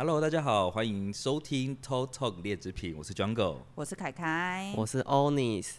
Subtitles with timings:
[0.00, 5.70] Hello，大家好，欢迎收听 Talk Talk 劣质品，我是 Jungle，我是凯凯，我是 Onis，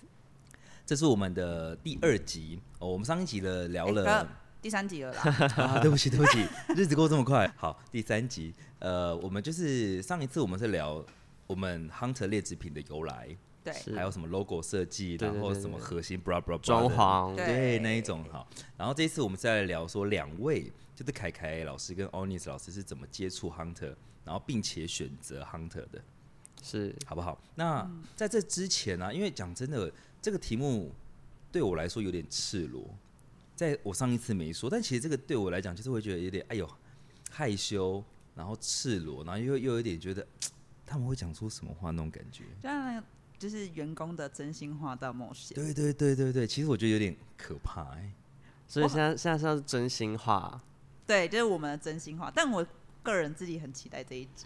[0.86, 2.90] 这是我们的第二集哦。
[2.90, 4.28] 我们上一集的聊了、欸、
[4.62, 5.22] 第三集了啦，
[5.56, 6.46] 啊，对不起，对不起，
[6.76, 7.50] 日子过这么快。
[7.56, 11.02] 好，第三集，呃，我们就是上一次我们是聊
[11.48, 13.30] 我们 Hunter 劣质品的由来，
[13.64, 17.80] 对，还有什么 logo 设计，然后什么核心 bra bra bra 装潢，对，对。
[17.80, 18.46] 那一种好。
[18.76, 20.70] 然后这一次我们再来聊说两位，
[21.00, 23.96] 就是凯凯老师跟 Onis 老师是怎么接触 Hunter。
[24.26, 26.00] 然后并且选择 Hunter 的，
[26.62, 27.42] 是好不好？
[27.56, 30.94] 那在这之前呢、啊，因为讲真的，这个题目
[31.52, 32.96] 对我来说有点赤裸，
[33.56, 36.70] 在我上一次没说，但其实这个对我来讲，就是会觉得有点哎呦
[37.32, 38.04] 害羞，
[38.36, 40.28] 然后赤裸，然后又又有点觉得
[40.86, 43.04] 他们会讲出什么话那种感觉，像
[43.40, 45.56] 就是员工的真心话大冒险。
[45.56, 48.14] 对对对对对，其实我觉得有点可怕哎、欸，
[48.68, 50.62] 所以现在现在是真心话，
[51.10, 52.66] 对，就是我们的真心话，但我。
[53.02, 54.46] 个人自己很期待这一集，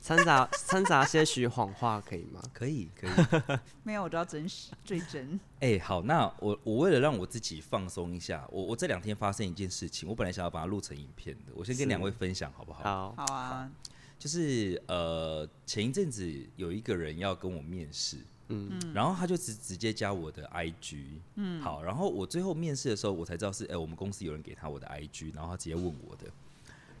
[0.00, 2.40] 掺杂 掺杂些许谎话可以吗？
[2.52, 3.58] 可以，可以。
[3.82, 5.38] 没有，我都要真实，最真。
[5.58, 12.82] 哎、欸，好，那我我为了让我自己放松一下，我我这两天发生一件事情，我本来想要把它录成影片的，我先跟两位分享好不好？
[12.82, 13.68] 好，好啊。
[14.16, 18.16] 就是呃，前一阵子有一个人要跟我面试，
[18.50, 21.04] 嗯，然后他就直直接加我的 IG，
[21.36, 26.26] 嗯，好，然后我最后面试的时候，我才知道是哎、欸，我们公司有人给他我的 IG，然后他直接问我的。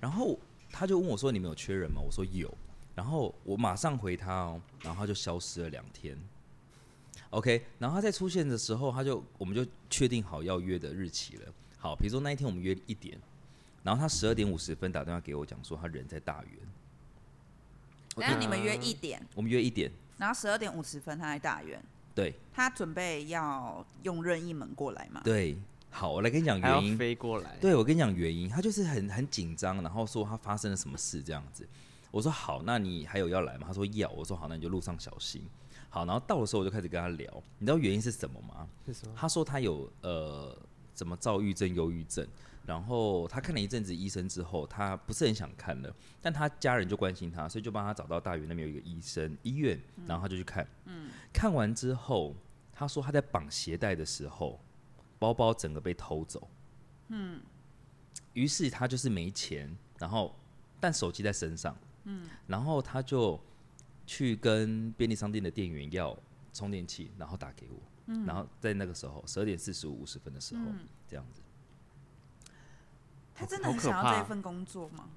[0.00, 0.38] 然后
[0.70, 2.52] 他就问我说：“你们有缺人吗？”我说有。
[2.94, 6.18] 然后我马上回他哦，然后他就消失了两天。
[7.30, 11.52] OK，然后他在出现的时候，他就我们就确定好要约的日期了。
[11.78, 13.18] 好，比如说那一天我们约一点，
[13.82, 16.52] 然后他十二点五十分打电话给我讲说他人在大园。
[18.16, 19.90] 然后你们约一点，我们约一点，
[20.20, 21.82] 然后十二点五十分他在大院。
[22.14, 25.20] 对，他准备要用任意门过来嘛？
[25.24, 25.58] 对。
[25.92, 26.96] 好，我来跟你讲原因。
[26.96, 27.56] 飞过来。
[27.60, 31.66] 对，我跟你讲原因，他就是很很紧张，然后说他发生了什么事这样子。
[32.12, 33.64] 我说好，那你还有要来吗？
[33.66, 34.08] 他说要。
[34.10, 35.42] 我说好，那你就路上小心。
[35.88, 38.68] 好，然后到的时候我就开始跟他聊，你知道原因是什么吗？
[38.86, 39.12] 是什么？
[39.16, 40.56] 他说他有呃
[40.94, 42.24] 什么躁郁症、忧郁症，
[42.66, 50.66] 然后他看了一阵子医生之后，他不是很想看了，但他家人就关心他，所以就帮他找到大园那边有一个医生医院，然后他就去看。
[50.84, 51.10] 嗯。
[51.32, 52.34] 看完之后，
[52.72, 54.60] 他说他在绑鞋带的时候。
[55.20, 56.48] 包包整个被偷走，
[57.08, 57.42] 嗯，
[58.32, 60.34] 于是他就是没钱，然后
[60.80, 63.38] 但手机在身上，嗯，然后他就
[64.06, 66.18] 去跟便利商店的店员要
[66.54, 71.42] 充电器，然后打给我，嗯，然后在那个时候十二点四十五五十分的时候，嗯，这样子，
[73.40, 75.08] 他真的很想要这一份工作吗？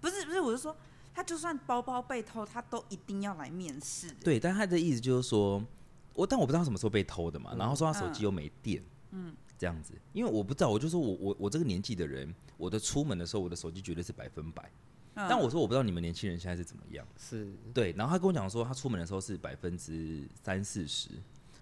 [0.00, 0.76] 不是不是，我是说，
[1.14, 4.10] 他就算包包被偷，他都一定要来面试。
[4.22, 5.64] 对，但他的意思就是说，
[6.12, 8.82] 我但我不知道他什么时候被偷的嘛，嗯，然后说他手机又没电。
[9.12, 14.68] 嗯嗯，这样子，因为我不知道，我就说我我我这个年纪的人，我的出门的时候，我的手机绝对是百分百。
[15.14, 17.92] 嗯、但我说我不知道你们年轻人现在是怎么样，是对。
[17.92, 21.10] 然后他跟我讲说，他出门的时候是百分之三四十，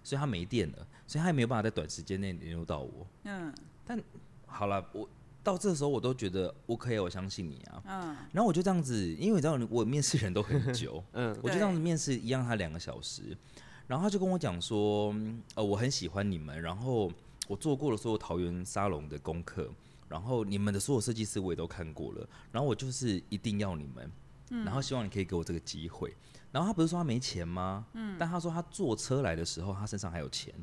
[0.03, 3.05] 所以他没电了，所以他也没有办法在短时间内联络到我。
[3.25, 3.53] 嗯，
[3.85, 4.01] 但
[4.47, 5.07] 好了，我
[5.43, 7.83] 到这时候我都觉得 OK，我相信你啊。
[7.85, 13.37] 嗯，然后我就这样子，因为你知道我面试人都很久， 嗯，我就这样子面试一样，他两个小时，
[13.85, 15.13] 然后他就跟我讲说，
[15.55, 17.11] 呃，我很喜欢你们，然后。
[17.49, 19.69] 我做过了所有桃园沙龙的功课，
[20.07, 24.09] 然后你们的所有设计师我也都看过了，然后我就是一定要你们，
[24.51, 26.15] 嗯、然后希望你可以给我这个机会。
[26.53, 27.85] 然后他不是说他没钱吗？
[27.95, 30.53] 嗯，但他说他坐车来的时候，他身上还有钱，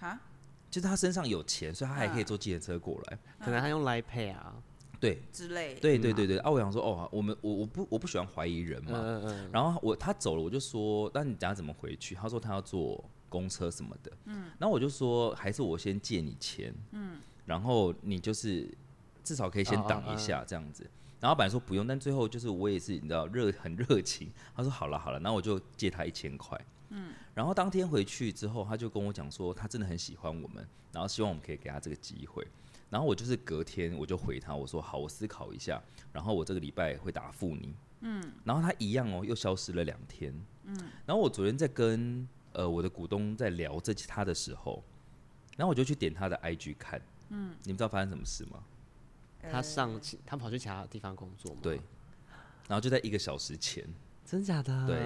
[0.00, 0.18] 哈，
[0.70, 4.54] 就是他身上有钱，所以他还可以坐计程车过来，啊、可能他用 Line Pay 啊，
[5.00, 5.20] 对。
[5.32, 6.38] 之类，对对对对。
[6.38, 11.94] 啊，我想说，哦，我们我我不我不喜欢怀疑人嘛，嗯嗯，然后我他走了，我就说，那你等下怎么回？
[11.96, 12.14] 去？
[12.14, 13.04] 他说他要坐。
[13.30, 18.68] 公车什么的，嗯，然后我就说，还是我先借你钱，嗯，然后你就是
[19.22, 20.84] 至少可以先挡一下这样子。
[21.20, 30.62] 然后本来说不用，但最后就是我也是你知道热很热情，他说好了好了，然后我就借他一千块，嗯，然后当天回去之后，他就跟我讲说他真的很喜欢我们，
[30.92, 32.46] 然后希望我们可以给他这个机会。
[32.90, 40.34] 然后我就是隔天我就回他，我说好，我思考一下，然后我这个礼拜会答复你，嗯，然后他一样哦，又消失了两天，
[40.64, 40.76] 嗯，
[41.06, 42.28] 然后我昨天在跟。
[42.52, 44.82] 呃，我的股东在聊这其他的时候，
[45.56, 48.64] 然后我就去点他的 IG 看，嗯，你们知道发生什么事吗？
[49.48, 51.60] 他上他跑去其他地方工作吗？
[51.62, 51.76] 对，
[52.66, 53.86] 然后就在一个小时前，
[54.24, 54.84] 真假的？
[54.88, 54.98] 对，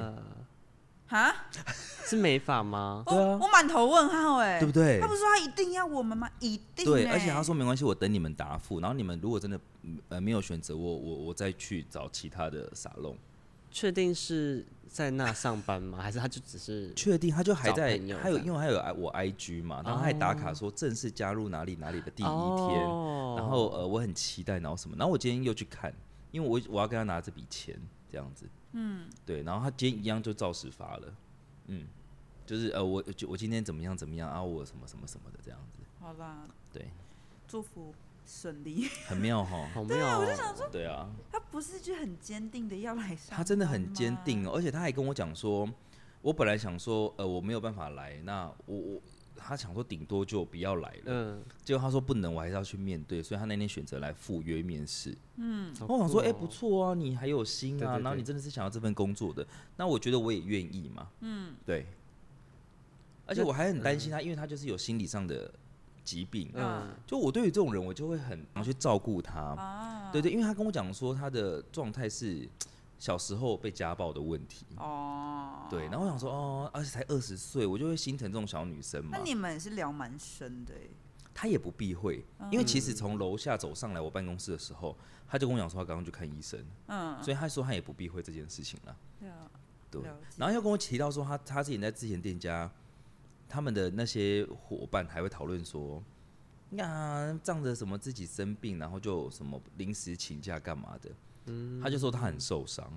[1.15, 1.33] 哈，
[2.05, 3.05] 是美法吗？
[3.07, 4.99] 对啊，我满头问号哎，对不对？
[5.01, 6.29] 他不是说他一定要我们吗？
[6.41, 9.61] 一定对，而且他说没关系，我等你们答复，然后你们如果真的
[10.09, 13.17] 呃没有选择我，我我再去找其他的沙龙。
[13.71, 15.99] 确定是在那上班吗？
[16.01, 17.31] 还是他就只是确定？
[17.33, 24.97] 他就还在，还有因为还有我 IG 嘛，然后他还打卡说正式加入哪里哪里的第一天，哦、然后呃我很期待，然后什么？
[24.99, 25.95] 然后我今天又去看，
[26.33, 27.77] 因为我我要跟他拿这笔钱
[28.11, 28.47] 这样子，
[28.77, 31.15] 嗯，对，然后他今天一样就照实发了，
[31.69, 31.87] 嗯，
[32.45, 36.91] 就是呃我就我今天怎么样怎么样啊，我什么什么什么的这样子，好啦，对，
[37.47, 37.95] 祝福
[38.27, 45.69] 顺利，很妙哈，好妙，对啊，我就想说，对啊，他不是就很坚定的要来上，他真的很坚定哦，而且他还跟我讲说，
[46.21, 49.01] 我本来想说呃我没有办法来，那我我。
[49.37, 59.47] 他想说顶多就不要来了，嗯，结果他说不能，我还是要去面对，所以他那天选择来赴约面试，嗯，我想说，哎、欸，不错啊，你还有心啊，对对对，然后你真的是想要这份工作的，
[59.77, 61.87] 那我觉得我也愿意嘛，嗯，对，
[63.27, 65.53] 而且我还很担心他，因为他就是有心理上的
[66.05, 72.49] 疾病，嗯，就我对于这种人，我就会很想去照顾他，啊，对，对对，因为他跟我讲说他的状态是。
[73.05, 74.65] 小时候被家暴的问题。
[74.79, 79.11] 哦，对，然后我想说哦，而且才二十岁，我就会心疼这种小女生嘛。
[79.13, 80.73] 那你们也是聊蛮深的，
[81.35, 84.97] 他也不避讳，因为其实从楼下走上来我办公室的时候，
[85.29, 88.97] 他就跟我讲说他刚刚去看医生，嗯，所以他说他也不避讳这件事情了。
[89.91, 90.01] 对，
[90.39, 92.73] 然后又跟我提到说他他自己在之前店家，
[93.51, 96.03] 他们的那些伙伴还会讨论说，
[96.71, 101.11] 呀，仗着什么自己生病，然后就什么临时请假干嘛的。
[101.83, 102.91] 他就说他很受伤，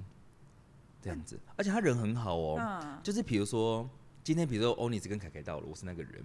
[1.02, 3.90] 这样子，而且他人很好哦，就是比如说
[4.24, 6.24] 今天，比如说欧尼斯跟凯凯到了，我是那个人，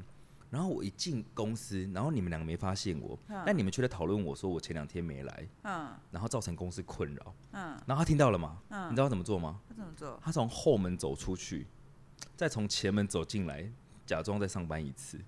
[0.51, 5.49] 然后我一进公司，然后你们两个没发现我，但你们却在讨论我说我前两天没来，
[6.11, 8.59] 然后造成公司困扰，然后他听到了吗？
[8.91, 9.61] 你知道他怎么做吗？
[9.69, 10.21] 他怎么做？
[10.23, 11.67] 他从后门走出去，
[12.37, 13.71] 再从前门走进来，
[14.07, 15.19] 假装再上班一次。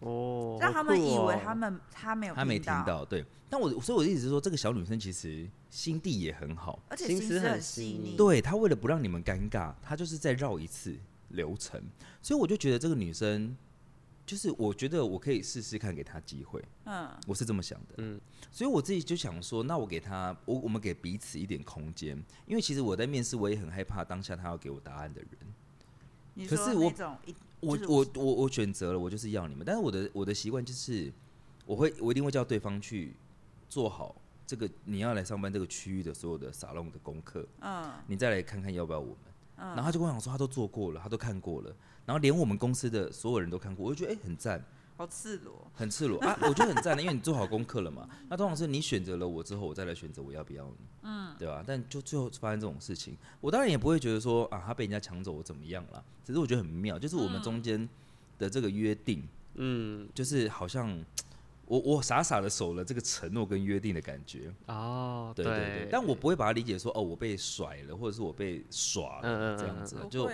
[0.00, 3.24] 哦，让他们以为他们他没有他没听到，对。
[3.50, 8.16] 但我所以我的意思是说，这个小女生其实心地也很好，而且心思很细腻。
[8.16, 10.94] 对，他为了不让你们尴尬，他就是再绕一次
[11.28, 11.82] 流程。
[12.20, 13.56] 所以我就觉得这个女生，
[14.26, 16.62] 就是我觉得我可以试试看，给她机会。
[16.84, 17.94] 嗯，我是这么想的。
[17.98, 18.20] 嗯，
[18.50, 26.48] 所以我自己就想说，那我给她，我我们给彼此一点空间，因为其实我在面试，我也很害怕当下她要给我答案的人。
[26.48, 26.92] 可是我。
[27.62, 29.62] 我我我我选择了，我就是要你们。
[29.66, 31.12] 但是我的我的习惯就是，
[31.66, 33.14] 我会我一定会叫对方去
[33.68, 34.16] 做好
[34.50, 37.46] 这个你要来上班这个区域的所有的沙龙的功课。
[37.60, 39.16] 嗯，你再来看看要不要我们。
[39.58, 41.72] 嗯，然后他就跟我讲说他都做过了，他都看过了，
[42.04, 44.60] 然后连我们公司的所有人都看过，我就觉得哎、欸、很赞。
[44.96, 46.36] 好赤裸，很赤裸啊！
[46.42, 48.08] 我觉得很赞的，因为你做好功课了嘛。
[48.28, 51.62] 那通常是你选择了我之后，我再来选择我要不要你，嗯，对吧？
[51.64, 56.04] 但就最后发生这种事情，我当然也不会觉得说啊，他被人家抢走我怎么样了。
[56.24, 57.88] 只是我觉得很妙，就是我们中间
[58.36, 59.22] 的这个约定，
[59.54, 60.98] 嗯，就是好像。
[61.70, 64.52] 我我傻傻的守了这个承诺跟约定的感觉。
[64.66, 70.28] 哦，对对对，但我不会把它理解说哦，我被甩了，或者是我被耍了这样子，就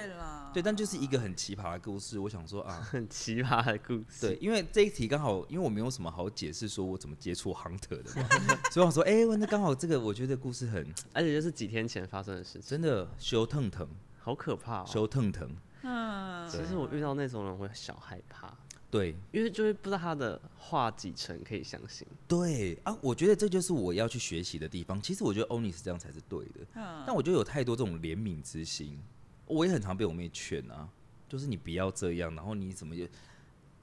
[0.54, 2.18] 对，但就是一个很奇葩的故事。
[2.18, 4.28] 我想说啊， 很奇葩的故事。
[4.28, 8.10] 对，因为这一题刚好，因为我没有什么好解释，说我怎么接触 Hunter 的，
[8.72, 13.86] 所以我说，哎，那刚好这个，我觉得故事很，而且就是几天前发生的事情，真的羞腾腾，
[14.18, 15.54] 好可怕，羞腾腾。
[15.82, 18.56] 嗯，其实我遇到那种人会小害怕。
[18.90, 22.06] 对，因为就是不知道他的话几成可以相信。
[22.28, 25.00] 对啊，我觉得这就是我要去学习的地方。
[25.02, 26.60] 其实我觉得欧尼是这样才是对的。
[26.74, 27.02] 嗯。
[27.06, 28.98] 但我觉得有太多这种怜悯之心，
[29.46, 30.88] 我也很常被我妹劝啊，
[31.28, 32.34] 就是你不要这样。
[32.34, 33.08] 然后你怎么也，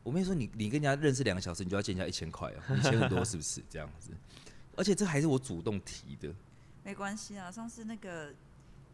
[0.04, 2.64] 我妹说你你跟人家认识两个小时，你就要欠人家一千块啊？
[2.76, 4.12] 一千很多是不是这样子？
[4.76, 6.34] 而且这还是我主动提的。
[6.84, 8.34] 没关系啊，上次那个。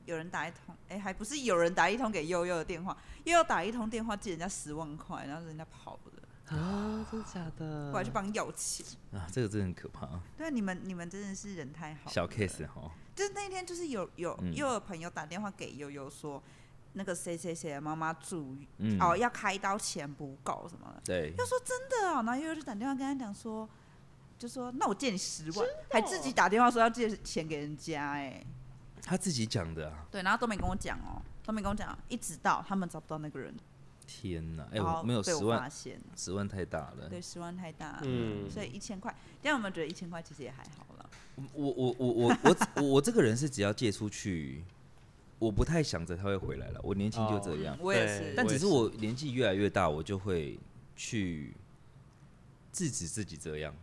[0.09, 6.57] 有人打一通，哎、欸，还不是有人打一通给悠悠的电话，又要打一通电话借人家十万块，然后人家跑了。
[6.57, 7.91] 啊，真的假的？
[7.91, 8.83] 我还去帮要钱。
[9.13, 10.09] 啊，这个真的很可怕。
[10.35, 12.09] 对啊，你们你们真的是人太好。
[12.09, 16.41] 小 case 哈，就是那天就是有有又有朋友打电话给悠悠说，
[16.93, 18.57] 那个谁谁谁的妈妈住
[18.99, 23.69] 哦要开刀钱不够什么的，对，要说真的啊、哦，然后悠悠就打电话跟他讲说，
[24.39, 28.43] 就说那我借你十万，还自己打电话说要借钱给人家，哎。
[29.09, 33.51] 他自己讲的啊，对，然后都没跟我讲哦，都没跟我讲，一直到他们找不到那个人。
[34.05, 35.71] 天哪，哎、欸，我没有十万，
[36.15, 41.09] 十万太大了，对，十万太大了，嗯，所以一千块，这样我们觉得一千块其实也还好了。
[41.53, 42.37] 我我我我
[42.75, 44.63] 我我这个人是只要借出去，
[45.39, 46.79] 我不太想着他会回来了。
[46.83, 50.59] 我年轻就这样，哦嗯、我也是，但只是我年纪越来越大，我就会
[50.95, 51.55] 去
[52.71, 53.73] 制止自己这样。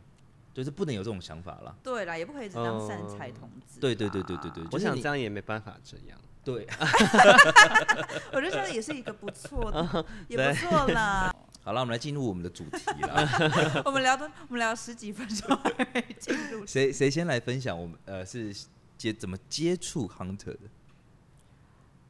[0.57, 1.77] 就是不能有这种想法了。
[1.83, 3.79] 对啦，也不可以只当善财童子。
[3.79, 6.19] 对对对对对对，我想这样也没办法这样。
[6.43, 6.67] 对，
[8.33, 11.31] 我觉得这样也是一个不错的， 也不错啦。
[11.63, 13.83] 好了，我们来进入我们的主题了。
[13.85, 16.67] 我们聊的，我们聊十几分钟还没进入。
[16.67, 17.79] 谁谁先来分享？
[17.79, 18.57] 我们呃是
[18.97, 20.61] 接怎么接触 Hunter 的？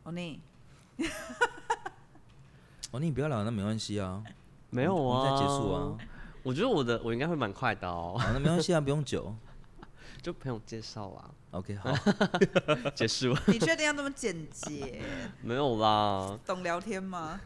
[0.04, 0.40] 欧尼，
[2.92, 4.22] 欧尼，你不要聊，那没关系啊。
[4.70, 5.98] 没有啊，再结束啊。
[6.46, 8.14] 我觉得我的我应该会蛮快的哦。
[8.16, 9.34] 好，那没关系啊，不用久。
[10.22, 11.28] 就朋友介绍啊。
[11.50, 11.92] OK，好，
[12.94, 13.36] 结束。
[13.48, 15.02] 你确定要那么简洁？
[15.42, 16.38] 没有啦。
[16.46, 17.40] 懂聊天吗？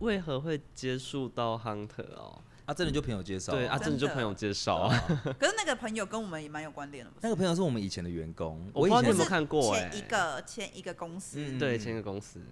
[0.00, 2.42] 为何会接触到 Hunter 哦？
[2.66, 3.52] 啊，真的就朋友介绍。
[3.52, 5.04] 对啊，真的就朋友介绍啊。
[5.38, 7.12] 可是那个朋友跟我们也蛮有关联的。
[7.20, 9.72] 那个朋友是我们以前的员工，我以前有没有看过？
[9.76, 12.42] 前一个前一个公司，对，前一个公司。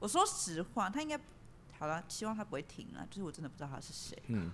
[0.00, 1.18] 我说实话，他应该
[1.78, 3.06] 好了，希望他不会停了。
[3.10, 4.16] 就是我真的不知道他是谁。
[4.28, 4.50] 嗯，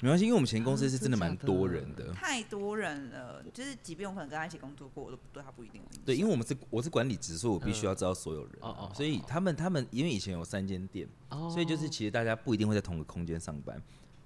[0.00, 3.42] 没关系，因为我们前公司是真的蛮多人的，太多人了。
[3.52, 6.04] 就是即便我可能跟他一起工作过，我都对他不一定有印象。
[6.04, 8.52] 对，因为我们是我是管理职，所以我必须要知道所有人。
[8.60, 8.92] 哦哦。
[8.94, 13.80] 所以他们他们因为以前有三间店，所以就是其实大家不一定会在同个空间上班。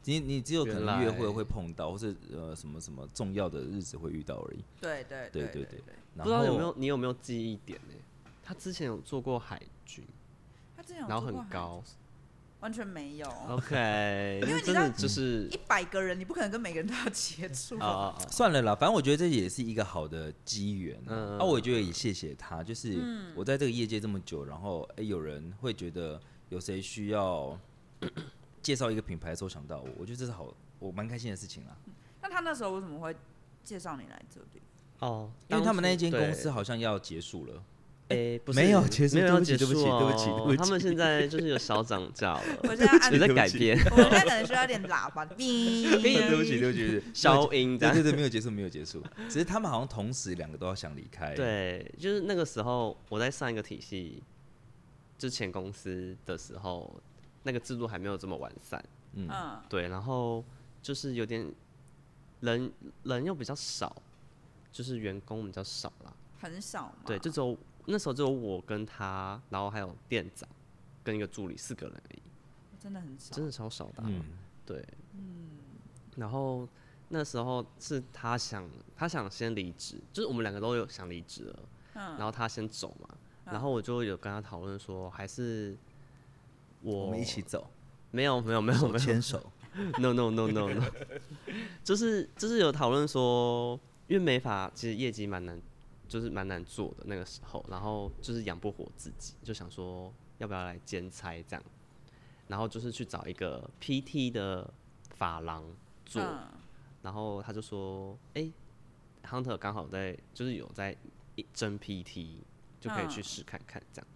[0.04, 4.64] 你你只有可能约会会碰到，或是呃什么什么重要的日子会遇到而已。
[4.80, 5.82] 对对对对对。
[6.16, 7.94] 不知道有没有你有没有记忆点呢？
[8.42, 10.02] 他之前有做过海军，
[10.74, 11.84] 他之前有然后很高，
[12.60, 13.26] 完全没有。
[13.48, 17.78] OK，因为真的就是一百个人，你不可能跟每个人都要接触。
[17.78, 21.00] 啊，算了啦，反正我觉得这也是一个好的机缘。
[21.06, 27.58] 嗯，那我觉得也谢谢他，就是我在这个业界这么久，然后哎有人会觉得有谁需要。
[28.60, 31.76] 介绍一个品牌的时候想到我，我觉得这是好，我蛮开心的事情啦。
[32.20, 33.16] 那他那时候为什么会
[33.64, 34.60] 介绍你来这里？
[34.98, 37.62] 哦，因为他们那间公司好像要结束了。
[38.08, 40.56] 哎，不是，没有结束，没有对不起，对不起，对不起，对不起。
[40.56, 42.42] 他们现在就是有小涨价了。
[42.62, 45.24] 我现在还在改编，我现在可能需要点喇叭。
[45.26, 47.78] 哔，对不起，对不起，消音。
[47.78, 49.02] 对对对，没有结束，没有结束。
[49.28, 51.34] 只是他们好像同时两个都要想离开。
[51.34, 54.22] 对，就是那个时候我在上一个体系
[55.18, 57.00] 之前公司的时候。
[57.44, 58.84] 那个制度还没有这么完善，
[59.14, 59.30] 嗯，
[59.70, 60.44] 对，然后
[60.82, 61.50] 就是有点
[62.40, 62.70] 人
[63.04, 64.02] 人又比较少，
[64.70, 67.56] 就是员工比较少啦，很少嘛，对，就只有
[67.88, 70.48] 那时候只有我跟他，然后还有店长
[71.02, 72.22] 跟一个助理四个人而已，
[72.78, 74.22] 真的很少，真的超少的，嗯，
[74.64, 75.50] 对，嗯，
[76.16, 76.68] 然后
[77.08, 81.58] 那时候是他想他想先离职，就是我们两个都有想离职了，
[81.94, 83.08] 嗯，然后他先走嘛，
[83.44, 85.76] 然后我就有跟他讨论说还是。
[86.80, 87.68] 我，我们一起走，
[88.12, 89.52] 没有没有没有没有牵手
[89.98, 90.84] ，no no no no no，
[91.82, 93.76] 就是就是有讨论说，
[94.06, 95.60] 因为美发其实业绩蛮难，
[96.08, 101.62] 就是蛮难做的那个时候，然后就是养不活自己，就想说要不要来兼差这样，
[102.46, 104.72] 然后就是去找一个 PT 的
[105.10, 105.64] 发廊
[106.06, 106.48] 做，嗯、
[107.02, 108.52] 然后他就说，哎、欸、
[109.22, 110.96] ，Hunter 刚好在就是有在
[111.52, 112.38] 征 PT，
[112.80, 114.08] 就可以去试看看这样。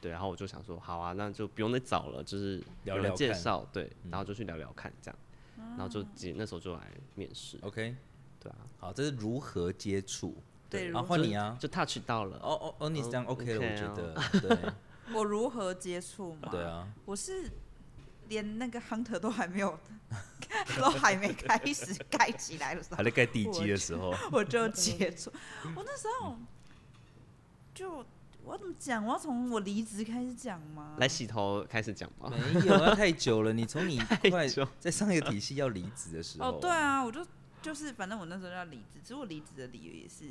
[0.00, 5.18] 对，然后我就想说，好啊，那就不用再找了，就是有人介绍，对，然后就去聊聊看，这样，
[5.56, 7.94] 然后就接那时候就来面试，OK，
[8.38, 10.36] 对啊，好，这是如何接触？
[10.70, 14.72] 对，啊，换你啊，就 touch 到了，哦哦哦，你这样 OK 了，我觉得，对，
[15.12, 16.48] 我如何接触嘛？
[16.50, 17.50] 对啊，我是
[18.28, 19.78] 连那个 Hunter 都还没有，
[20.78, 25.30] 都还没开始盖起来的时候，还在盖地基的时候，我就接触，
[25.76, 26.36] 我那时候
[27.74, 28.04] 就。
[28.42, 29.04] 我要怎么讲？
[29.04, 30.96] 我要从我离职开始讲吗？
[30.98, 32.32] 来洗头开始讲吗？
[32.54, 33.52] 没有，啊太久了。
[33.52, 34.00] 你从你
[34.30, 34.48] 快
[34.78, 37.24] 在上一个体系要离职的时候，哦，对啊，我就
[37.60, 40.24] 就是，反正我那时候要离职，只是我离职的理由也是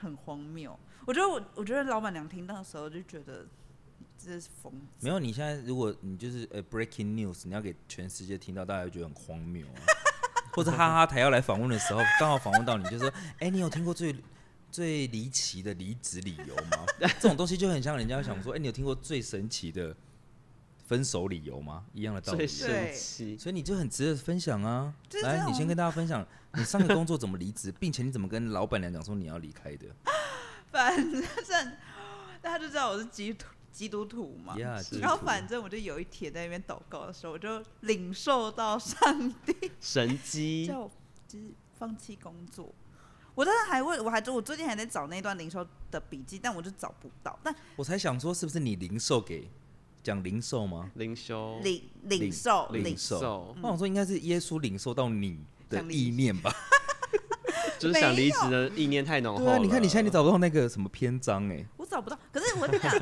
[0.00, 0.78] 很荒谬。
[1.06, 3.46] 我觉得我，我觉得老板娘听到的时候就觉得
[4.18, 4.72] 这是疯。
[5.00, 9.80] 没有，你现在如果你就是呃 breaking news，你要给全世界听到，大家会觉得很荒谬啊。
[10.56, 14.14] 或者哈哈台要来访问的时候，刚好访问到你，就说，哎、你有听过最？
[14.72, 16.86] 最离奇的离职理由吗？
[17.00, 19.92] 这种东西就很像人家想说，哎、你有听过最神奇的
[20.90, 21.84] 分手理由吗？
[21.92, 22.38] 一样的道理。
[22.38, 24.92] 最神奇，所以你就很值得分享啊！
[25.22, 29.86] 来，你先跟大家分享你上个工作怎么离职，并且你怎么跟老板娘讲说你要离开的。
[30.72, 31.72] 反正
[32.42, 34.56] 大家就知道我是基督基督徒嘛。
[34.56, 40.90] Yeah, 然后反正我就有一天在那边祷告的时候，我就领受到上帝神机， 叫
[41.28, 42.74] 就是放弃工作。
[43.36, 47.38] 我真的还问，我还我最近还在找那段零售的笔记，但我就找不到。
[47.44, 49.48] 但我才想说，是不是你零售给
[50.02, 50.90] 讲零售吗？
[50.94, 56.52] 零售零零售零售，我想说应该是耶稣领受到你的意念吧，
[57.78, 59.58] 就是想离职的意念太浓厚了。
[59.58, 62.18] 你看你现在你找不到那个什么篇章哎，我找不到。
[62.32, 62.92] 可是我跟你讲，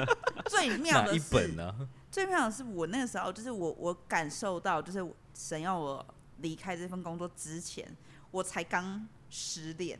[0.46, 1.88] 最妙的一本呢？
[2.10, 6.04] 最妙的是我那个时候，就是我我感受到，就是神要我
[6.38, 7.86] 离开这份工作之前，
[8.30, 9.98] 我才刚失恋。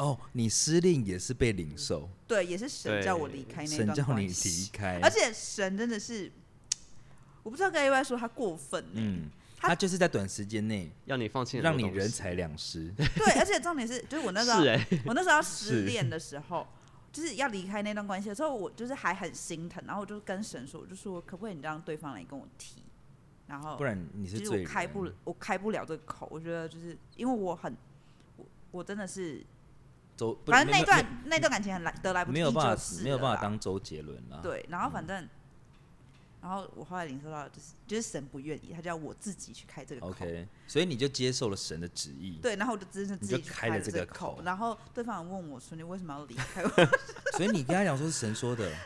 [0.00, 6.32] 哦，你失恋也是被领受，对，也是神叫我离开那段关系，神叫你离开，而且神真的是，
[7.42, 9.28] 我不知道该不该说他过分，嗯，
[9.58, 16.66] 他，他就是在短时间内要你放弃，让你人财两失，对，而且重点是，就是我那时候，欸、我那时候要失恋的时候，
[17.12, 22.82] 是就是要离开那段关系的时候，我就是还很心疼，然后我就跟神说，我就说可不可以你让对方来跟我提，
[23.46, 27.76] 然后不然你是我开不我开不了这个口，我觉得就是因为我很。
[28.36, 29.44] 我我真的是，
[30.20, 34.40] 周反正那段那段感情很来得来不及，没有办法没有办法当周杰伦啦。
[34.42, 35.26] 对，然后反正，
[36.42, 40.08] 然后我后来领受到就是就是神不愿意，他叫我自己去开这个口。
[40.08, 42.38] OK，所以你就接受了神的旨意。
[42.42, 46.68] 对，然后我就真的自己开了这个口然后对方问我说：“你为什么要离开我
[47.38, 48.70] 所以你跟他讲说是神说的。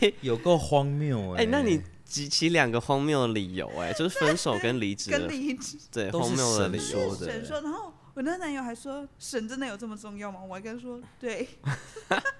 [0.00, 7.16] 对 有够荒谬哎、哎、那你集齐两个荒谬的理由、哎，就是分手跟离？”职跟，离职对，荒谬的理由。
[7.16, 11.46] 神说，然后我那男友还说：“神真的有这么重要吗？”我还跟他说： “对。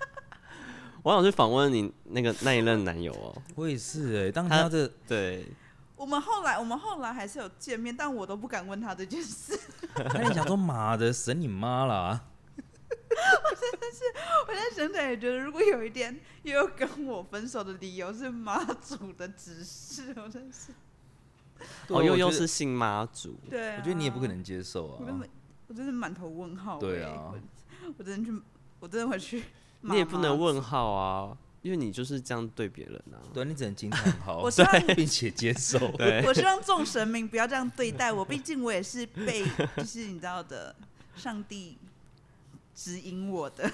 [1.05, 5.47] 我想去访问你那个那一任男友哦、我也是哎、当他这对，”
[5.95, 9.57] 我们后来我们后来还是有见面，但我都不敢问他这件事。
[9.95, 12.25] 他也想说妈的神你妈啦！
[12.89, 14.03] 我真的是，
[14.49, 20.73] 我在想起来也觉得，如果有一天又有跟我分手的理由是妈祖的指示，我真是
[21.89, 23.77] 哦，又又是信妈祖，对、啊。
[23.79, 25.05] 我觉得你也不可能接受啊
[25.69, 25.85] 我真。
[25.85, 26.81] 的，我真的满头问号、欸。
[26.81, 27.33] 对啊
[27.99, 28.43] 我，真的去，
[28.81, 29.43] 我真的会去。
[29.83, 30.61] 你也不能问。
[30.61, 33.19] 号啊，因为你就是这样对别人啊。
[33.33, 35.79] 对，你只能惊叹号，我希望，并且接受。
[35.99, 39.45] 对，我希望众神明不要这样对待我，毕竟我也是被，
[39.77, 40.75] 就是你知道的，
[41.15, 41.79] 上帝
[42.75, 43.71] 指引我的。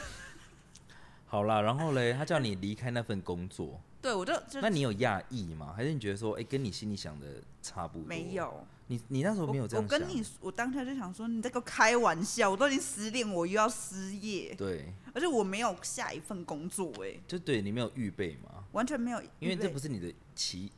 [1.26, 5.72] 好啦，然后嘞，他叫你离开那份工作，对，我就就那你有讶异吗？
[5.74, 7.26] 还是你觉得说，哎、跟你心里想的
[7.62, 8.06] 差不多？
[8.08, 8.66] 没有。
[8.88, 9.86] 你你那时候没有这样？
[9.88, 20.70] 我我跟你，我当下就想说，你在给我开玩笑，我都已经失恋，我又要失业，对，而且我没有下一份工作、哎，就对你没有预备吗，完全没有，因为这不是是你的期，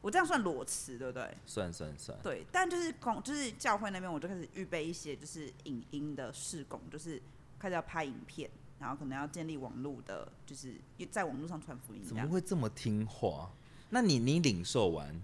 [0.00, 1.36] 我这样算裸辞，对不对？
[1.44, 7.20] 算算算，对，但就是工，就是教会那边，我就开始预备一些就是影音的试工，就是
[7.58, 8.48] 开始要拍影片，
[8.78, 10.74] 然后可能要建立网络的，就是
[11.10, 12.02] 在网络上传福音。
[12.04, 13.50] 怎么会这么听话？
[13.90, 15.22] 那你你领受完，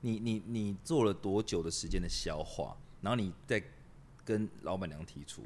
[0.00, 2.76] 你你你做了多久的时间的消化？
[3.00, 3.62] 然后你再
[4.24, 5.42] 跟老板娘提出，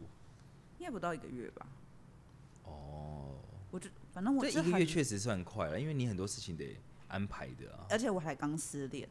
[0.78, 1.66] 应该不到一个月吧？
[2.64, 3.34] 哦，
[3.70, 6.76] 我就反正我这一个月确实算快了，因为你很多事情得
[7.08, 7.86] 安排的啊。
[7.90, 9.08] 而且我还刚失恋，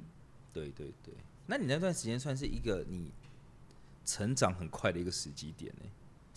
[0.54, 1.14] 对对对，
[1.46, 3.12] 那你那段时间算是一个你
[4.06, 5.86] 成长很快的一个时机点呢、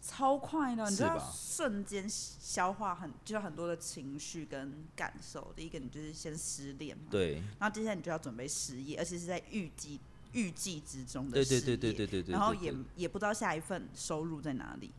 [0.02, 5.52] 超快的，你知道瞬间消化很，就是很多的情绪跟感受。
[5.54, 10.00] 第一个，你就是先失恋嘛，对，然后接下来你就要准备失业，而且是在预计
[10.32, 14.90] 预计之中的对失业，对对对对对对，然后也也不知道下一份收入在哪里。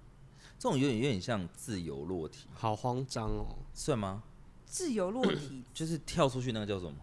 [0.59, 3.57] 这种有点有点像自由落体，好慌张哦。
[3.73, 4.21] 算吗？
[4.65, 6.95] 自由落体， 就是跳出去那个叫什么？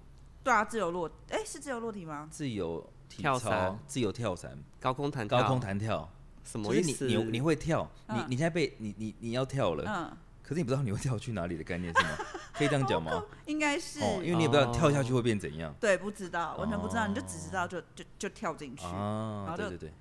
[0.44, 2.28] 对啊，自由落，哎、是自由落体吗？
[2.30, 6.08] 自由体操跳伞自由跳伞、高空弹跳，高空弹跳，
[6.50, 7.06] 什么意思？
[7.06, 12.08] 就是你你你会跳，你嗯你现在被你你你要跳了，嗯，可是你不知道你会跳去哪里的概念是吗？
[12.54, 13.22] 可以这样讲吗？
[13.46, 19.46] 应该是，哦，因为你也不知道跳下去会变怎样对，不知道，完全不知道，哦你就只知道就就就跳进去，然啊。
[19.50, 19.92] 后就对对对，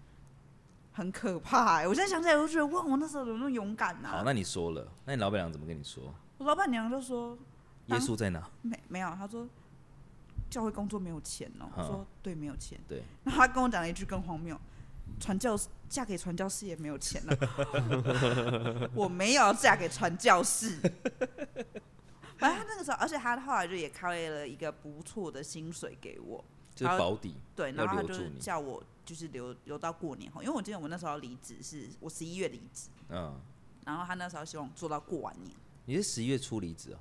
[0.94, 1.88] 很可怕、欸。
[1.88, 4.24] 我现在想起来，我就觉得哇，我那时候怎么那么勇敢好，啊！
[4.26, 6.14] 那你说了，那你老板娘怎么跟你说？
[6.38, 7.38] 我老板娘就说
[7.88, 8.50] 耶稣在哪？
[8.62, 9.48] 没没有，她说
[10.50, 12.80] 教会工作没有钱哦、说对，没有钱。
[12.88, 14.58] 对，然后她跟我讲了一句更荒谬：
[15.20, 18.90] 传教士嫁给传教士也没有钱了。
[18.94, 20.80] 我没有嫁给传教士。
[22.38, 26.44] 反正他那个时候，而且他后来就也开了一个不错的薪水给我，
[26.76, 27.36] 就是保底。
[27.56, 33.40] 对，然后他就是叫我就是留留到过年后，因为我记得我那时候离职是我十一月离职，嗯，
[33.86, 37.00] 然后他那时候希望做到过完年，你是十一月初离职啊？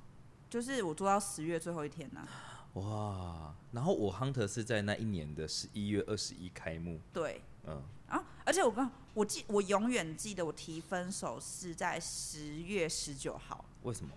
[0.49, 2.27] 就是我做到十月最后一天呢、
[2.73, 6.99] 哇，然后我 Hunter 是在那一年的十一月二十一开幕。
[7.13, 14.11] 对，嗯，啊，而且我刚我记我永远记得我提分手是在十月十九号，为什么？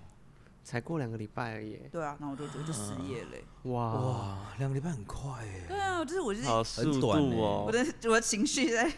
[0.63, 1.81] 才过两个礼拜而已。
[1.91, 5.65] 对啊，然后我就我就失业了欸、哇，哇，两个礼拜很快哎。
[5.67, 7.73] 对啊，就是我就是好速短哦我！
[7.73, 8.89] 的我的情绪在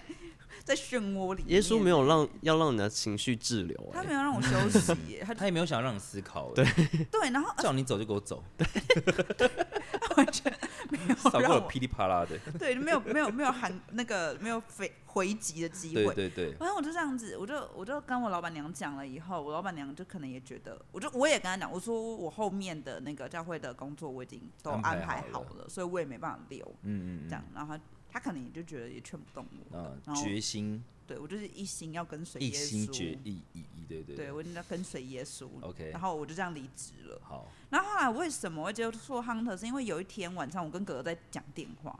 [0.64, 6.62] 在漩涡里面，耶稣没有让要让你的情绪滞留，哎他没有让我休息耶，他 他也没有想让你思考，对
[7.10, 8.44] 对，然后叫你走就给我走，
[10.16, 10.52] 完全
[10.90, 12.38] 没有少给让我我噼里啪啦的。
[12.58, 16.14] 对，没有没有没有喊那个没有回回击的机会。
[16.14, 37.20] 对对对，反正我就这样子，我就我就跟我老板娘讲了以后，我老板娘就可能也觉得，我就我也跟她讲，我说我后面的那个教会的工作我已经都安排好了好了，所以我也没办法留，嗯嗯这样，然后她她可能也就觉得也劝不动我，嗯，然后决心对我就是一心要跟随一耶稣，心决意意意，对对对我一定要跟随耶稣 OK 然后我就这样离职了。
[37.22, 39.54] 好，然后后来为什么会接触 Hunter？
[39.54, 41.98] 是因为有一天晚上我跟哥哥在讲电话，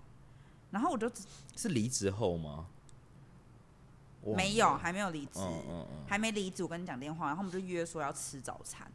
[0.71, 1.25] 然后我就只
[1.57, 2.67] 是离职后吗？
[4.23, 8.91] 忘没有，还没有离职，嗯嗯嗯，还没离职，我跟你讲电话，然后我们就约说要吃早餐。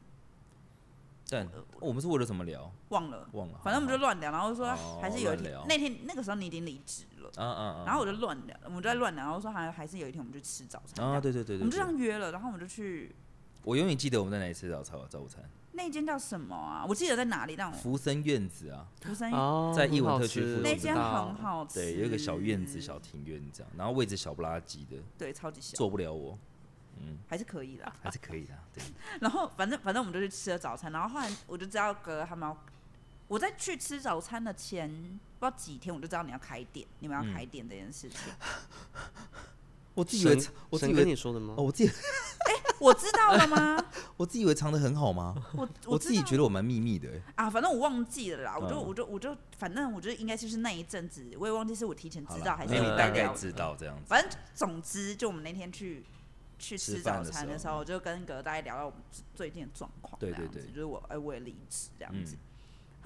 [1.29, 1.45] 但
[1.81, 2.71] 我们是为了什么聊？
[2.87, 3.59] 忘了，忘了。
[3.61, 7.85] 反正我们就乱聊，然后说还是有一天，哦、那天那个时候你已经离职了，嗯嗯嗯。
[7.85, 11.05] 然后我就乱聊，我们就在乱聊，然后说还还是有一天我们去吃早餐。
[11.05, 11.59] 啊，对对对对。
[11.59, 13.15] 我们就这样约了，然后我们就去。
[13.63, 15.43] 我永远记得我们在哪里吃早餐，早午餐。
[15.73, 16.83] 那间叫什么啊？
[16.87, 17.55] 我记得在哪里？
[17.55, 21.75] 但我福生院子啊，福森哦，在艺文特区附近，那间很好吃。
[21.75, 26.35] 对，有一个小院子、小庭院这样，然后位置小不拉几的，对，超级小，坐不了我。
[26.99, 28.55] 嗯，还是可以的，还是可以的。
[28.73, 28.83] 对。
[29.21, 32.57] 然后反正反正我们就去吃了早餐，然后后来我就知道哥他们要，
[33.27, 34.89] 我在去吃早餐的前
[35.39, 38.19] 不知道几天，我就知道你要开店，你们要开店这件事情。
[39.93, 40.37] 我自己以为，
[40.69, 41.55] 我自己跟你说的吗？
[41.57, 41.89] 哦，我自己，
[42.47, 43.83] 哎，我知道了吗？
[44.15, 45.35] 我自己以为藏得很好吗？
[45.55, 47.09] 我我自己觉得我蛮秘密的。
[47.35, 54.03] 啊，反正我忘记了啦，我就我就我就反正我觉得应该就是那一阵子，我也忘记是我提前知道还是你大概知道这样子。
[54.07, 56.03] 反正总之，就我们那天去。
[56.59, 58.99] 去吃早餐的时候，我就跟葛大家聊到我们
[59.35, 62.35] 最近的状况，这样子，就是我哎，我也离职这样子。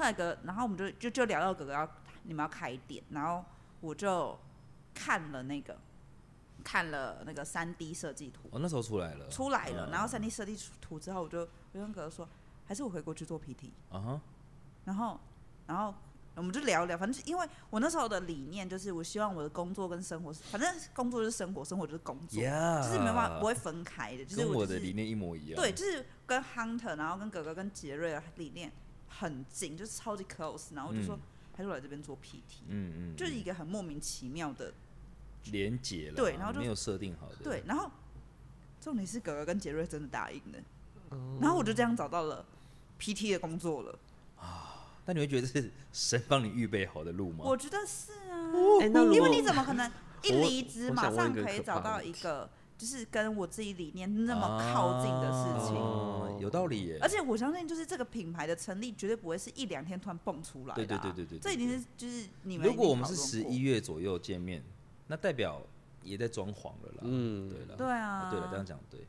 [0.01, 1.87] 后来哥，然后我们就就就聊到哥哥要
[2.23, 3.45] 你们要开店，然后
[3.79, 4.35] 我就
[4.95, 5.77] 看了那个
[6.63, 9.89] 看了那个三 D 设计图，哦，那时候出来了，出来了。
[9.91, 12.27] 然后三 D 设计图之后，我就我就跟哥哥说，
[12.65, 14.19] 还是我回国去做 PT 啊，
[14.85, 15.19] 然后
[15.67, 15.93] 然后。
[16.33, 24.23] 我们就聊聊，反正因为我那时候的理念就是，我希望我的工作跟生活，反正工作就是生活，生活就是工作就是没办法不会分开的。
[24.23, 25.61] 就是我、就是、跟我的理念一模一样。
[25.61, 28.71] 对，就是跟 Hunter，然后跟哥哥跟杰瑞的理念
[29.19, 30.73] 很近，就是超级 close。
[30.73, 31.21] 然后就说，嗯、
[31.55, 34.73] 还是我来这边做 PT，嗯嗯，就是一个很莫名其妙的
[35.51, 36.15] 连结了。
[36.15, 37.35] 对，然后就没有设定好的。
[37.43, 37.91] 对，然后
[38.79, 40.59] 重点是哥哥跟杰瑞真的答应了，
[41.11, 42.45] 嗯、然后我就这样找到了
[42.99, 43.99] PT 的工作了
[44.39, 44.67] 啊。
[45.05, 47.43] 那你会觉得是神帮你预备好的路吗？
[47.43, 49.91] 我觉得是啊，欸、因为你怎么可能
[50.23, 52.47] 一离职马上可以找到一个
[52.81, 55.75] 就是跟我自己理念那么靠近的事情？
[55.77, 56.97] 啊、有道理耶。
[56.99, 60.75] 而且我相信，就是这个品牌的成立绝对不会是一两天突然蹦出来的、啊。
[60.75, 62.65] 对对对对对，这已经是就是你们。
[62.65, 64.63] 如果我们是十一月左右见面，
[65.05, 65.61] 那代表
[66.01, 67.01] 也在装潢了啦。
[67.03, 68.99] 嗯，对了，对啊，对了，这样讲对。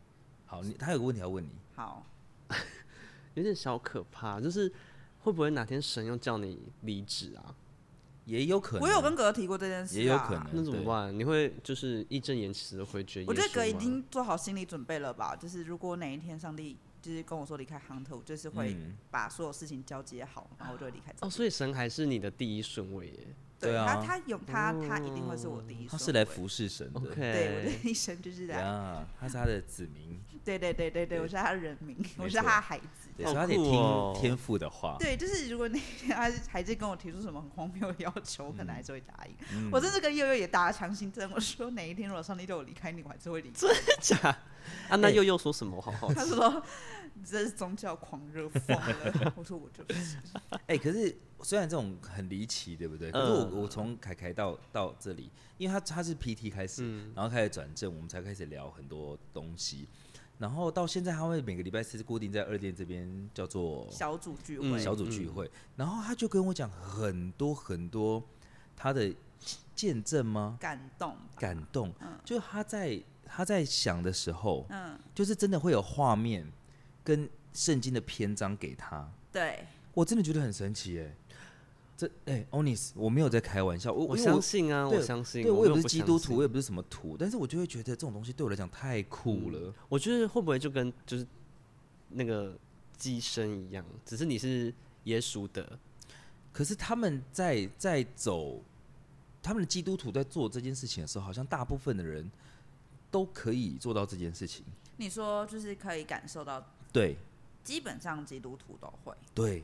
[0.45, 1.49] 好，你他有个问题要问你。
[1.75, 2.05] 好，
[3.33, 4.71] 有点小可怕，就是。
[5.25, 7.55] 会不会哪天神又叫你离职啊？
[8.25, 8.83] 也有可能。
[8.83, 10.47] 我有跟哥哥提过这件事、啊，也有可能。
[10.53, 11.19] 那怎么办？
[11.19, 13.25] 你会就是义正言辞的回绝？
[13.27, 15.35] 我觉得哥已经做好心理准备了吧。
[15.35, 18.77] 就是如果哪一天上帝就是跟我说离开 Hunter，我就是会
[19.11, 21.13] 把所有事情交接好，然后我就会离开。
[21.21, 23.27] 哦，所以神还是你的第一顺位耶。
[23.59, 25.87] 对啊，他他有他他一定会是我第一。
[25.87, 27.01] 他是来服侍神的。
[27.15, 28.61] 对，我的一生就是来。
[28.61, 30.21] 啊，他是他的子民。
[30.45, 33.11] 对对对对对，我是他的人民，我是他的孩子。
[33.17, 34.97] 对，所以他得听天父的话。
[34.99, 39.71] 对，就是如果那天他孩子跟我提出什么很荒谬的要求，我可能还是会答应。
[39.71, 43.55] 我甚至跟悠悠也打了强心针，我说哪一天如果上帝叫我离开你，我还是会离开。
[43.55, 44.17] 真的 假？
[44.89, 45.81] 啊，那悠悠说什么？
[45.81, 46.13] 好好。
[46.13, 46.63] 他说
[47.25, 49.33] 这是宗教狂热疯了。
[49.37, 50.17] 我说我就是。
[50.67, 51.17] 哎，可是。
[51.45, 53.11] 虽然这种很离奇，对不对？
[53.11, 55.29] 可是我我从凯凯到到这里，
[55.59, 59.89] 因为他他是 PT 开始，嗯、然后开始转正，我们才开始聊很多东西。
[60.43, 65.49] 然后到现在，他会每个礼拜四固定在二店这边叫做小组聚会，小组聚会。
[65.77, 68.21] 然后他就跟我讲很多很多
[68.75, 69.15] 他的
[69.77, 70.59] 见证吗？
[70.59, 71.95] 感动，感动。
[72.01, 76.45] 嗯、就他在他在想的时候，嗯，就是真的会有画面
[77.05, 79.09] 跟圣经的篇章给他。
[79.31, 81.15] 对，我真的觉得很神奇，哎。
[82.03, 89.73] 这哎，欧尼斯，我没有在开玩笑，我我相信啊，我相信，对我也不是基督徒，我也不是什么徒，但是我就会觉得这种东西对我来讲太酷了。
[89.89, 91.25] 我觉得会不会就跟就是
[92.09, 92.59] 那个
[92.97, 95.79] 机身一样，只是你是耶稣的，
[96.53, 98.61] 可是他们在在走，
[99.41, 102.29] 他们的基督徒在做这件事情的时候，好像大部分的人
[103.13, 104.65] 都可以做到这件事情。
[104.97, 107.17] 你说就是可以感受到，对，
[107.63, 109.63] 基本上基督徒都会，对。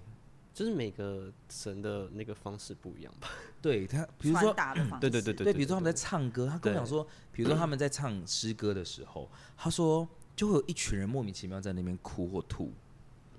[0.58, 3.28] 就是每个神的那个方式不一样吧？
[3.62, 4.52] 对他， 比如说，
[5.00, 12.72] 对对对对，对，比如说他们在唱歌，他跟我讲说，比如说他们在唱诗歌的时候，他说就会有一群人莫名其妙在那边哭或吐。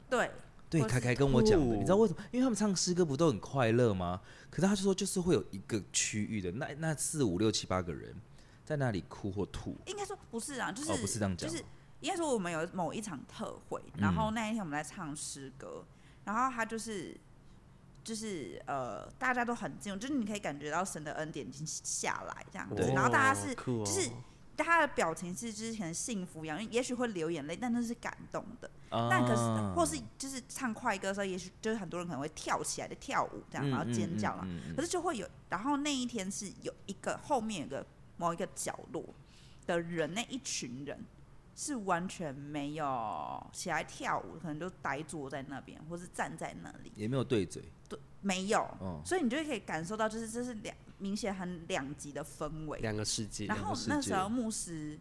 [0.10, 0.32] 对，
[0.70, 2.24] 对，凯凯跟我讲的，你知道为什么？
[2.32, 4.22] 因为他们唱诗歌不都很快乐吗？
[4.50, 8.16] 可是他就说，就是会有一个区域的那那四五六七八个人
[8.64, 9.76] 在那里哭或吐。
[9.88, 11.62] 应该说不是啊，就是不是这样讲，就是
[12.00, 15.84] 应该说我们有某一场特会，然后那一天我们在唱诗歌。
[16.26, 17.16] 然后他就是，
[18.04, 22.92] 就是呃，大家都很近，就是你可以感觉到神的恩典已经下来这样子。
[22.94, 24.10] 然后大家是，就是
[24.58, 28.70] 他的表情是之前幸福一样，也许会流眼泪，但那是感动的。
[28.92, 29.42] 但可是，
[29.76, 34.48] 或是就是唱快歌的时候，也许就是很多人可能会跳起来的跳舞这样，然后尖叫了。
[34.76, 37.86] 可是就会有，然后那一天是有一个后面有个
[38.18, 39.04] 某一个角落
[39.68, 41.00] 的人，那一群人
[41.62, 52.80] 是完全没有起来跳舞，可能就呆坐在那边，或是站在那里，也没有对嘴，对，没有，嗯所以你就可以感受到，就是这是两明显很两极的氛围。
[52.80, 53.46] 两个世界。
[53.46, 54.98] 然后那时候牧师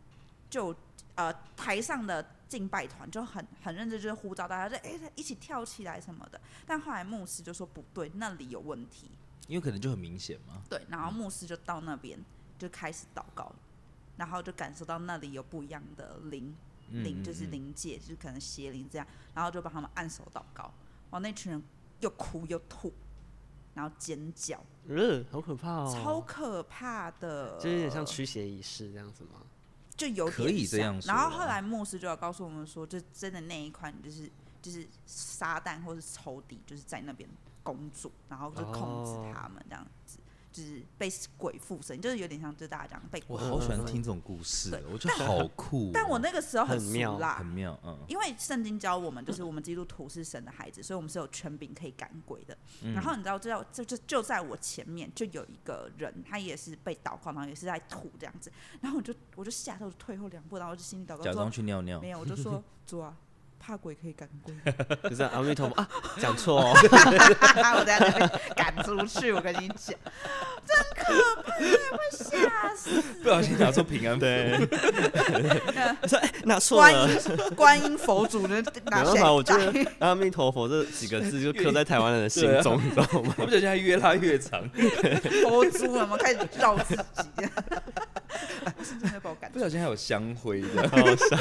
[0.50, 0.74] 就
[1.14, 6.40] 呃台上的敬拜团就很很认真，就是呼召大家，就哎、一起跳起来什么的。
[6.66, 9.08] 但后来牧师就说不对，那里有问题。
[9.46, 10.60] 因为可能就很明显嘛。
[10.68, 12.18] 对，然后牧师就到那边
[12.58, 13.52] 就开始祷告，
[14.18, 16.54] 然后就感受到那里有不一样的灵
[16.90, 21.62] 嗯灵，就是灵界，就是可能邪灵这样，然后就帮他们按手祷告，然后那群人
[22.00, 22.92] 又哭又吐，
[23.74, 29.42] 然后尖叫，嗯，好可怕哦，超可怕的，就有点像驱邪仪式这样子吗？
[29.96, 34.30] 就有点可以这像样然后后来牧师就要告诉我们说，就真的那一块就是
[34.62, 37.28] 就是撒旦或是仇敌，就是在那边
[37.62, 39.32] 工作，然后就控制哦。
[39.34, 40.18] 他们这样子，
[40.50, 43.84] 就是被鬼附身，就是有点像就是大家讲被鬼附我好喜欢。
[43.86, 45.90] 听这种故事对，我觉得好酷哦。
[45.94, 47.96] 但我那个时候很妙啦很，妙，嗯。
[48.08, 52.56] 因为圣经教我们，就是我们基督徒是神的孩子，所以我们是有权柄可以赶鬼的。
[52.82, 58.50] 嗯然后你知道，就在就就就在我前面就有一个人，他也是被祷告，然后也是在吐这样子。
[58.80, 63.16] 然后我就我就吓到，就退后两步，然后就心里祷告假装说去尿尿没，有，我就说 主啊，
[63.58, 64.54] 怕鬼可以赶鬼，
[65.10, 66.72] 就是阿弥陀佛啊，讲错哦，
[67.78, 69.32] 我在那边赶出去。
[69.32, 69.94] 我跟你讲，
[70.66, 73.02] 真可怕，会吓死。
[73.22, 74.20] 不小心拿出平安符。
[74.20, 74.66] 对，
[76.44, 77.08] 拿错观了。
[77.10, 77.20] 音
[77.54, 83.34] 观音佛祖呢，没办法，我觉得阿弥陀佛这几个字就 刻在台湾人的心中，你知道吗？
[83.38, 84.66] 我不小心还越拉越长，
[85.42, 87.02] 佛珠有没有开始绕自己
[87.36, 87.52] 这样？
[88.76, 90.68] 我是真的把我赶不小心还有香灰的。
[90.88, 91.36] 好好笑，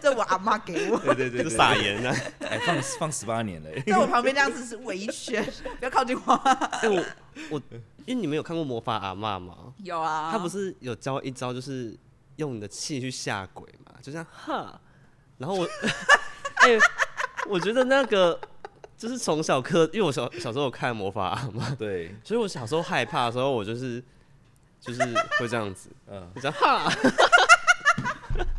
[0.00, 2.16] 这我阿妈给我，对对对，撒盐啊！
[2.40, 3.80] 哎，放放十八年了欸。
[3.82, 5.44] 在我旁边这样子是围圈，
[5.78, 6.32] 不要靠近我。
[6.34, 7.04] 哎，我
[7.50, 7.62] 我，
[8.06, 9.74] 因为你们有看过魔法阿嬷吗？
[9.78, 11.96] 有啊，他不是有教一招，就是
[12.36, 14.80] 用你的气去吓鬼嘛，就这样哈。
[15.38, 15.64] 然后我，
[16.62, 16.78] 哎、
[17.48, 18.38] 我觉得那个
[18.96, 24.02] 就是从小课，因为我小小时候有看魔法阿嬷，对，所以我小时候害怕的时候，我就是
[24.86, 25.00] 就是
[25.38, 26.92] 会这样子，嗯，就这样哈，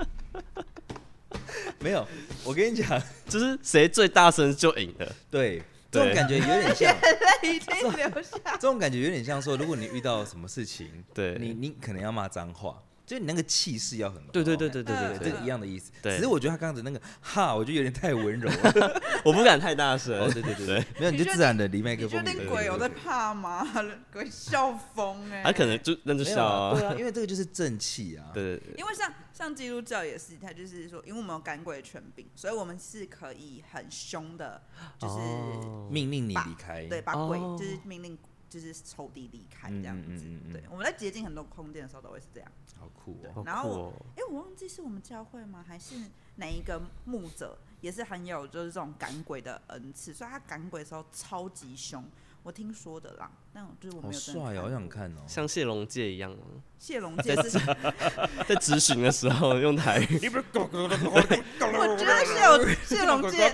[1.79, 2.07] 没有，
[2.43, 5.15] 我跟你讲， 就是谁最大声就赢了。
[5.29, 5.61] 对，
[5.91, 6.91] 这种感觉有点像，
[7.43, 8.39] 泪已经流下。
[8.53, 14.32] 这种感觉有点像说，如果你遇到什么事情，对你你可能要骂脏话，就你那个气势要很高。
[14.32, 15.91] 对对对对对嗯对这一样的意思。
[16.02, 19.02] 对只是我觉得他刚才那个哈，我就有点太温柔了。
[19.24, 20.20] 我不敢太大声。
[20.20, 22.38] 哦，对对对对，没有你就自然的离麦克你确风离。
[22.39, 23.65] 定鬼有在怕吗？
[24.12, 26.72] 鬼笑疯哎、他可能就那就笑啊。
[26.72, 28.32] 啊对啊，因为这个就是正气啊。
[28.34, 34.62] 对对对，因为像像基督教也是，他就是说，因为我们有赶鬼的权柄，所以我们是可以很凶的，
[34.98, 36.86] 就是、哦命令你离开。
[36.88, 38.18] 对把鬼哦就是命令
[38.60, 40.08] 就是抽屉离开这样子。
[40.10, 42.50] 嗯嗯嗯嗯对，我们在接近很多空间的时候都会是这样。
[42.80, 43.44] 好酷哦。
[43.46, 43.94] 然后我酷哦。
[44.15, 45.63] 哎、我忘记是我们教会吗？
[45.68, 45.96] 还是
[46.36, 52.04] 哪一个牧者也是很有就是这种赶鬼的恩赐，所以他赶鬼的时候超级凶。
[52.44, 55.22] 我听说的啦，但我就是我没有真的帅哦，好想看哦。
[55.28, 56.38] 像谢龙介一样吗？
[56.78, 57.58] 谢龙介是，
[58.48, 63.52] 在执行的时候用台语， 我觉得谢龙谢龙介，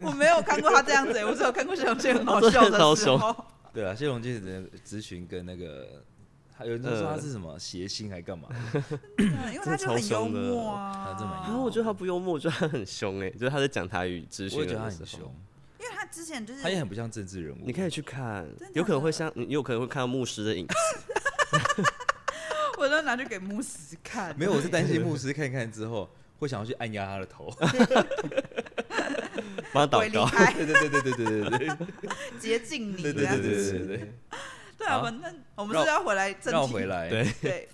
[0.00, 3.44] 我没有看过他这样子、我只有看过谢龙介很好笑的时候。
[3.72, 6.02] 对啊，谢龙介的咨询跟那个，
[6.54, 8.48] 还有人说他是什么谐星还干嘛？
[9.18, 15.20] 嗯因为他就很幽默啊，他真的蛮幽默然后我觉得他不幽默，我觉得他很凶哎，就是他在讲台语咨询我也觉得他很凶，，
[15.80, 17.58] 因为他之前就是他也很不像政治人物。
[17.64, 20.74] 你可以去看的，有可能会像你有可能会看到牧师的影子，
[22.78, 27.50] 我都拿去给牧师看，没有，我是担心牧师看一看之后会想要去按压他的头。
[29.72, 29.98] 帮他祷告。
[29.98, 31.76] 鬼离开对对对对对对对对
[32.38, 33.70] 接近你对对对这样子。
[33.70, 34.12] 对对对。
[34.78, 36.50] 对啊，好反正我们是要回来正题。
[36.52, 37.68] 绕回来，对，对，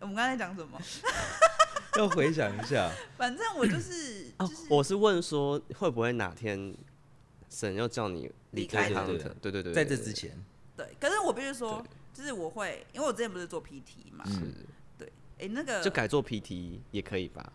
[0.00, 0.80] 我们刚才讲什么？
[1.96, 2.90] 要回想一下。
[3.16, 6.74] 反正我就是哦 就是，我是问说会不会哪天
[7.50, 9.36] 神要叫你离离开开他对们？
[9.42, 10.30] 对对对，在这之前，
[10.76, 14.40] 对，可是我必须说，就是我会，因为我之前不是做 PT 嘛，是
[14.96, 17.52] 对，哎，那个就改做 PT 也可以吧？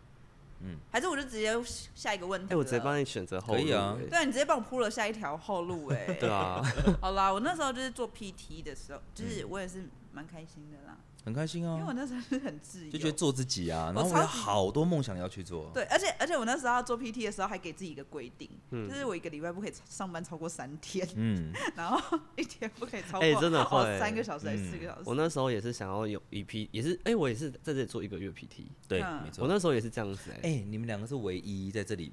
[0.91, 1.53] 还是我就直接
[1.93, 2.53] 下一个问题。
[2.53, 2.99] 哎，我直接帮。
[2.99, 6.05] 你选择后路可以啊哎对啊，你直接帮我铺了下一条后路哎。
[6.19, 6.61] 对啊，
[7.01, 11.73] 好啦，我那时候就是做 PT 的时候，就是我也是蛮开心的啦，很开心啊。
[11.73, 15.69] 因为我啊，那时候是很自由，就觉得做自己啊，然后我有好多梦想要去做。
[15.73, 18.89] 对，而且而且我那时候要做 PT 的时候，还给自己一个规定，嗯。
[18.89, 23.99] 就是我一个礼拜不可以上班超过三天，嗯， 然后一天不可以超过哎真的哦会。
[23.99, 24.71] 三个小时还是嗯。
[24.71, 25.03] 四个小时。
[25.05, 29.23] 我那时候也是想要有一批，也是哎，我也是在这里做一个月 PT，对，嗯。
[29.23, 29.43] 没错。
[29.43, 30.39] 我那时候也是这样子哎。
[30.43, 32.11] 哎，你们两个是唯一在这里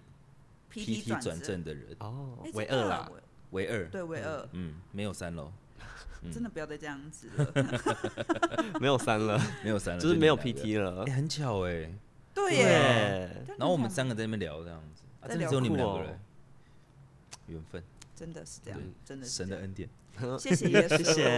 [0.72, 1.40] PT 转正。
[1.40, 3.10] 正的人，哦哎，唯二啦，
[3.50, 3.88] 唯二。
[3.88, 5.52] 对，唯二，嗯，没有三楼，嗯
[6.32, 7.52] 真的不要再这样子了。
[8.80, 11.04] 没有三了，没有三了，就是没有你们两个 PT 了。
[11.06, 11.12] 哎，。
[11.14, 11.92] 很巧哎，
[12.34, 12.56] 对对。
[12.56, 13.44] 耶。
[13.46, 16.20] 对，然后我们三个在那边聊这样子，啊，真的只有你们两个人，
[17.46, 17.82] 缘分，
[18.14, 19.88] 真的是这样，真的是神的恩典。
[20.38, 21.28] 谢谢耶稣，谢谢，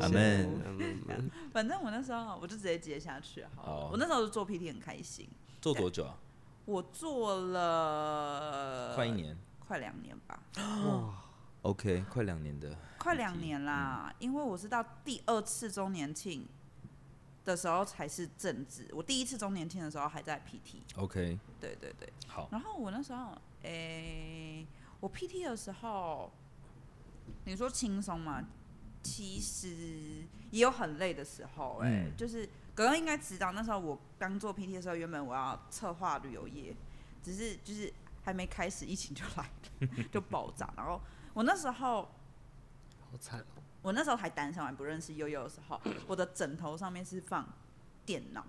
[0.00, 0.48] 阿门。
[1.52, 5.28] 反正我那时候我就直接接下去好，我那时候做 PT 很开心。
[5.60, 6.16] 做多久啊？
[6.64, 10.40] 我做了快一年，快两年吧。
[10.56, 11.23] 哇
[11.64, 14.14] ，OK，快两年的，快两年啦。
[14.18, 16.46] 因为我是到第二次周年庆
[17.44, 21.00] 的时候才是正职，我第一次周年庆的时候还在 PT。
[21.02, 22.48] OK，对对对，好。
[22.52, 24.66] 然后我那时候，诶，
[25.00, 26.30] 我 PT 的时候。
[27.46, 28.42] 你说轻松吗？
[29.02, 36.76] 其实也有很累的时候，欸，哎、嗯，就是刚刚应该知道，那时候我刚做 PT 的时候，原本我要策划旅游业，
[37.22, 37.90] 只是就是
[38.22, 39.48] 还没开始，疫情就来
[39.80, 40.70] 了， 就爆炸。
[40.76, 41.00] 然后
[41.34, 42.08] 我那时候
[43.10, 47.46] 好惨哦，我那时候还单身，还不认识悠悠的时候， 我的枕头上面是放
[48.06, 48.44] 电脑，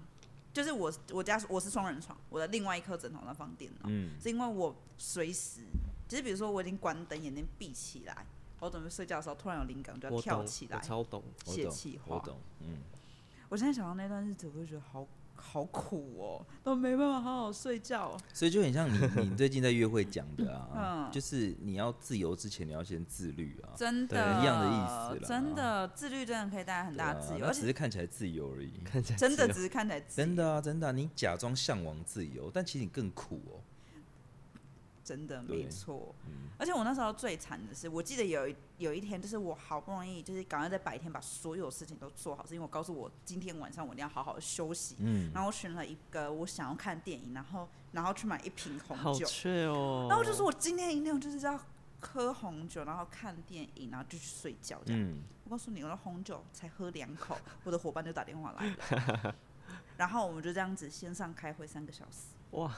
[0.53, 5.61] 就是我我家我是双人床，我的另外一颗枕头上放电脑，嗯，是因为我随时，
[6.07, 8.25] 就是比如说我已经关灯，眼睛闭起来。
[8.61, 12.15] 我准备睡觉的时候，突然有灵感，就要跳起来，超懂，写气话。
[12.15, 12.77] 我懂，嗯。
[13.49, 18.17] 我现在想到那段日子，我就觉得好好苦哦，都没办法好好睡觉。
[18.33, 18.97] 所以就很像你，
[19.29, 33.59] 你最近在约会讲的啊，嗯，就是你要自由之前，你要先自律啊，真的，一样的意思，真的，自律真的可以带来很大的自由，而只是看起来自由而已，看起来真的只是看起来自由，真的啊，真的，你假装向往自由，但其实你更苦哦。
[35.05, 44.95] 真的没错，嗯、而且我那时候最惨的是，我记得有一有一天，就是我好不容易就是赶快在白天把所有事情都做好，是因为我告诉我今天晚上我一定要好好休息。
[44.97, 49.03] 嗯，然后我选了一个我想要看电影，然后然后去买一瓶红酒。
[49.03, 50.07] 好缺哦。
[50.09, 51.59] 然后我就说我今天一定要就是要
[51.99, 54.99] 喝红酒，然后看电影，然后就去睡觉这样。
[54.99, 58.75] 嗯、我告诉你，我的红酒才喝两口， 我的伙伴就打电话来
[59.21, 59.35] 了，
[59.97, 62.29] 然后我们就这样子线上开会三个小时。
[62.51, 62.75] 哇。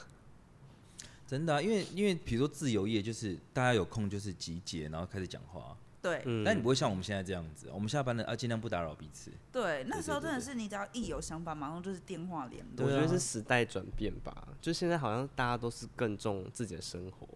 [1.28, 5.78] 真的、啊，因为因为比如说自由业，就是大家有空就是集结，然后开始讲话。
[6.02, 9.30] 对，嗯、但你不会像我们现在这样子，我们下班了啊，尽量不打扰彼此。
[9.52, 12.86] 对，那时候真的是你只要一有想法，马上就是电话联络。
[12.86, 17.28] 我觉得是时代转变吧，就现在好像大家都是更重自己的生活。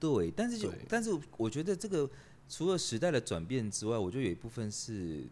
[0.00, 2.08] 对，但是就但是我觉得这个
[2.48, 5.24] 除了时代的转变之外，我觉得有一部分是。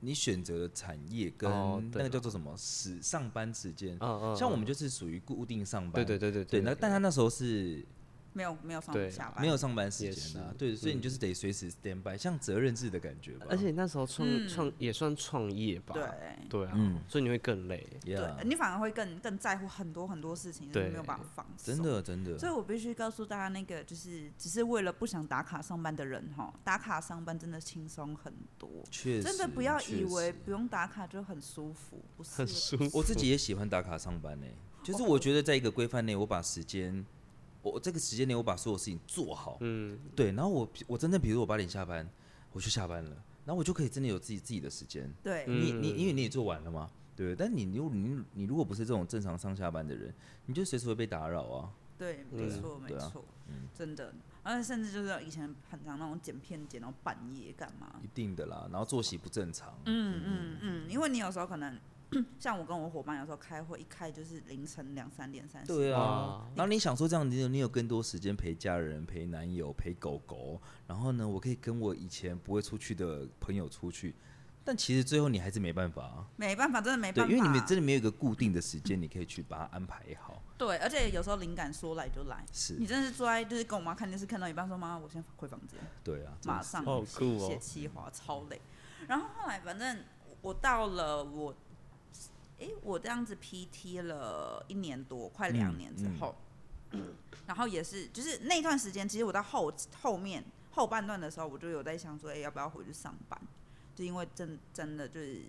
[0.00, 1.50] 你选择的产业跟
[1.92, 3.96] 那个叫做什么时上班时间，
[4.36, 6.60] 像我们就是属于固定上班，对对对对对。
[6.60, 7.84] 那但他那时候是。
[8.32, 13.46] 没有没有上下班，没有上班时间啊，对，所以你就是得随时 stand by，像责任制的感觉吧。
[13.50, 16.04] 而且那时候创创也算创业吧，对
[16.48, 21.74] 对啊，所以你会更累，对，你反而会更更在乎很多很多事情，没有办法放松。
[21.74, 22.38] 真的真的。
[22.38, 32.30] 所以我必须告诉大家，那个就是只是为了不想打卡上班的人哈，打卡上班真的轻松很多，确实，真的不要以为不用打卡就很舒服，不是。
[32.36, 32.90] 很舒服。
[32.92, 34.46] 我自己也喜欢打卡上班呢，
[34.84, 37.04] 就是我觉得在一个规范内，我把时间。
[37.62, 42.08] 我这个时间内，我把所有事情做好，嗯，对，然后我我真的，比如我八点下班，
[42.52, 43.10] 我就下班了，
[43.44, 50.14] 然后我就可以真的有自己自己的时间，对，你你因为你也做完了嘛，对，但你如你你如果不是这种正常上下班的人，
[50.46, 60.56] 你就随时会被打扰啊，对，没错没错，嗯，真的，而且甚至就是以前很常那种剪片剪到半夜干嘛，一定的啦，然后作息不正常，嗯嗯。
[60.62, 61.78] 嗯，因为你有时候可能。
[62.40, 65.90] 像我跟我伙伴有时候开会，一开就是凌晨两三点、三四点。
[65.90, 74.14] 对啊，然后你想说这样，你有你有更多时间陪家人、陪男友、陪狗狗，然后呢，我可以跟我以前不会出去的朋友出去，
[74.64, 76.26] 但其实最后你还是没办法啊。
[76.36, 77.28] 没办法，真的没办法。
[77.28, 80.42] 对，因为你们真的没有一个固定的时间，你可以去把它安排好。
[80.58, 82.44] 对，而且有时候灵感说来就来。
[82.52, 82.74] 是。
[82.74, 85.78] 你真的是坐在就是跟我妈看电视，看到一半说妈，我先回房间。
[86.02, 86.36] 对啊。
[86.44, 88.60] 马上写企划，超累。
[89.06, 89.98] 然后后来反正
[90.40, 91.54] 我到了我。
[92.60, 96.36] 哎，我这样子 PT 了一年多，快两年之后，
[96.90, 97.14] 嗯嗯、
[97.46, 103.40] 然后也是，就是那段时间，其实我到后后面后半段的时候，我就有在想说，哎，要不要回去上班？
[103.94, 105.40] 就因为真真的就是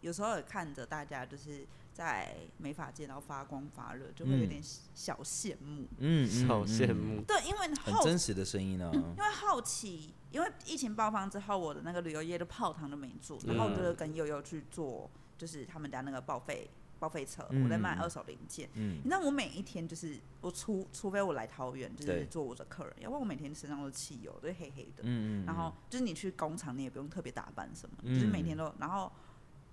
[0.00, 4.60] 有时候也看着大家就是在美发界然后发光发热，就会有点
[4.94, 7.22] 小羡慕，嗯，小羡慕。
[7.22, 9.14] 对，因为很真实的声音呢、啊嗯。
[9.16, 15.08] 因为好奇，因为疫情爆发之后，我的那个旅游业的泡汤都没做，然后我就跟悠悠去做。
[15.36, 18.68] 就是他们家那个报废报废车，嗯、我在卖二手零件。
[18.74, 25.02] 嗯，你知道我每一天就是我除除非我来桃园，就是做我的客人，对要不然我每天身上都是汽油，都是黑黑的。
[25.02, 29.12] 嗯，然后就是你去工厂，你也不用特别打扮什么，嗯、就是每天都，然后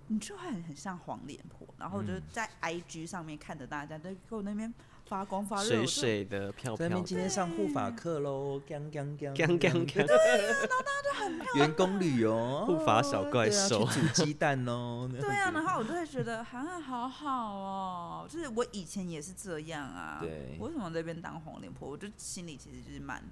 [0.08, 1.66] 你就会很很像黄脸婆。
[1.78, 4.72] 然后我就在 IG 上面看着大家在给我那边
[5.06, 7.00] 发光发热，水水的漂漂的。
[7.02, 11.56] 今天上护法课喽，锵锵锵锵锵锵。
[11.56, 15.08] 员工旅游，护法小怪兽，煮鸡蛋哦。
[15.10, 20.18] 对啊，然后我就会觉得涵涵好好哦，就是我以前也是这样啊。
[20.20, 20.56] 对。
[20.58, 21.88] 我为什么在这边当黄脸婆？
[21.90, 23.22] 我就心里其实就是蛮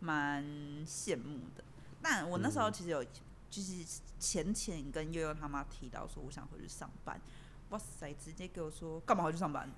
[0.00, 0.42] 蛮
[0.86, 1.62] 羡慕的。
[2.00, 3.04] 但我那时候其实有，
[3.50, 3.84] 就是
[4.18, 7.20] 浅浅跟悠悠他妈提到说，我想回去上班。
[7.68, 8.12] 哇塞！
[8.14, 9.70] 直接给我说干嘛回去上班？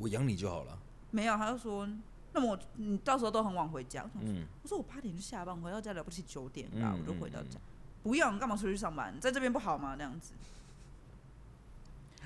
[0.00, 0.78] 我养你就好了。
[1.10, 1.88] 没有，他就说，
[2.32, 4.08] 那么我你到时候都很晚回家。
[4.20, 7.58] 嗯，我说我八点就下班，我回到家了不起九点吧，嗯、我就回到家。
[8.02, 9.18] 不用，干嘛出去上班？
[9.20, 9.94] 在这边不好吗？
[9.98, 10.32] 那样子。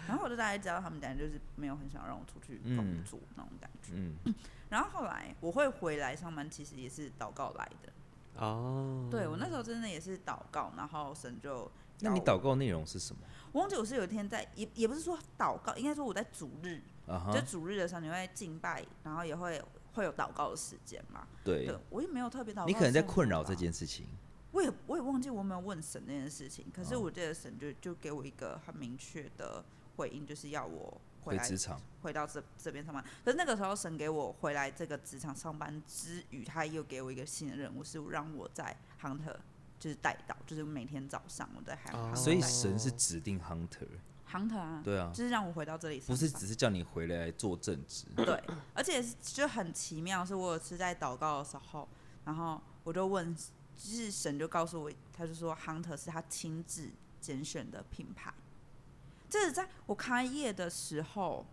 [0.09, 3.93] 然后我就大概知道他们家就是没有很想让我出去工作、嗯、那种感觉。
[3.95, 4.35] 嗯。
[4.68, 7.93] 然后后来我会回来上班，其实也是祷告来的。
[8.45, 9.09] 哦。
[9.11, 11.70] 对，我那时候真的也是祷告，然后神就。
[12.01, 13.23] 那你祷告内容是什么？
[13.53, 17.33] 我忘记我是有一天在，也也不是说祷告，应该说我在主日，uh huh.
[17.33, 19.63] 就主日的时候你会敬拜，然后也会
[19.95, 21.27] 会有祷告的时间嘛。
[21.45, 22.67] 对，对，我也没有特别祷告。
[22.67, 24.07] 你可能在困扰这件事情。
[24.51, 29.65] 我也我也忘记我有没有问神这件事情，可是我记得神就就给我一个很明确的
[29.97, 33.03] 回应，就是要我回来职场，回到这这边上班。
[33.25, 39.37] 可是那个时候神给我回来这个职场上班之余，他又给我一个新的任务，是让我在 Hunter。
[39.79, 41.93] 就是带到，就是每天早上我在喊。
[41.93, 43.37] Oh, 所以神是指定
[44.33, 48.07] hunter，hunter 啊，对啊，就是让我回到这里，不是只是叫你回来做正职。
[48.16, 48.43] 对，
[48.74, 51.89] 而且就很奇妙，是我有次在祷告的时候，
[52.24, 53.43] 然后我就问，就
[53.76, 58.33] 是神就告诉我，他就说 hunter 是他亲自拣选的品牌。
[59.28, 61.47] 这是在我开业的时候。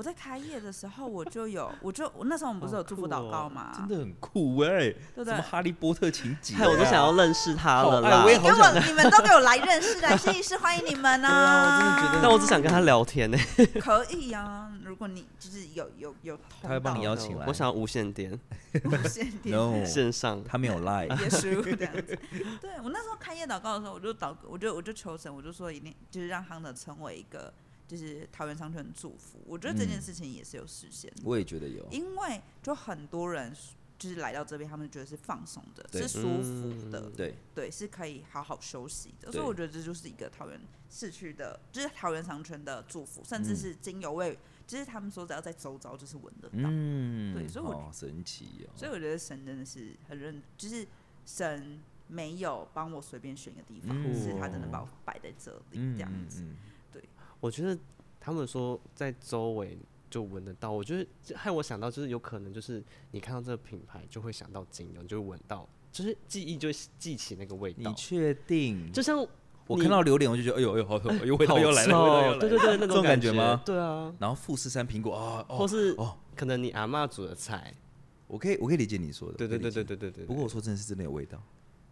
[0.00, 3.70] 我在开业的时候，我就有，我就我那时候我们不是有祝福祷告吗？
[3.76, 5.34] 真的很酷哎、欸，对不对？
[5.34, 6.56] 什么哈利波特情节、啊？
[6.60, 8.22] 害我都想要认识他了啦！
[8.24, 11.76] 我也好想给我，你们都给我来认识，来试一试，欢迎你们呢、啊啊！
[11.76, 13.66] 我真的觉得，但我只想跟他聊天呢、欸。
[13.78, 17.44] 可以啊，如果你就是有有有，他会帮你邀请来。
[17.46, 18.32] 我想要无线电，
[18.82, 22.18] 无线电，no 线上，他没有 line，也是 这样子。
[22.62, 27.52] 对我那时候开业祷告的时候，我就祷，我就我就求神，我就说一定就是让 Hunter 成为一个。
[27.90, 31.22] 就是桃园商圈的祝福，我觉得这件事情也是有实现的。
[31.24, 33.52] 我也觉得有，因为就很多人
[33.98, 39.32] 就是来到这边，他们觉得是放松的，对是舒服的，嗯、对对，是可以好好休息的。
[39.32, 44.38] 所以我觉得这就是一个桃园市区的，就是桃园商圈的祝福，甚至是精油味，
[44.68, 48.70] 就是他们说只要在周遭就是闻得到，嗯，对，所以我好神奇哦。
[48.76, 50.86] 所以我觉得神真的是很认，就是
[51.26, 56.42] 神没有帮我随便选一个地方，嗯、是他真的把我摆在这里这样子。
[56.42, 56.56] 嗯嗯嗯
[57.40, 57.76] 我觉得
[58.20, 59.78] 他们说在周围
[60.10, 67.90] 就闻得到，我觉得害我想到就是有可能就是你看到这个品牌就会想到精油，就会闻到，就是记忆就会记起那个味道。
[67.90, 68.92] 你确定？
[68.92, 69.26] 就像
[69.66, 73.62] 我看到榴莲，我就觉得哎呦哎呦好好，有 味道又来了，对对对，那种感觉吗？
[73.64, 74.12] 对啊。
[74.18, 77.72] 然后富士山苹果啊，或是哦，可能你阿嬷煮的菜，
[78.26, 80.24] 我可以我可以理解你说的，对对对对对对对。
[80.26, 81.40] 不过我说真的是真的有味道，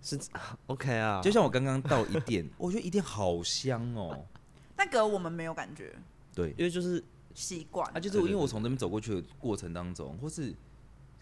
[0.02, 0.18] 是
[0.66, 1.22] OK 啊。
[1.22, 4.26] 就像我刚刚到一店，我觉得一店好香哦。
[4.78, 5.94] 那个我们没有感觉，
[6.34, 7.02] 对，因为就是
[7.34, 7.86] 习惯。
[7.94, 10.54] 啊，就是因为我从那边走过去的过程当中，或是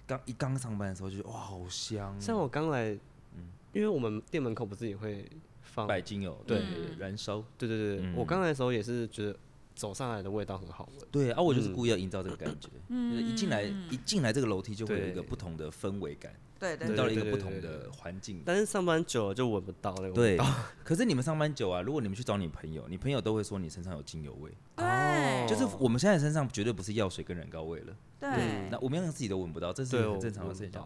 [0.06, 2.14] 刚一刚上班的时候，就觉得哇，好香。
[2.20, 2.90] 像我刚来，
[3.34, 5.28] 嗯，因为我们店门口不是也会
[5.62, 6.62] 放白精油，对，
[6.98, 9.36] 燃烧，对对对，我刚来的时候也是觉得
[9.76, 11.06] 走上来的味道很好闻。
[11.12, 16.32] 对啊，我就是故意要营造这个感觉，就是一进来一进来这个楼梯就会有一个不同的氛围感。
[16.58, 20.44] 对对，到了一个不同的环境，但是上班久了就闻不到那个味道。
[20.44, 20.52] 对，
[20.82, 24.50] 可是你们上班久啊，如果你们去找你朋友，你朋友都会说你身上有精油味。
[24.78, 27.94] 哦，就是我们现在身上绝对不是药水跟染膏味了。
[28.18, 30.82] 对，那我们连自己都闻不到，这是很正常的现象。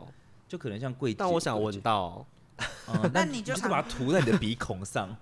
[0.48, 2.26] 就可能像柜姐，但我想闻到。
[3.14, 5.16] 那你就就是把它涂在你的鼻孔上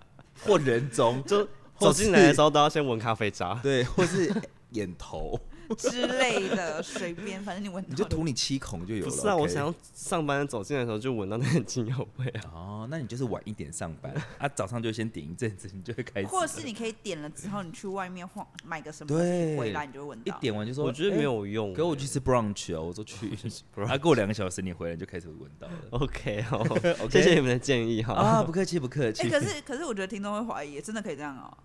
[0.47, 1.47] 或人中，就
[1.79, 4.33] 走进来的时候都要先闻咖啡渣，对，或是
[4.70, 5.39] 眼头。
[5.77, 9.11] 之类的，随便，反正你闻，你就涂你七孔就有了。
[9.11, 12.51] 不是啊，我想要上班走进来的时候就闻到那个精油味啊。
[12.53, 16.27] 哦，那你就是晚一点上班 啊，早上就先点一阵子，你就会开始。
[16.29, 20.37] 或者是你可以点了之后，你去外面晃买个什么，对，回来你就会闻到。
[20.37, 21.73] 一点完就说，我觉得没有用。
[21.75, 23.31] 给我去吃 brunch 哦，我说去，
[23.87, 25.75] 啊，过两个小时你回来就开始闻到了。
[25.91, 28.14] OK 哦，谢谢你们的建议哈。
[28.14, 29.23] 啊，不客气不客气。
[29.23, 31.57] 哎可是可是我觉得听众会怀疑，真的可以这样哦。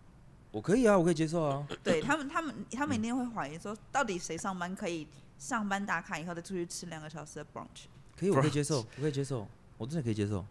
[0.54, 1.68] 我可以啊，我可以接受啊。
[1.84, 5.08] 对他们，他们，他们一定会怀疑说，到底谁上班可以
[5.40, 7.86] 上班打卡以后再出去吃两个小时的 brunch？
[8.16, 9.48] 可以，我可以接受，我可以接受，
[9.80, 10.46] 我真的可以接受。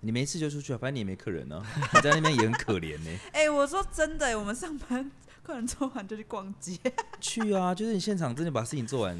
[0.00, 3.18] 你没事就出去啊，反正你也没客人呢，你在那边也很可怜呢。
[3.32, 5.08] 哎，我说真的，我们上班
[5.44, 6.76] 客人做完就去逛街。
[7.20, 9.16] 去啊，就是你现场真的把事情做完，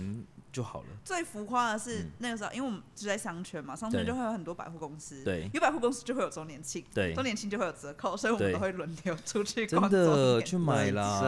[0.56, 0.86] 就好了。
[1.04, 2.10] 最浮夸的是嗯。
[2.20, 5.50] 那个时候，因为我们就在商圈嘛，商圈就会有很多百货公司，对。
[5.52, 7.14] 有百货公司就会有周年庆，对。
[7.14, 11.20] 周年庆就会有折扣，所以我们都会轮流出去真逛真的去买啦，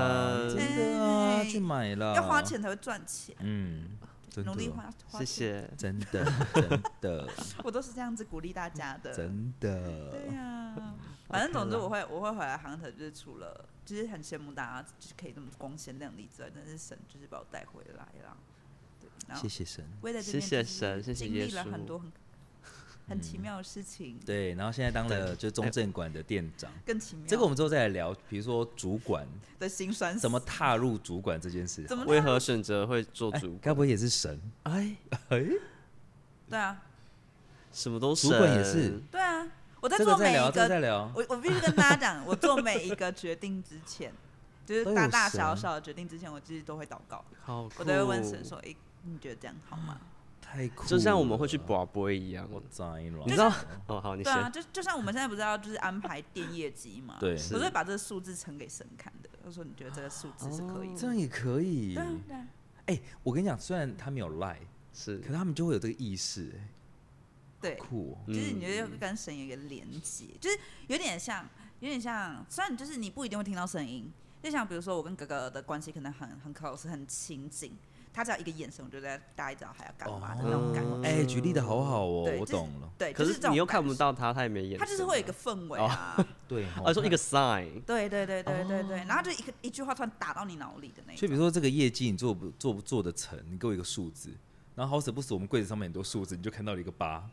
[0.49, 0.57] 真。
[0.57, 3.99] 真的去买啦，要花，钱才会赚钱，嗯，
[4.45, 5.71] 努力花花谢，谢。
[5.77, 6.25] 真的
[6.55, 7.29] 真的。
[7.63, 10.75] 我都是这样子鼓励大家的，真的，对呀、
[11.29, 18.37] 反正总之我会我会回来 Hunter，就是除了就是很羡慕大家就是可以这么光鲜亮丽之外，但是神就是把我带回来了，
[19.35, 19.85] 谢谢神。
[20.01, 22.11] 我也在这边谢谢神谢谢经历了耶稣很多很
[23.09, 27.25] 很奇妙的事情，对，然后现在当了就中正馆的店长，更奇妙。
[27.27, 29.27] 这个我们之后再来聊，比如说主管
[29.59, 33.59] 的心酸史怎么踏入主管这件事，怎么为何选择会做哎主管？
[33.63, 34.39] 该不会也是神？
[34.65, 34.95] 哎，
[35.31, 35.43] 哎，
[36.51, 36.83] 对啊
[37.73, 39.47] 什么都是主管也是对啊，
[39.81, 41.11] 我在做每一这个。
[41.15, 44.13] 我我必须跟大家讲，我做每一个决定之前，
[44.67, 50.01] 就是大大小小的决定之前，我其实都会祷告，好，我都会问神说：“诶，你觉得这样好吗
[50.41, 52.49] 太酷了，就像我们会去拔杯一样。
[52.51, 53.53] 我栽了，你知道？
[53.87, 54.53] 哦，好，？”你对啊，先。
[54.53, 62.03] 就就像我们现在不是要就是安排电业绩嘛， 对我就会把这个数字呈给神看的，我说你觉得这个数字是可以的，这样也可以对。
[62.03, 62.47] 啊对啊，
[62.87, 64.59] 哎，我跟你讲，虽然他没有赖，
[64.95, 66.69] 是可是他们就会有这个意识，哎，
[67.61, 68.33] 对，酷哦。
[68.33, 71.47] 就是你觉得跟神有一个连接，就是有点像，
[71.81, 74.11] 有点像，虽然就是你不一定会听到声音，
[74.43, 77.77] 就像比如说我跟哥哥的关系可能很很 close 很亲近，
[78.19, 80.91] 他只要一个眼神，我就在大概知道他要干嘛的那种感觉。
[80.91, 82.91] 哦哎，举例的好好哦我懂了。
[82.99, 86.17] 对，可是你又看不到他，他也没眼他就是会有一个氛围啊，
[86.49, 91.17] 对，啊，说一个 sign，对对对对对对，然后就一个一句话突然打到你脑里的那种。
[91.17, 94.31] 所以比如说这个业绩你做不做不做得成，你给我一个数字，
[94.75, 97.25] 然后好死不死我们柜子上面很多数字，你就看到了一个八。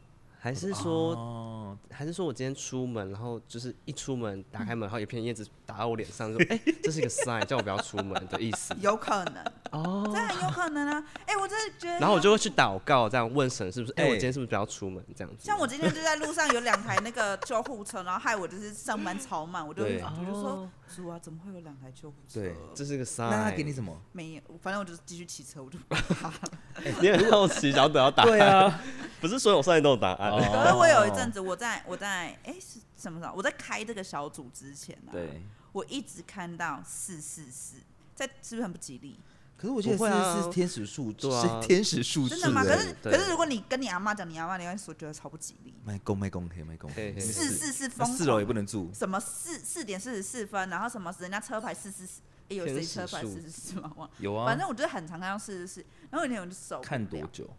[0.45, 8.75] 还是说，哦，还是说我今天出门，然后就是一出门打开门，然后一片叶子打到我脸上，说， 哎，这是一个 sign，叫我不要出门的意思。
[8.79, 10.19] 有可能，哦这。
[10.35, 11.03] 很有可能啊！
[11.25, 13.93] 哎，我真的觉得，然后我就会去祷告，这样问神是不是？
[13.93, 15.03] 哎，哎我今天是不是不要出门？
[15.15, 15.43] 这样子。
[15.43, 20.69] 像我今天就在路上有两台那个救护车，然后害我就是上班超慢，我就对我就说
[21.07, 22.41] 啊，怎么会有两台救护车？
[22.41, 23.29] 对这是个 sign。
[23.29, 24.01] 那他给你什么？
[24.11, 26.41] 没有，反正我就继续骑车，我就不怕了。
[27.01, 28.29] 你很好奇，想要得到答案。
[28.31, 28.81] 对啊，
[29.21, 30.31] 不是所有 sign 都有答案。
[30.31, 33.33] 哦可是我有一阵子，我在我在哎、是什么时候？
[33.35, 35.41] 我在开这个小组之前呢、啊，对。
[35.71, 37.75] 我一直看到四四四，
[38.15, 39.19] 在是不是很不吉利？
[39.58, 42.36] 可是我记得是是天使数字，啊是天使数字。
[42.36, 42.64] 真的吗？
[42.64, 45.74] 可是可是如果你跟你阿妈讲，你阿妈你会说觉得超不吉利。
[45.84, 48.91] 卖公卖公可以卖公，嘿嘿四四四疯狂，那四楼也不能住。
[48.93, 53.91] 什么四四点四十四分，然后什么人家车牌四四四，哎有谁车牌四十四吗？
[53.95, 57.49] 忘有啊，反正我就很常看到四十四，然后有一天我就手看多久？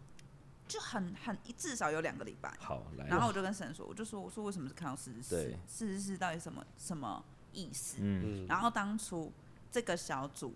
[0.67, 2.53] 就很很至少有两个礼拜。
[2.59, 5.57] 好来，然后我就跟神说，我就说我说为什么是看到四十四对？
[5.65, 7.23] 四十四到底什么什么
[7.53, 7.95] 意思？
[8.01, 9.31] 嗯，嗯，然后当初
[9.71, 10.53] 这个小组，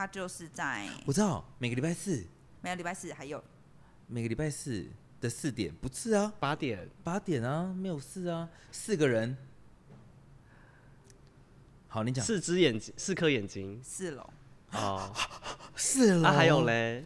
[0.00, 2.24] 他就是在我知道每个礼拜四，
[2.62, 3.44] 每个礼拜四还有
[4.06, 4.86] 每个礼拜四
[5.20, 9.36] 的四点不是啊，八点八点啊，没有事啊，四个人。
[11.88, 13.78] 好，你讲四只眼睛，四颗眼睛。
[13.84, 14.26] 四楼，
[14.72, 15.12] 哦，
[15.76, 17.04] 四楼，那还有嘞？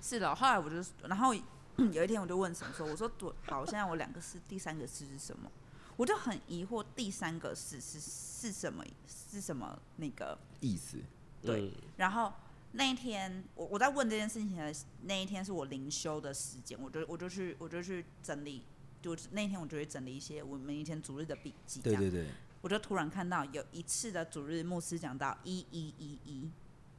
[0.00, 0.34] 四楼。
[0.34, 1.34] 后来我就，然后
[1.92, 5.52] 有一天我就问神说：“我说对，好，现在我两个是，第三个是是什么？”
[5.98, 8.82] 我就很疑惑，第三个是是是什么？
[9.06, 10.38] 是什么那个？
[10.60, 10.96] 意思？
[11.42, 11.72] 对嗯。
[11.96, 12.32] 然后
[12.72, 18.62] 那一天，我我在问这件事情的那一天是我灵修的时间，我就我就去我就去整理，
[19.00, 21.80] 就那一天我就会整理一些我们以前主日的笔记。
[21.80, 22.10] 对对。
[22.10, 22.26] 对，
[22.62, 26.48] 我就突然看到有一次的主日牧师讲到一一一一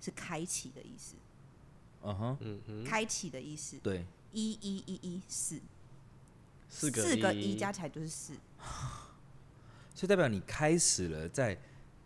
[0.01, 1.15] 是开启的意思，
[2.03, 5.61] 嗯哼，嗯哼，开启的意思，对，一一一一四，
[6.67, 8.33] 四个四个一加起来就是四，
[9.95, 11.57] 所以代表你开始了在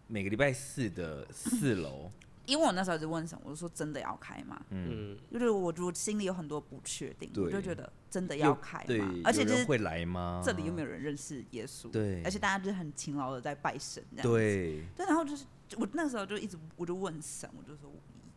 [0.05, 2.11] 每个礼拜四的四楼，
[2.47, 4.59] 因为我那时候就问神，我就说真的要开吗？
[4.69, 10.41] 嗯，嗯，就是我我心里有很多不确定，我就觉得真的要开对吗？，而且就是有人会来吗？
[10.43, 15.45] 这里又没有人认识耶稣，对而且大家就是很勤劳的在拜神，这样子对，对，然后就是
[15.75, 17.91] 我那时候就一直我就问神，我就说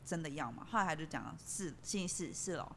[0.04, 0.66] 真的要吗？
[0.68, 2.68] 后来他就讲了四星期四四楼，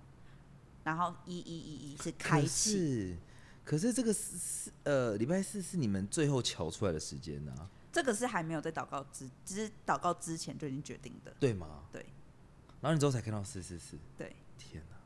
[0.84, 3.18] 然后一一一一是可开启，是
[3.66, 11.86] 可是这个是呃礼拜四是你们最后瞧出来的时间呢、啊，这个是还没有在祷告之，只是祷告之前就已经决定的，对吗？
[11.92, 12.06] 对。
[12.82, 14.98] 然后你之后才看到四四四，对，天哪，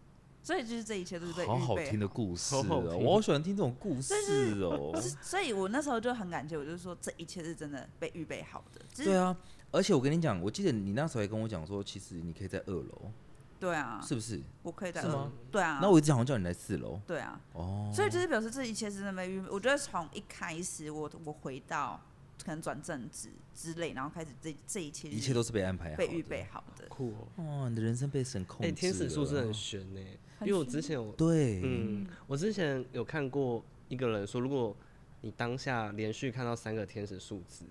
[0.41, 4.15] 所以就是这一切都是被好好备听的故事我好喜欢听这种故事
[4.63, 4.99] 哦。
[4.99, 9.37] 是所以我那时候就很感谢，我就说这一切是真的被预备好的，只是对啊，
[9.69, 13.11] 而且我跟你讲，我记得你那时候还跟我讲说，其实你可以在二楼，
[13.59, 14.41] 对啊，是不是？
[14.63, 15.31] 我可以在吗？
[15.51, 19.47] 对啊，那我一直好像叫你来四楼对啊，哦，所以就是表示这一切是真的被预备。
[19.51, 22.01] 我觉得从一开始我我回到
[22.47, 26.87] 可能转正职之类，然后开始这这一切一切都是被安排好，被预备好的。
[26.87, 27.43] 酷哦！
[27.43, 28.67] 哇，你的人生被神控制。
[28.69, 29.99] 哎，天使数字很悬呢，
[30.39, 34.73] 因为我之前有对，嗯，我之前有看过一个人说，如果
[35.19, 37.65] 你当下连续看到三个天使数字，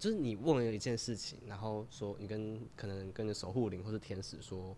[0.00, 4.76] 就是你问了一件事情，然后说你跟可能跟着守护灵或是天使说，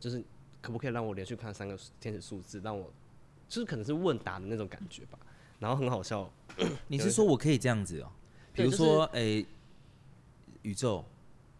[0.00, 0.24] 就是
[0.62, 2.90] 可不可以让我连续看三个天使数字，让我
[3.50, 5.18] 就是可能是问答的那种感觉吧。
[5.58, 6.32] 然后很好笑，
[6.86, 8.10] 你是说我可以这样子哦？
[8.58, 9.46] 比如说，哎、就是欸，
[10.62, 11.04] 宇宙，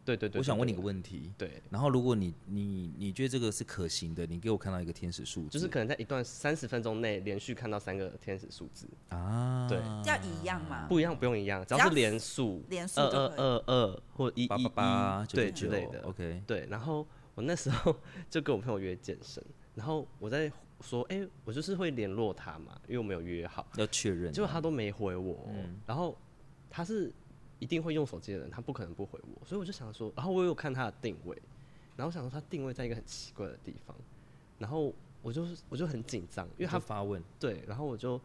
[0.04, 1.62] 对对对，我想问你个问题，对。
[1.70, 9.66] 然后如果你你你觉得这个是可行的，你给我看到一个天使数字，就是可能在一段三十分钟内连续看到三个天使数字啊？
[9.68, 10.86] 对，要一样吗？
[10.88, 16.00] 不一样，不用一样，只要是连数，连数二二二二或一一一八对之类的。
[16.02, 16.66] OK，对。
[16.70, 17.94] 然后我那时候
[18.28, 19.44] 就跟我朋友约健身，
[19.74, 20.50] 然后我在。
[20.80, 26.16] 说，哎、欸，我就是会联络他嘛，因为我没有约好，要确认，结果他都没回我，嗯、然后
[26.70, 27.12] 他是
[27.58, 31.36] 一定会用手机的人，他不可能不回我，所以我就想说，然后我有看他的定位，
[31.96, 33.96] 然后我想说他定位在一个很奇怪的地方，
[34.58, 34.92] 然后
[35.22, 38.20] 我就我就很紧张，因为他发问，对，然后我就，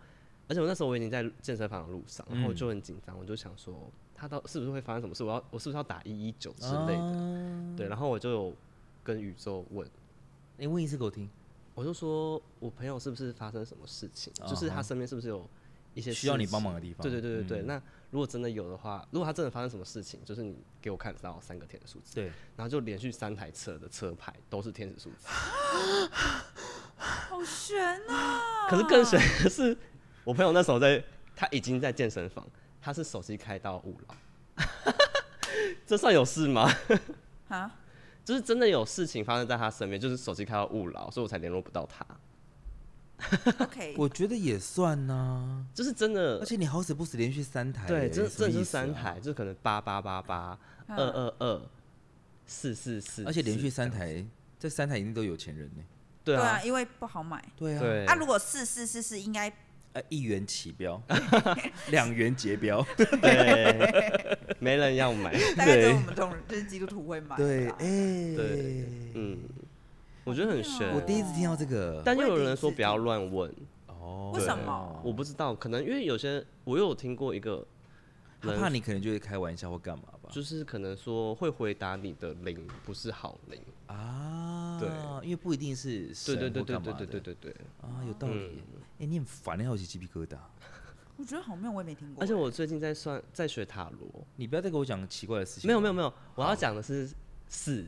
[0.47, 8.53] 而且我那时候我已经在健身房的路上，然后我就很紧张，我就想说他到是不是会发生什么事，我要我是不是要打一一九之类的，啊、对，然后我就有
[9.03, 9.87] 跟宇宙问，
[10.57, 11.29] 你、欸、问一次给我听。
[11.75, 14.49] 我就说，我朋友是不是发生什么事情？Uh huh.
[14.51, 15.43] 就是他身边是不是有
[15.95, 17.01] 一些需要你帮忙的地方？
[17.01, 17.61] 对对对对对。
[17.63, 17.81] 嗯、那
[18.13, 25.27] 如果真的有的话，如果他真的发生什么事情，就是你给我看到三个天使数字，对，然后就连续三台车的车牌都是天使数字，
[26.95, 28.67] 好悬啊！
[28.69, 29.75] 可是更悬的是，
[30.23, 31.03] 我朋友那时候在，
[31.35, 32.47] 他已经在健身房，
[32.79, 34.63] 他是手机开到五楼，
[35.87, 36.71] 这算有事吗？
[37.49, 37.79] 啊？
[38.23, 42.05] 就是真的有事情发生在他身边，就是手机开到勿扰，所以我才联络不到他。
[43.59, 50.57] OK， 我觉得也算呐、啊，就是真的，而且你好死不死连续三台，对，这这、啊、是三台，就可能八八八八
[50.87, 51.61] 二二二
[52.45, 54.25] 四四四，而且连续三台，
[54.59, 55.83] 这三台一定都有钱人呢。
[56.23, 57.43] 对啊，对啊，因为不好买。
[57.57, 59.51] 对啊，对啊，如果四四四四应该。
[59.93, 60.99] 呃，一元起标，
[61.91, 65.31] 两元结标， 对，没人要买。
[65.55, 67.37] 大概只有我们这种就是基督徒会买。
[67.37, 67.77] 对，哎，
[68.35, 69.37] 对，嗯，
[70.23, 70.93] 我觉得很神。
[70.95, 73.53] 我第一次听到这个，但又有人说不要乱问。
[73.87, 75.01] 哦，为什么？
[75.03, 77.65] 我不知道，可能因为有些我有听过一个，
[78.41, 80.29] 他怕你可能就会开玩笑或干嘛吧。
[80.31, 84.89] 就是可能说会回答你的灵不是好灵啊，对，
[85.23, 87.05] 因为不一定是神或干嘛的。
[87.05, 88.63] 对对对对对对对对啊，有道理。
[88.99, 90.37] 哎，你很烦，你好起鸡皮疙瘩。
[91.15, 92.23] 我觉得好妙，我也没听过。
[92.23, 94.25] 而且我最近在算，在学塔罗。
[94.35, 95.67] 你不要再给我讲奇怪的事情。
[95.67, 97.07] 没有没有没有，我要讲的是
[97.47, 97.85] 四，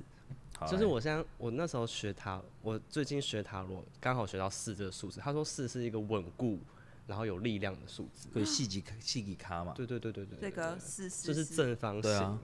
[0.68, 5.20] 就是我现在我那时候学塔，我最近学塔罗刚好学到四这个数字。
[5.20, 6.60] 他说四是一个稳固，
[7.08, 8.30] 然后有力量的数字。
[8.34, 9.74] 对，细几细几卡嘛。
[9.76, 10.38] 对对对对对。
[10.40, 11.28] 这个四四。
[11.28, 12.40] 这是正方形嘛。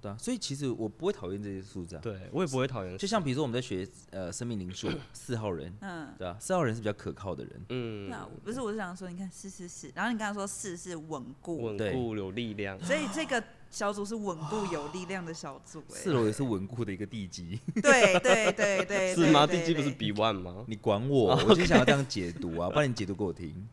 [0.00, 2.00] 对啊，所以其实我不会讨厌这些数字啊。
[2.02, 2.98] 对，我也不会讨厌。
[2.98, 7.64] 就像比如说我们在学呃生命灵数 四号人，嗯，对啊，四号人是比较可靠的人。
[7.68, 13.40] 嗯，那不是，我是想说，你看四四四，然后你刚刚说四是稳固，稳固有力量，所以这个
[13.72, 15.82] 小组是稳固有力量的小组。
[15.88, 17.58] 四楼也是稳固的一个地基。
[17.82, 19.14] 对对对对。
[19.16, 19.46] 是吗？
[19.46, 20.64] 地基不是比 one 吗？
[20.68, 23.66] 你管我，我就想要这样解读啊，不然你解读给我听。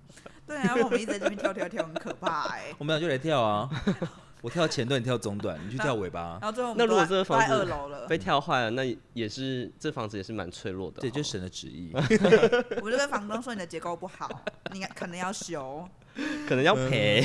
[0.47, 2.73] 对啊，我们一直在这边跳跳跳，很可怕哎。
[2.77, 3.69] 我们俩就来跳啊。
[4.41, 6.39] 我跳前段，你跳中段，你去跳尾巴。
[6.41, 11.01] 然后最后，那如果这个房子二楼了，被跳坏了，那也是这房子也是蛮脆弱的。
[11.01, 11.91] 对，就神的旨意。
[12.81, 14.29] 我就跟房东说，你的结构不好，
[14.71, 15.85] 你可能要修，
[16.47, 17.21] 可能要赔。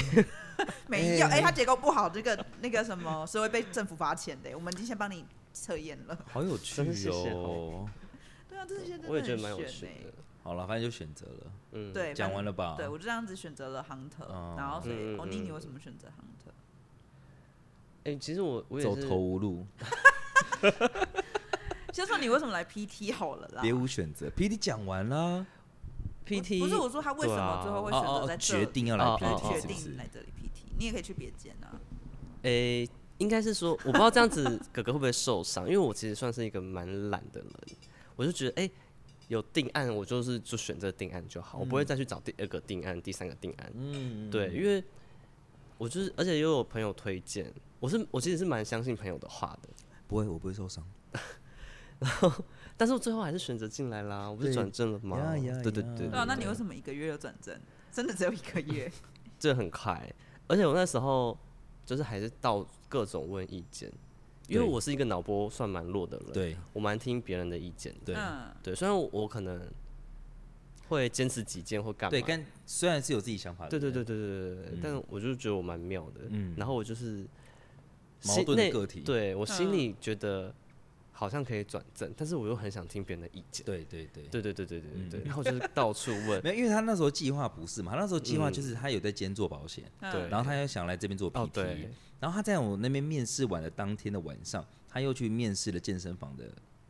[0.89, 4.51] 没有，哎，他结构不好，这个那个什么是会被政府罚钱的。
[4.55, 6.19] 我们已经先帮你测验了。
[6.31, 7.89] 好有趣哦。
[8.49, 10.13] 对啊，这些我也觉得蛮有趣的。
[10.43, 11.53] 好了，反正就选择了。
[11.73, 12.75] 嗯，对，讲完了吧？
[12.77, 16.53] 对，我就这样子选择了 Hunter，然后所以欧尼，你为什么选择 Hunter？
[18.05, 19.67] 哎、欸，其实我我也走投无路。
[21.93, 23.63] 先说你为什么来 PT 好了啦？
[23.63, 25.47] 别无选择，PT 讲完了。
[26.27, 31.81] PT 不是我说他为什么最后会选择在这、啊、决定要来 PT，决定来这里 PT，你也可以去别间啊。
[32.43, 37.51] 诶、欸，应该是说我不知道这样子哥哥会不会受伤，因为我其实算是一个蛮懒的人，
[38.17, 38.73] 我就觉得哎、欸，
[39.29, 43.73] 有定案我就是就选择定案就好，嗯、我不会再去找第二个定案、第三个定案。
[43.75, 44.83] 嗯，对，因为
[45.79, 47.53] 我就是，而且又有朋友推荐。
[47.81, 49.69] 我是我其实是蛮相信朋友的话的，
[50.09, 50.83] 不会，我不会受伤。
[52.01, 52.33] 然后，
[52.77, 55.35] 但是我最后还是选择进来啦，我不是转正了吗？
[55.63, 56.09] 对对对对。
[56.09, 57.59] 啊，那你为什么一个月就转正？
[57.93, 58.91] 真的只有一个月？
[59.39, 60.13] 这很快，
[60.49, 61.39] 而且我那时候
[61.85, 63.93] 就是还是到各种问意见，
[64.49, 68.17] 因为我是一个脑波算蛮弱的人，对，我蛮听别人的意见，对
[68.63, 68.75] 对。
[68.75, 69.61] 虽然我可能
[70.89, 72.11] 会坚持己见或干嘛。
[72.11, 76.23] 对，跟虽然是有自己想法的，对对对对对对对，嗯但我就觉得我蛮妙的。
[76.29, 77.27] 嗯然后我就是
[78.25, 80.55] 矛盾的个体，对我心里觉得
[81.17, 83.65] 好像可以转正，但是我又很想听别人的意见。
[83.65, 84.25] 对对对。
[84.25, 85.09] 对对对对对对。
[85.11, 85.25] 对，嗯。
[85.25, 86.43] 然后就是到处问。
[86.45, 90.11] 没有，因为他那时候计划不是嘛，他那时候计划就是他有在兼做保险，嗯。
[90.11, 90.29] 对。
[90.29, 91.89] 然后他又想来这边做哦 PT，、对，
[92.19, 96.45] 然后他在我那边面试完的当天的晚上，他又去面试了健身房的，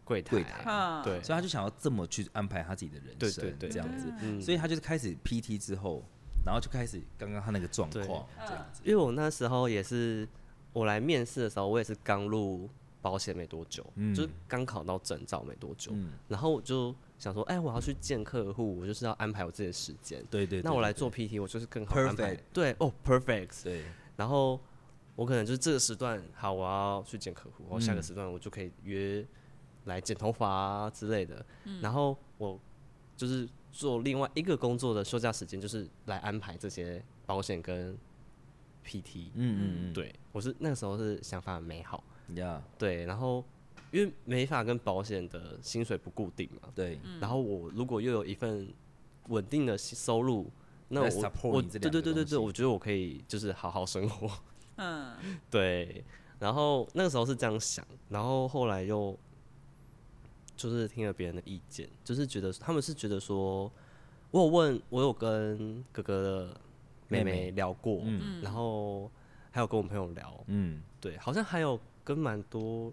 [0.04, 0.30] 柜台。
[0.30, 0.64] 柜台。
[0.66, 1.22] 嗯，对。
[1.22, 3.68] 所以他就想要这么去安排他自己的人生，对对对。
[3.68, 6.02] 这样子，嗯，所以他就是开始 PT 之后，
[6.46, 10.26] 然后就开始刚刚他那个状况这样子，因为我那时候也是，
[10.72, 12.70] 我来面试的时候，我也是刚入
[13.04, 20.24] 保险没多久，嗯就是刚考到证照没多久，嗯，然后我就想说，哎、我要去见客户，我就是要安排我自己的时间。
[20.30, 22.34] 对对，对那我来做 PT，我就是更好安排。
[22.50, 23.62] 对哦，perfect。
[23.64, 23.84] 对，
[24.16, 24.58] 然后
[25.16, 29.22] 我可能就是这个时段，好，我要去见客户，然后下个时段我就可以约
[29.84, 31.44] 来剪头发啊之类的。
[31.82, 32.58] 然后我
[33.18, 37.94] 就是做另外一个工作的休假时间，就是来安排这些保险跟
[38.82, 39.28] PT。
[39.34, 42.02] 嗯嗯嗯，对我是那个时候是想法很美好，
[42.34, 43.44] 呀，对，然后
[43.90, 48.68] 因为美法跟保险的薪水不固定嘛，对，然后我如果又有一份
[49.28, 50.50] 稳定的收入，
[50.88, 54.30] 那来我对对对对对，我觉得我可以就是好好生活。
[54.76, 55.14] 嗯，
[55.50, 56.04] 对，
[56.38, 59.16] 然后那个时候是这样想，然后后来又
[60.56, 63.70] 就是听了别人的意见，就是觉得他们是觉得说，
[64.30, 66.60] 我有问我有跟哥哥的
[67.08, 68.42] 妹妹妹妹聊过，嗯。
[68.42, 69.10] 然后
[69.52, 70.82] 还有跟我朋友聊，嗯。
[71.00, 72.92] 对，好像还有跟蛮多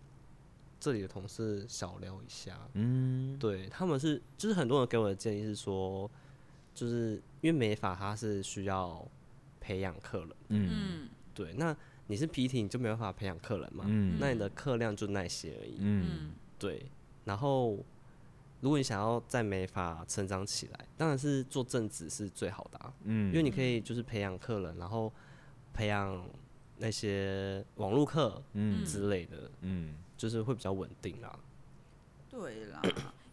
[0.80, 6.09] 这里的同事小聊一下，嗯，对他们是就是很多人给我的建议是说，
[6.74, 9.05] 就是因为美法它是需要
[9.59, 10.30] 培养客人。
[10.49, 11.76] 嗯嗯对，那
[12.07, 13.86] 你是 PT，你就没办法培养客人嘛？
[13.88, 15.76] 嗯那你的客量就那些而已。
[15.80, 16.86] 嗯嗯对，
[17.26, 17.78] 然后
[18.59, 25.12] 如果你想要在美发成长起来，当然是做正职是最好的啊，嗯，因为你可以就是培养客人，然后
[25.74, 26.24] 培养
[26.82, 28.84] 那些网络课嗯。
[28.84, 29.96] 之类的，嗯。
[30.18, 31.40] 就是会比较稳定啦。
[32.30, 32.80] 对啦，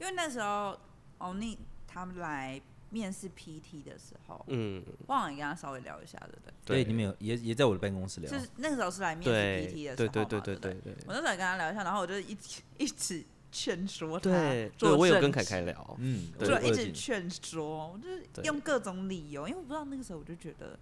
[0.00, 0.74] 因为那时候
[1.18, 6.82] 欧尼他们来面试 PT 的时候，嗯，忘了也跟他稍微聊一下，对不对？
[6.82, 10.56] 对，你们有也也在我的办公室聊，就是那个时候是来面试 PT 的时对候嘛，对对对？
[10.56, 11.04] 对对对。
[11.06, 13.22] 我那时候也跟他聊一下，然后我就一直一直
[13.52, 20.78] 劝说他对对，做我有跟凯凯聊，嗯，就一直劝说，我就是用各种理由，因为我不知道那个时候我就觉得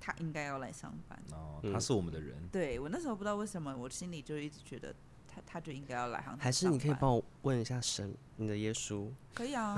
[0.00, 1.18] 他应该要来上班。
[1.32, 4.94] 哦，嗯他是我们的人，对我那时候不知道为什么，我心里就一直觉得
[5.28, 6.36] 他他就应该要来行。
[6.38, 9.76] 还是你可以帮我问一下神，你的耶稣可以啊，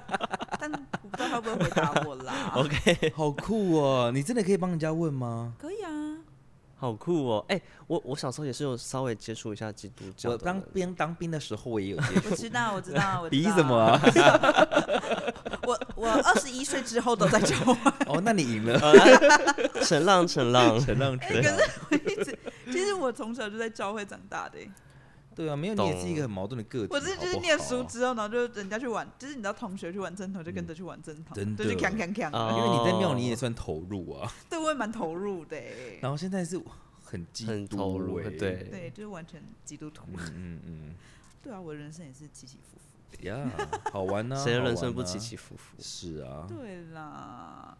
[0.58, 0.70] 但
[1.02, 2.52] 我不知道他会不会回答我啦。
[2.56, 4.10] OK，好酷哦！
[4.14, 5.54] 你真的可以帮人家问吗？
[5.58, 6.15] 可以啊，
[6.78, 7.44] 好酷哦！
[7.48, 12.36] 哎、我我小时候也是有稍微接触一下基督教我当兵当兵的时候，我也有接触我。
[12.36, 14.00] 知道，我知道，我知比道什么啊？
[15.66, 17.74] 我我二十一岁之后都在教会。
[18.06, 18.78] 哦，那你赢了。
[19.82, 22.38] 陈浪陈浪，陈浪哎、陈可是我一直，
[22.70, 24.70] 其实我从小就在教会长大的欸、
[25.36, 26.88] 对啊，没有你也是一个很矛盾的个体。
[26.90, 32.30] 我是就是念书之后，然后就人家去玩，就是你知道同学去玩正头，就跟着去玩正头，真的就是锵锵锵。
[32.32, 35.98] 哦因为你在庙里也算投入啊，对，我也蛮投入的欸。
[36.00, 36.58] 然后现在是
[37.04, 40.04] 很基督很投入欸对对，就是完全基督徒。
[40.14, 40.94] 嗯嗯嗯，
[41.42, 43.26] 对啊，我的人生也是起起伏伏。
[43.26, 43.50] 呀，
[43.92, 44.36] 好玩呢。
[44.42, 45.76] 谁的人生不起起伏伏？
[45.78, 47.76] 是啊，对啦，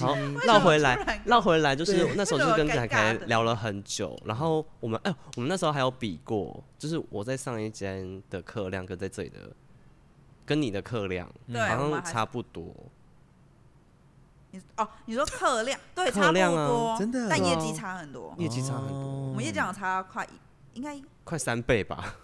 [0.00, 9.38] 好，嗯绕回来，绕回来，就是那时候就是跟凯凯聊了很久，然后我们哎、我们那时候还有比过，就是我在上一间的客量跟在这里的，
[10.46, 12.74] 跟你的客量对，好像差不多。
[14.52, 18.34] 你哦，你说客量对差不客量啊多，真的但业绩差很多。
[18.36, 22.16] 业绩差很多哦我们业绩好像差快一，应该快三倍吧？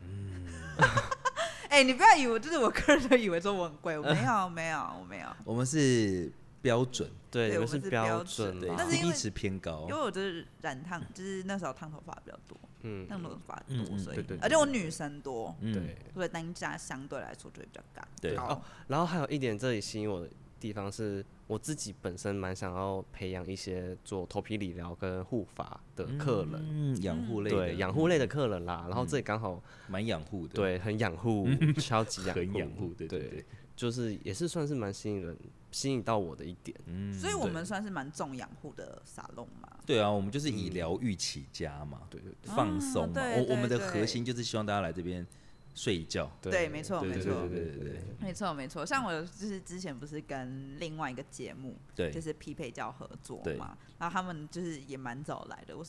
[0.00, 0.46] 嗯
[1.68, 6.32] 哎、你不要以为就是我个人都以为说我很贵，我没有没有我没有，我们是
[6.62, 9.86] 标准，对，我们你们是标准但是因为，CP 值偏高。
[9.88, 10.00] 因为。
[10.00, 15.72] 我就是染烫，就是那时候烫头发比较多，嗯，烫头发多，所以而且我女生多，嗯。
[15.72, 15.96] 对。
[16.14, 18.02] 所以单价相对来说就会比较高。
[18.20, 18.36] 对。
[18.36, 28.86] 哦然后还有一点，这里吸引我的地方是，我自己本身蛮想要培养一些做头皮理疗跟护发的客人，嗯，养护类的，对养护类的客人啦。
[28.88, 31.48] 然后这里刚好蛮养护的，对 很养护，
[31.78, 32.88] 超级养很养护。
[32.88, 33.18] 护，，对对。
[33.28, 33.44] 对，
[33.74, 35.36] 就是也是算是蛮吸引人、
[35.76, 36.74] 吸引到我的一点。
[36.86, 39.68] 嗯，所以我们算是蛮重养护的沙龙嘛。
[39.84, 40.00] 对。
[40.00, 45.26] 啊，我们就是以疗愈起家嘛，对对对放松嘛，对我我们的核心就是希望大家来这边
[45.74, 47.46] 睡一觉，对没错没错。
[47.46, 52.10] 对对对对没错没错，像我就是之前不是跟另外一个节目，对。
[52.10, 55.84] 就是匹配教合作嘛，然后他们就是也蛮早来的，我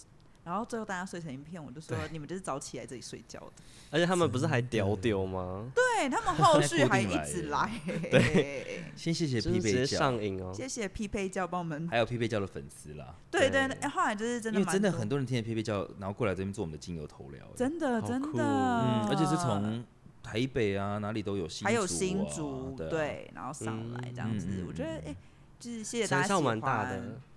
[0.47, 3.51] 然后最后大家睡成一片，我就说你们就是早起来这里睡觉的。
[3.91, 5.69] 而且他们不是还屌屌吗？
[5.75, 7.69] 对他们后续还一直来。
[8.09, 10.53] 对，先谢谢匹配教，直接上瘾哦。
[10.53, 13.13] 谢谢匹配教帮我们，还有匹配教的粉丝啦。
[13.29, 19.83] 对对，哎，后来就是真的，因为真的很多人听见匹配教，然后过来这边做我们的精油头疗，真的真的，嗯，而且是从
[20.23, 25.13] 台北啊哪里都有新，还有新竹对，然后上来这样子，我觉得哎，
[25.59, 26.57] 就是谢谢大家喜欢。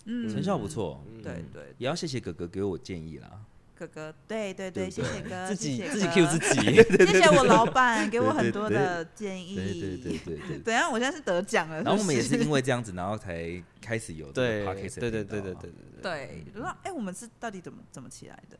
[0.04, 3.30] 嗯，成效不错，对对，也要谢谢哥哥给我建议啦。
[3.74, 6.60] 哥哥，对对对，谢谢哥，自己自己 Q 自己，
[7.06, 9.54] 谢谢我老板给我很多的建议。
[9.54, 10.18] 对对对。
[10.18, 11.82] 对对， 等下我现在是得奖了。
[11.82, 16.44] 然后我们也是因为这样子，然后才开始有对对对对对对对对对。
[16.54, 18.58] 就说哎，我们是到底怎么怎么起来的？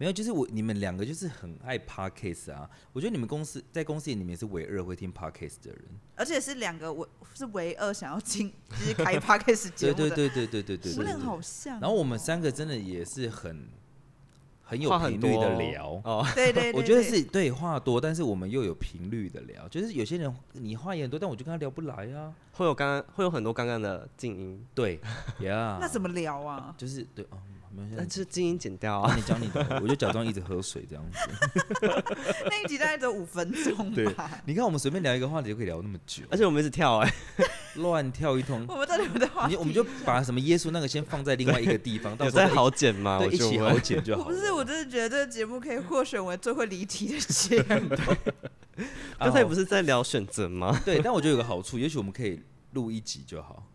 [0.00, 2.68] 没有，就是我你们两个就是很爱 podcast 啊。
[2.90, 5.84] 我觉得你们公司在公司里面是唯二会听 podcast 的人，
[6.16, 10.08] 而且是两个，我是唯二想要进就是开 podcast 节目的。
[10.08, 11.78] 对对对对对对对，我们好像。
[11.80, 13.68] 然后我们三个真的也是很
[14.62, 16.26] 很有频率的聊哦。
[16.34, 19.68] 对对，我觉得是对话多，但是我们又有频率的聊。
[19.68, 22.32] 就是有些人你话也很多，但我就跟他聊不来啊。
[22.52, 24.98] 会有刚刚会有很多刚刚的静音，对
[25.40, 25.76] 呀。
[25.82, 26.74] 那怎么聊啊？
[26.78, 27.36] 就是对哦。
[27.96, 29.14] 但是静音剪掉啊！
[29.14, 31.18] 你讲你的，我就假装一直喝水这样子。
[32.50, 34.42] 那一集大概只有五分钟吧。
[34.44, 37.14] 你看我们随便聊一个话题就可以聊那么久，而且我们一直跳哎，
[37.76, 38.64] 乱跳一通。
[38.68, 39.56] 我们这里有没有话题？
[39.56, 44.24] 我们就把什么耶稣那个先放在另外一个地方，到时候再好剪嘛，对，一起好剪就好。
[44.24, 47.96] 不是，我真的觉得这个节目可以获选为最会离题的节目。
[49.18, 50.80] 刚才不是在聊选择吗？
[50.84, 52.42] 对，但我觉得有个好处，也许我们可以
[52.72, 53.69] 录一集就好。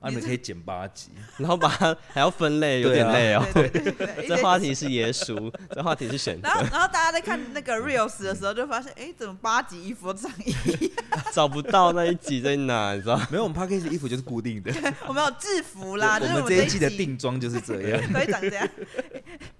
[0.00, 0.08] 啊！
[0.08, 3.44] 你们可以剪八集，然后把它还要分类，有点累哦。
[4.26, 6.48] 这话题是耶稣，这话题是选择。
[6.48, 10.60] 然后，然后大家在看那个 reels 的时候，就发现，哎，怎么八集衣服都长一样？
[11.34, 13.20] 找不到那一集在哪，你知道？
[13.30, 14.72] 没有，我们 podcast 衣服就是固定的。
[15.06, 18.66] 我们有制服啦，我们这一季的定妆就是这样， 可以长这样。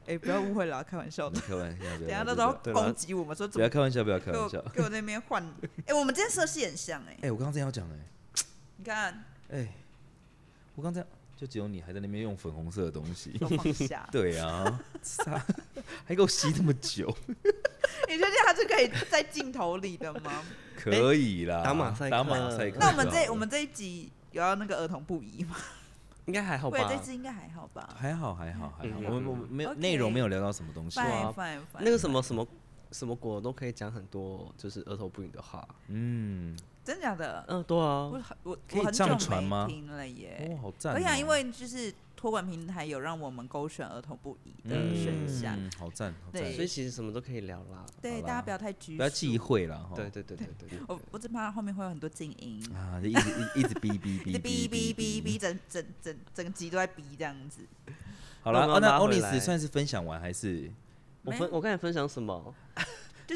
[0.06, 1.38] 哎，不要误会了，开玩笑的。
[1.38, 4.58] 开玩笑，等下到时候攻击我们说，不要开玩笑，不要开玩笑。
[4.72, 5.46] 给我那边换。
[5.84, 7.18] 哎，我们今天色系很像哎。
[7.22, 7.96] 哎，我刚刚正要讲哎，
[8.78, 9.68] 你看，哎。
[10.80, 11.04] 我刚才
[11.36, 14.08] 就只有你还在那边用粉红色的东西， 放下。
[14.10, 14.80] 对啊，
[16.06, 17.14] 还给我吸这么久。
[18.08, 20.42] 你确定它是可以在镜头里的吗？
[20.74, 22.78] 可以啦，打马赛克，打马赛克。
[22.80, 25.54] 那我们这我们这一集有要那个儿童不宜吗？
[26.24, 26.78] 应该还好吧？
[26.88, 27.94] 对，这次应该还好吧？
[27.94, 31.30] 还好还好还好，我们我们没有内容没有聊到什么东西啊。
[31.78, 32.46] 那个什么什么
[32.90, 35.68] 什么果都可以讲很多，就是儿童不宜的话。
[35.88, 36.56] 嗯。
[36.84, 37.44] 真假的？
[37.48, 39.66] 嗯，对啊，我我可以上传吗？
[39.68, 40.94] 听了耶，哦，好赞！
[40.94, 47.84] 我想，因为就是托管平台有让我们勾选儿童不宜的选项，嗯好赞，好赞，所以其实什么都可以聊啦。
[48.00, 49.92] 对，大家不要太拘，不要忌讳了哈。
[49.94, 57.60] 对对对对对，我我只怕后面会有很多静音啊，就一直一直哔哔哔，哔哔哔哔，整整整整个集都在哔这样子。
[58.42, 60.70] 好了，那欧尼斯算是分享完还是？
[61.22, 62.54] 我分我刚才分享什么？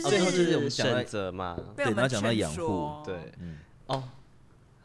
[0.01, 4.09] 就是就是我们选择嘛，对，然后讲到养护，对，嗯，哦。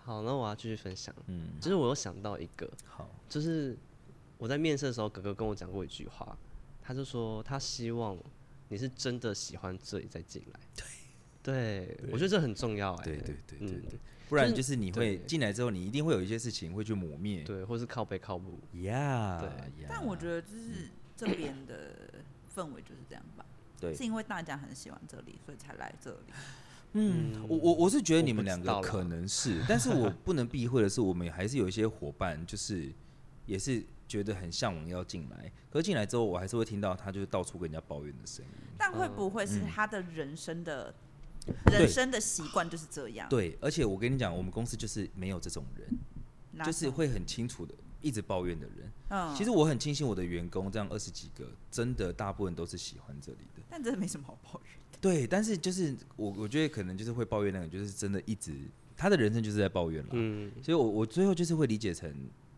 [0.03, 1.13] 好，那我要继续分享。
[1.27, 3.77] 嗯，就是我有想到一个，好，就是
[4.39, 6.35] 我在面试的时候，哥哥跟我讲过一句话，
[6.81, 8.17] 他就说他希望
[8.69, 10.59] 你是真的喜欢这里再进来。
[11.43, 12.95] 对，对，我觉得这很重要。
[12.95, 18.59] 哎，对对对对对，不然就是你会进来之后，你一定会有一些事情会去磨灭，对，或是靠背靠母。
[18.81, 19.85] 呀，对。
[19.87, 21.75] 但我觉得就是这边的
[22.55, 23.45] 氛围就是这样吧。
[23.79, 26.33] 对，是因为大家很喜欢这里，所以才来这里。
[26.93, 32.91] 嗯，我我我是觉得你们两个可能是， 但是我不能避讳的是，我们还是有一些伙伴，就是
[33.45, 38.51] 也是觉得很向往要进来，可是进来之后，我还是会听到他就是到处跟人家抱怨的声音。
[38.77, 40.93] 但会不会是他的人生的，
[41.71, 43.29] 人生的习惯就是这样？
[43.29, 48.91] 对，而且我跟你讲，我们公司就是没有这种人，就是会很清楚的一直抱怨的人。
[49.09, 53.61] 嗯，其实我很庆幸我的员工这样二十几个，真的大部分都是喜欢这里的。
[53.69, 54.97] 但真的没什么好抱怨的。
[55.01, 58.53] 对，但是就是我，我觉得可能就是会抱怨那个，就是真的一直
[58.97, 60.09] 他的人生就是在抱怨了。
[60.13, 62.13] 嗯，所以我我最后就是会理解成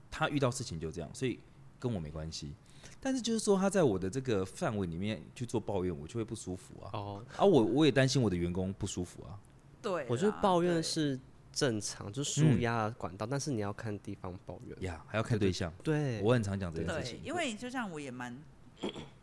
[0.09, 1.39] 他遇到事情就这样，所以
[1.79, 2.53] 跟我没关系。
[2.99, 6.89] 但是就是说他在我的这个范围里面去做抱怨，我就会不舒服啊。
[6.93, 9.39] 哦，啊，我我也担心我的员工不舒服啊。
[9.81, 11.19] 对，我觉得抱怨是
[11.51, 15.71] 正常，就是舒压管道，但是你要看地方抱怨呀，还要看对象。
[15.83, 18.37] 对，我很常讲这件事情，因为就像我也蛮。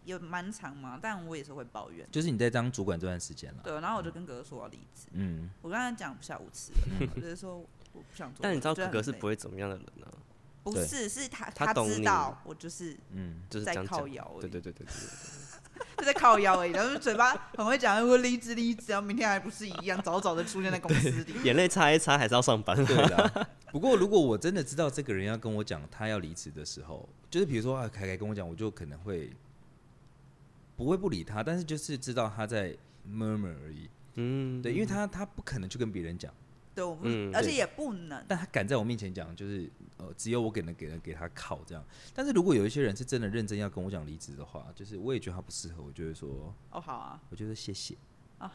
[0.05, 2.07] 有蛮长嘛，但我也是会抱怨。
[2.12, 3.61] 就是你在当主管这段时间了。
[3.64, 5.09] 对，然后我就跟哥哥说我要离职。
[5.11, 6.70] 嗯，我刚才讲下五次
[7.01, 8.39] 了，就是说我不想做。
[8.41, 10.07] 但你知道哥哥是不会怎么样的人呢？
[10.62, 14.37] 不是，是他他知道我就是嗯，就是在靠摇。
[14.41, 14.95] 对对对对对
[15.99, 21.43] 就在靠腰而已，然后嘴巴很会讲，会离职离职，然后明天还不是一样，早早的出现在公司里。
[21.45, 22.76] 眼泪擦一擦，还是要上班。
[22.85, 23.49] 对的。
[23.72, 29.31] 不过如果我真的知道这个人要跟我讲他要离职的时候，就是比如说啊，凯凯跟我讲，我就可能会。
[30.76, 32.72] 不会不理他，但是就是知道他在
[33.05, 33.91] murmur 而已。
[34.14, 36.33] 嗯，对，因为他他不可能去跟别人讲，
[36.79, 38.24] 对，我们，嗯而且也不能。
[38.29, 41.85] 但他敢在我面前讲，就是呃，只有我给能给人给他靠这样。
[42.14, 47.97] 但是如果有一些人是真的认真要跟我讲离职的话，就是我也觉得他不适合，我就会说，哦，好啊，我觉得谢谢。
[48.39, 48.53] 啊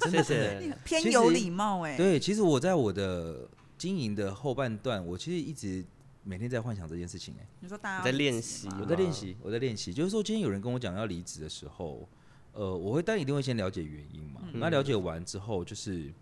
[0.00, 0.78] 真的谢谢。
[0.84, 1.96] 偏有礼貌哎。
[1.96, 3.48] 对，其实我在我的
[3.78, 5.82] 经营的后半段，我其实一直
[6.24, 7.46] 每天在幻想这件事情哎。
[7.60, 12.06] 你说大家在练习我在练习，我在练习，就是说今天有人跟我讲要离职的时候，
[12.52, 14.42] 呃，我会当然一定会先了解原因嘛。
[14.52, 16.12] 那了解完之后，就是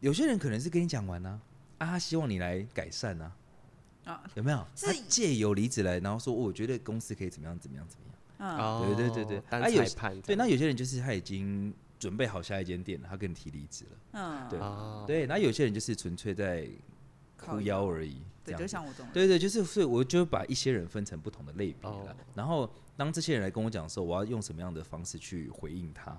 [0.00, 1.40] 有些人可能是跟你讲完呢，
[1.78, 3.32] 啊，他希望你来改善呢，
[4.04, 4.66] 啊，有没有？
[4.74, 8.10] 是他借由离职来，然后说，我觉得公司可以怎么样怎么样怎么样。
[8.86, 13.90] 对对对对单啊有裁判对，那有些人就是他已经准备好下一间店了，他跟你提离职了。
[14.12, 16.66] 嗯，对哦，对，那有些人就是纯粹在
[17.36, 18.22] 靠哭腰而已。
[18.42, 21.96] 对，就像我这种，对对，就是所以我就把一些人分成不同的类别了。
[21.96, 26.18] 哦然后当这些人来跟我讲的时候，我要用什么样的方式去回应他？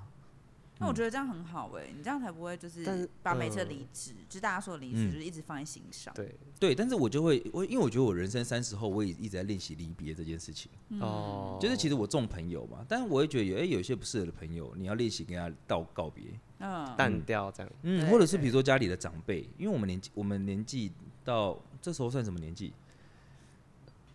[0.81, 6.13] 那我觉得这样很好哎，你这样才不会就是把每次嗯离职，就是大家说的离职，嗯就是一直放在心上。
[6.15, 10.71] 对，对，但是我就会我因为我觉得我人生三十后，我也一直在练习离别这件事情。
[10.99, 16.23] 哦，就是其实我重朋友嘛，但是我也觉得有哎、有一些不适合的朋友，你要练习跟他道告别。
[16.63, 20.91] 嗯，淡掉这样，嗯，或者是对比如说家里的长辈，因为我们年纪我们年纪
[21.23, 22.73] 到这时候算什么年纪？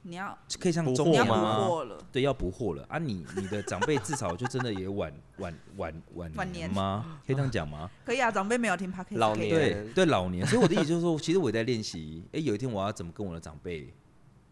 [0.08, 3.26] 你要可以像中年要补惑吗对，要不惑了啊你！
[3.36, 7.20] 你的长辈至少就真的也晚晚晚晚晚年吗？
[7.26, 7.90] 可以这样讲吗？
[8.04, 10.46] 可以啊，长辈没有听 podcast，可以老年对对，老年。
[10.46, 13.92] 所以我的意思就是说，其实我也在练习，哎，有一天我要怎么跟我的长辈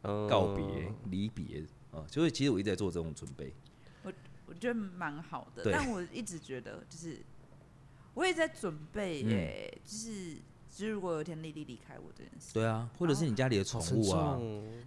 [0.02, 2.02] 嗯告别、离别啊？
[2.10, 3.54] 所以其实我一直在做这种准备。
[4.02, 4.12] 我
[4.46, 7.24] 我觉得蛮好的，但我一直觉得就是
[8.14, 10.36] 我也在准备嗯，就是
[10.76, 14.36] 就是如果有一天丽丽离开我这件事，对啊，或者是你家里的宠物啊，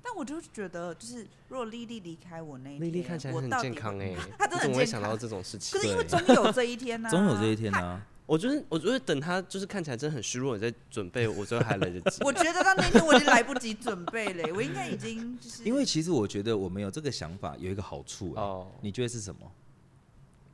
[0.04, 5.86] 但我就觉得就是如果丽丽离开我那一天，丽丽看起来很健康哎， 她真的很你怎么会健康想到这种事情可？
[5.86, 8.06] 是因为对总有这一天呢、总有这一天啊。
[8.28, 12.22] 我觉得，我觉得等他就是看起来真的很虚弱，你在准备，我觉得还来得及。
[12.26, 19.50] 我觉得到那天我已经来不及准备了，我应该已经就是因为其实我觉得我们有这个想法有一个好处啊，哦，你觉得是什么？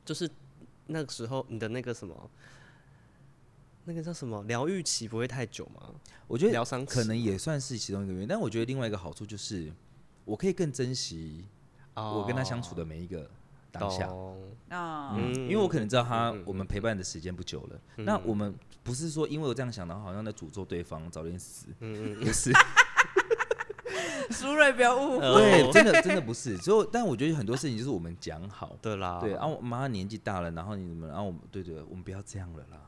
[0.04, 0.30] 就是
[0.86, 2.30] 那个时候你的那个什么，
[3.84, 5.82] 那个叫什么疗愈期不会太久吗？
[6.26, 9.72] 我觉得疗伤可能也算是其中一个原因，但我觉得另外一个好处就是，
[10.24, 11.44] 我可以更珍惜
[11.94, 13.30] 我跟他相处的每一个
[13.70, 14.06] 当下。
[14.06, 22.50] 懂啊、嗯，嗯因为我可能知道他嗯嗯嗯我们陪伴的时间不久了，那我们不是说因为我这样想，然后好像在诅咒对方早点死，嗯不是，
[24.32, 26.56] 苏瑞不要误会，呃对，真的真的不是。
[26.56, 32.80] 所以，但我觉得很多事情就是我们讲好，对啦，对，啊，我妈年纪大了，然后你怎么，然后我们对对，我们不要这样了啦，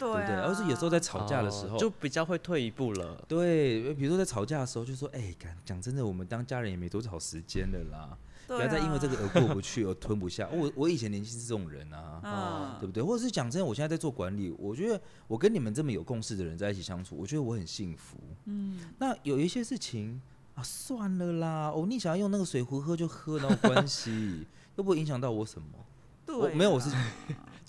[0.00, 0.34] 对对不对？
[0.36, 3.22] 啊，而是有时候在吵架的时候，哦就比较会退一步了。
[3.28, 8.16] 对，比如说在吵架的时候，就说，哎，讲讲真的，我们当家人也没多少时间了啦，
[8.48, 10.48] 对不要再因为这个啊而过不去，而吞不下。
[10.50, 13.02] 我我以前年轻是这种人啊，嗯对不对？
[13.02, 18.16] 或者是讲真的，我现在在做管理，我觉得我跟你们这么有共识的人在一起相处，我觉得我很幸福。
[18.46, 20.20] 嗯，那有一些事情
[20.54, 24.46] 啊，算了啦，哦，你想要用那个水壶喝就喝，哪有关系？
[24.76, 25.68] 又不会影响到我什么。
[26.24, 27.04] 对我没有，我是啦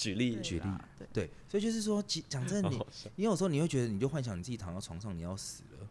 [0.01, 0.65] 举例举例
[0.97, 2.85] 对对，所以就是说，其讲真的，你
[3.17, 5.87] 你有时候你会觉得，你就幻想你自己躺在床上，你要死了。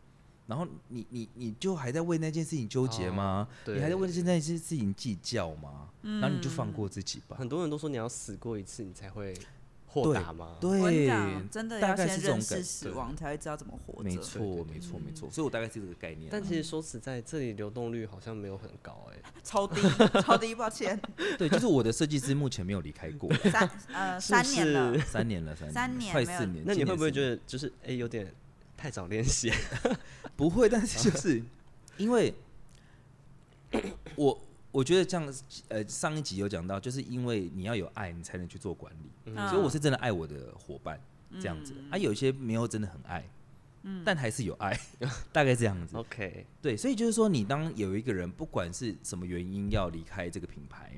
[0.49, 3.47] 然后你你你就还在为那件事情纠结吗？
[3.65, 5.89] 对你还在为那件事事情计较吗？
[6.03, 7.37] 然后你就放过自己吧。
[7.39, 9.33] 很多人都说你要死过一次，你才会
[9.93, 10.57] 豁达吗？
[10.63, 14.03] 我跟你对讲，，真的大要先认识死亡，才会知道怎么活着。
[14.05, 15.29] 没错，没错，没错。
[15.29, 16.31] 所以我大概是这个概念啊。
[16.31, 19.81] 但其实说实在，这里流动率好像没有很高哎、 超低，
[20.23, 21.01] 超低，抱歉。
[21.37, 26.65] 对，就是我的设计师目前没有离开过， 三呃三年了，是三年了，三三年快四年。
[26.65, 28.33] 那你会不会觉得得就是哎、有点
[28.77, 29.53] 太早练习？
[30.37, 30.69] 不会？
[30.69, 31.43] 但是就是
[31.97, 32.33] 因为
[34.15, 34.41] 我
[34.73, 35.35] 我觉得这样，
[35.69, 39.11] 呃，上一集有讲到，就是因为你要有爱，你才能去做管理。
[39.25, 41.01] 嗯所以我是真的爱我的伙伴，
[41.41, 41.75] 这样子。
[41.91, 43.29] 啊，有一些没有真的很爱，
[43.83, 44.79] 嗯但还是有爱，
[45.33, 45.97] 大概这样子。
[45.97, 50.93] OK，对，所以就是说，你当有一个人不管是什么原因要离开这个品牌，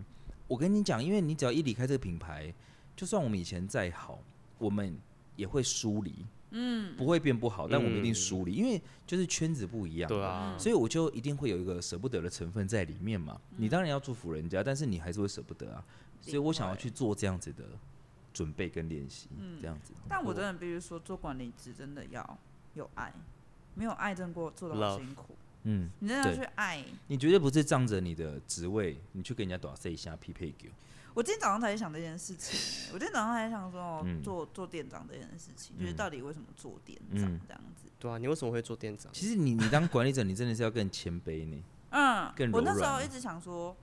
[0.46, 2.52] 我跟你讲，因为你只要一离开这个品牌，
[2.94, 4.22] 就算我们以前再好，
[4.58, 4.94] 我们
[5.36, 6.26] 也会疏离。
[6.54, 10.08] 嗯，不会变不好，但我们一定疏离，因为就是圈子不一样。
[10.08, 13.40] 对啊，所以我就一定会有一个舍不得的成分在里面嘛。
[13.56, 15.84] 你当然要祝福人家，但是你还是会舍不得啊。
[16.20, 17.64] 所以我想要去做这样子的
[18.32, 19.28] 准备跟练习，
[19.60, 19.92] 这样子。
[20.08, 22.38] 但我真的必须说，做管理职真的要
[22.74, 23.12] 有爱，
[23.74, 25.34] 没有爱真的过做的好辛苦。
[25.64, 26.84] 嗯，你真的要去爱。
[27.06, 30.70] 你绝对不是仗着你的职位，你去跟人家打 C 一下匹配给。
[31.14, 37.88] 我今天早上才想这件事情，我今天早上才想说，做做店长这件事情，就是嗯到底为什么做店长嗯这样子？
[37.98, 39.12] 对啊，你为什么会做店长？
[39.12, 41.62] 其实你你当管理者，你真的是要更谦卑呢。
[41.90, 43.76] 嗯更，我那时候一直想说，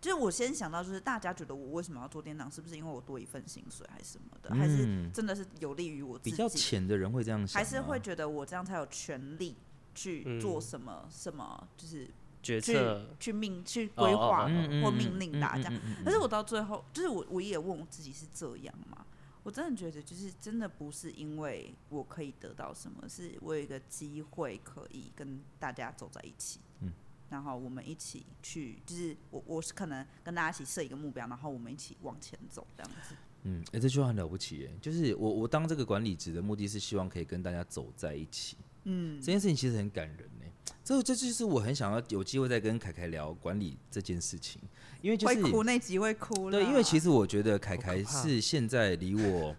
[0.00, 6.30] 就是我先想到，就是大家觉得我为什么要做店长，是不是因为我多一份薪水，还是什么的，嗯、还是真的是有利于我自己？
[6.32, 9.56] 比较浅的人会这样想，还是会觉得我这样才有权利
[9.94, 12.10] 去做什么、嗯、什么，就是
[12.44, 14.44] 决策、去命、去规划
[14.82, 15.72] 或命令大家。
[16.04, 19.06] 可是我到最后，就是我我也问我自己是这样吗？
[19.42, 26.90] 我真的觉得，就是真的不是因为我可以得到什么，是我有一个机会可以跟大家走在一起，嗯，
[27.28, 33.14] 然后我们一起去，就是我我是可能跟大家一起设一个目标，然后我们一起往前走这样子。
[33.42, 40.33] 嗯，哎、欸，这句话很了不起，哎，就是我我当这个管理职的目的是希望可以跟大家走在一起，嗯，这件事情其实很感人呢。
[40.82, 44.60] 这这就是我很想要有机会再跟凯凯聊管理这件事情，
[45.00, 46.58] 因为就是会哭那集会哭了。
[46.58, 49.56] 对，因为其实我觉得凯凯是现在离我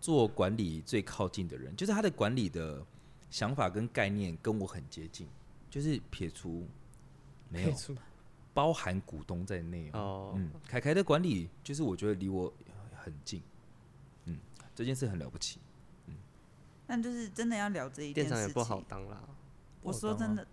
[0.00, 2.84] 做管理最靠近的人，就是他的管理的
[3.30, 5.26] 想法跟概念跟我很接近，
[5.70, 6.66] 就是撇除
[7.48, 7.74] 没有
[8.52, 10.32] 包含股东在内哦。
[10.36, 12.52] 嗯，凯凯的管理就是我觉得离我
[12.94, 13.42] 很近，
[14.26, 14.38] 嗯，
[14.74, 15.58] 这件事很了不起，
[16.06, 16.14] 嗯。
[16.86, 19.22] 但就是真的要聊这一件事情，店长也不好当啦。
[19.86, 20.46] 我说真的。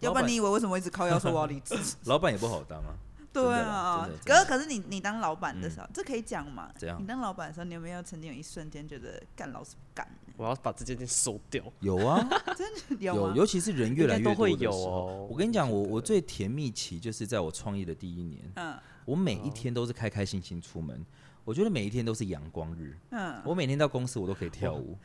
[0.00, 1.74] 要不然你以为为什么一直靠腰说我要离职？
[2.04, 2.94] 老板也不好当啊。
[3.32, 6.70] 对啊，可是可是你你当老板的时候，嗯、这可以讲嘛？
[6.78, 6.98] 怎样？
[6.98, 10.08] 你当老板的时候，你有没有曾经有一瞬间觉得干老是不干？
[10.38, 11.62] 我要把这件事收掉。
[11.80, 15.26] 有啊， 真的有，有，尤其是人越来越多会有哦。
[15.30, 18.42] 我跟你讲，我我最甜蜜期就是在我创业的第一年。
[18.54, 18.74] 嗯。
[19.04, 21.04] 我每一天都是开开心心出门，
[21.44, 22.96] 我觉得每一天都是阳光日。
[23.10, 23.34] 嗯。
[23.44, 24.96] 我每天到公司我都可以跳舞。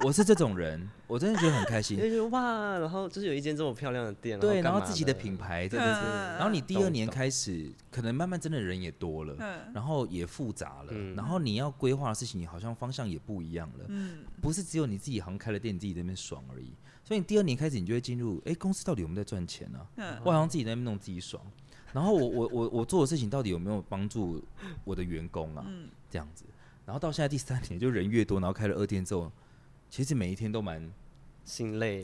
[0.00, 1.96] 我是这种人，我真的觉得很开心。
[2.30, 6.00] 哇，然后就是有一间这么漂亮的店，对，然后自己的品牌，真的是。
[6.36, 9.36] 然后你第二年开始，可能慢慢真的人也多了，
[9.72, 13.84] 然后也复杂了，然后你要规划的事情好像方向也不一样了。
[13.88, 16.72] 嗯，不是只有你自己好像开了店，你自己在那边爽而已。
[17.04, 19.78] 所以你第二年开始，你就会进入，哎，公司到底有没有在赚钱呢？
[20.24, 21.40] 我好像自己在那边弄自己爽。
[21.92, 24.42] 然后我我我我做的事情到底有没有帮助
[24.82, 25.64] 我的员工啊？
[26.10, 26.44] 这样子。
[26.84, 29.30] 然后到现在第三年，就人越多，然后开了二店之后。
[29.92, 30.90] 其实每一天都蛮
[31.44, 32.00] 心累，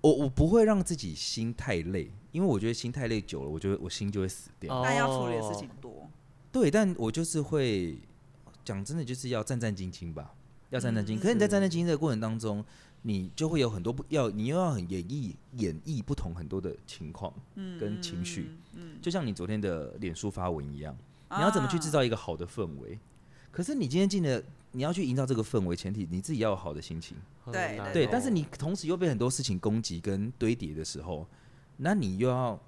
[0.00, 4.82] 我我不会让自己心太累，因为我觉得心太累久了，我觉得我心就会死掉。
[4.82, 6.10] 但要处理的事情多，
[6.50, 7.96] 对，但我就是会
[8.64, 10.34] 讲真的，就是要战战兢兢吧，
[10.70, 11.20] 要战战兢兢。
[11.20, 12.64] 可是你在战战兢兢的过程当中，
[13.02, 17.32] 你就会有很多不要，你又要很演绎演绎不同很多的情况
[17.78, 20.92] 跟情绪，嗯，就像你昨天的脸书发文一样，
[21.30, 22.98] 你要怎么去制造一个好的氛围？
[23.56, 24.44] 可是你今天进的。
[24.72, 27.16] 你要去营造这个氛围，前提你自己要有好的心情。
[27.46, 31.26] 对对，但是你同时又被很多事情攻击跟堆叠的时候，
[31.78, 32.60] 那你又要，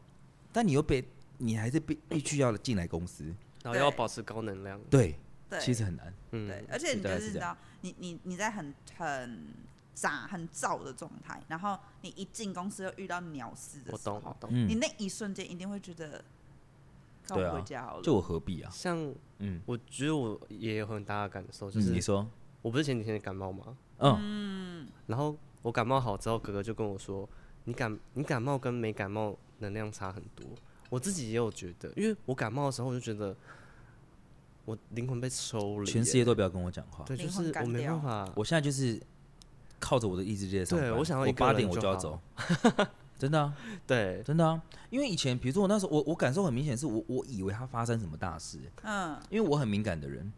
[0.50, 3.24] 但你又被你还是必必须要进来公司，
[3.62, 4.80] 然后要保持高能量。
[4.88, 5.16] 对，
[5.60, 6.14] 其实很难。
[6.30, 9.38] 嗯，对，而且你就是知道，你你你在很很
[9.94, 16.24] 炸很燥的状态，然后你一进公司又遇到鸟事的时候，我懂，你那一瞬间一定会觉得。
[17.36, 18.70] 对啊，就我何必啊？
[18.72, 22.28] 像，嗯，我觉得我也有很大的感受，就是你说，
[22.62, 23.76] 我不是前几天感冒吗？
[23.98, 27.28] 嗯，然后我感冒好之后，哥哥就跟我说，
[27.64, 30.46] 你感你感冒跟没感冒能量差很多。
[30.90, 33.36] 我自己也有觉得，因为我感冒的时候，我就觉得
[34.64, 37.04] 我灵魂被抽了，全世界都不要跟我讲话。
[37.04, 39.00] 对，就是我没办法，我现在就是
[39.78, 40.88] 靠着我的意志力在上班。
[40.88, 42.18] 对，我想要一个八点我就要走。
[43.18, 43.52] 真的啊，
[43.86, 50.32] 对，真的啊，因为以前，比如说我那时候，我我感受很明显，是我我以为他发生什么大事，嗯，因为我很敏感的人，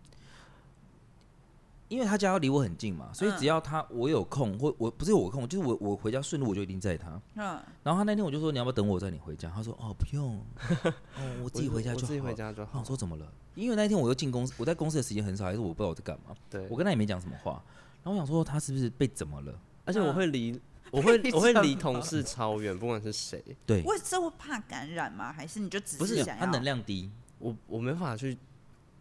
[1.89, 9.51] 因为他家离我很近嘛，所以只要他我有空，或我不是我空，就是我我回家顺路我就一定载他，嗯，然后他那天我就说，你要不要等我载你回家？
[9.55, 10.39] 他说哦不用，
[11.18, 12.78] 哦我自己回家就好，自己回家就好。
[12.81, 13.26] 我说怎么了？
[13.55, 17.62] 因为那天我又进公司，我在公司的时间很少，还是我不知道我在干嘛，对，我跟他也没讲什么话，
[18.03, 19.53] 然后我想说他是不是被怎么了？
[19.85, 20.59] 而且我会离。
[20.93, 23.43] 我会我会离同事超远，不管是谁。
[23.64, 25.32] 对，我是会怕感染吗？
[25.32, 26.45] 还是你就只是想要？
[26.45, 28.36] 他能量低，我我没办法去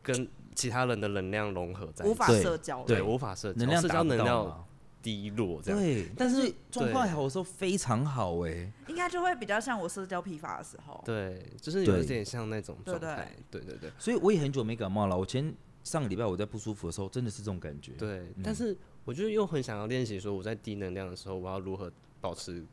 [0.03, 4.67] 跟其他人的能量融合在一起，无法社交，对，无法社交，能量社交能量
[5.01, 5.79] 低落这样。
[5.79, 11.01] 对，但是状况好的时候非常好哎，应该就会比较像我社交疲乏的时候。
[11.05, 13.35] 对，就是有一点像那种状态。
[13.49, 15.17] 对对对，所以我也很久没感冒了。
[15.17, 15.51] 我前
[15.83, 17.93] 上个礼拜我在不舒服的时候，真的是这种感觉。
[17.93, 18.77] 对，但是。
[19.05, 21.91] 我觉得又很想要练习，说我在低能量的时候，我要如何
[22.21, 22.63] 保持，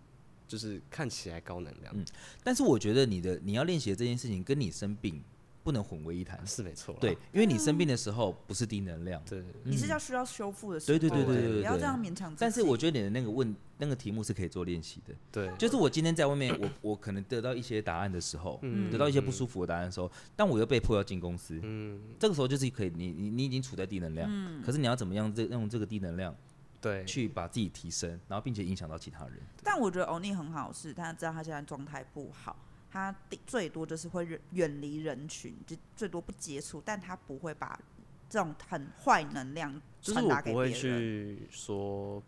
[0.46, 1.94] 就是看起来高能量。
[1.96, 2.04] 嗯，
[2.44, 5.22] 但是我觉得你的你要练习的这件事情，跟你生病
[5.66, 6.40] 不能混为一谈。
[6.46, 10.96] 是没错，对，因为你生病的时候不是低能量，对，你是要需要修复的时候。
[10.96, 12.40] 对对对对对，不要这样勉强自己。
[12.40, 15.12] 但是我觉得你的那个问那个题目是可以做练习的。
[15.32, 18.60] 对，就是我今天在外面，我 我可能得到一些答案的时候，
[18.92, 26.32] 得到一些不舒服的答案的时候，但我又被迫要进公司，嗯，这个时候就是可以，你你你已经处在低能量，嗯，可是你要怎么样这用这个低能量。
[26.78, 29.40] 对，去把自己提升，然后并且影响到其他人。
[29.64, 32.54] 但我觉得欧尼很好，是他知道他现在状态不好，
[32.96, 33.14] 他
[33.46, 37.78] 最多就是会远远离人群，就最多不接触，但他不会把
[38.26, 39.70] 这种很坏能量
[40.00, 40.72] 传达给别人。
[40.72, 42.22] 不会去说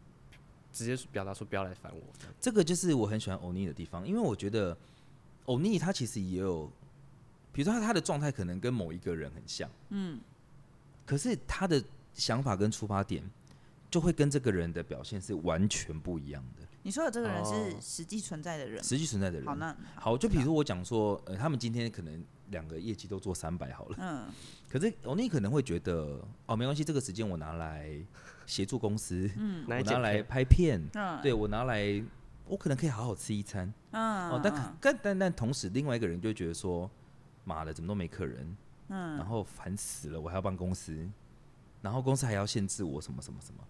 [0.71, 2.03] 直接表达说不要来烦我。
[2.39, 4.77] 这个就是我很喜欢欧尼的地方，因为我觉得
[5.47, 6.71] 欧尼他其实也有，
[7.51, 10.21] 比如说他他的状态可能跟某一个人很像，嗯，
[11.07, 11.83] 可是他的
[12.13, 13.25] 想法跟出发点
[13.91, 16.67] 就会跟这个人的表现是完全不一样的。
[16.89, 19.47] 你说的这个人是实际存在的人，实际存在的人。
[19.47, 24.25] 好，那好，就比如我讲说，呃，他们今天可能两个业绩都做三百好了，嗯，
[24.71, 27.91] 可是欧尼可能会觉得，哦，没关系，这个时间我拿来
[28.47, 32.03] 协助公司，嗯，我拿来拍片，嗯，对我拿来，
[32.47, 36.91] 我可能可以好好吃一餐，嗯，哦，但但但但同时，另外一个人就觉得说，
[37.45, 38.57] 妈的，怎么都没客人，
[38.89, 41.07] 嗯，然后烦死了，我还要帮公司，
[41.83, 43.63] 然后公司还要限制我什么什么什么。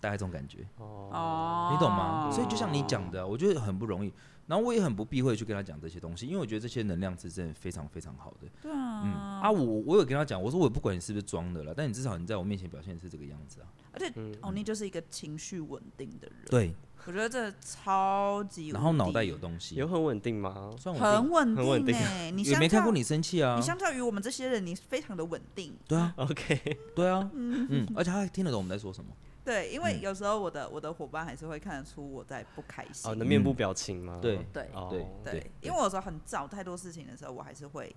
[0.00, 2.30] 大概这种感觉哦，你懂吗？
[2.30, 4.12] 所以就像你讲的，我觉得很不容易。
[4.46, 8.48] 然后我也很不避讳去跟他讲这些东西，因为我觉得这些能量是真的非常非常好的。
[8.62, 9.12] 对啊，嗯
[9.42, 13.66] 啊，我我有跟他讲，我说我也不管你是不是装的了，但你至少你在我面前表现是这个样子啊。
[13.92, 14.12] 而且
[14.42, 16.36] 欧尼就是一个情绪稳定的人。
[16.48, 16.72] 对，
[17.06, 18.68] 我觉得这超级。
[18.68, 20.70] 然后脑袋有东西，有很稳定吗？
[20.78, 22.30] 算稳定，很稳定哎。
[22.36, 23.56] 你也没看过你生气啊？
[23.56, 25.74] 你相较于我们这些人，你非常的稳定。
[25.88, 29.10] 对啊，OK，对啊，嗯嗯，而且他还听得懂我们在说什么。
[29.46, 33.08] 对，因为有时候我的我的伙伴还是会看得出我在不开心。
[33.08, 34.18] 哦，你的面部表情吗？
[34.20, 37.94] 对对对对，因为我有时候很找太多事情的时候，我还是会，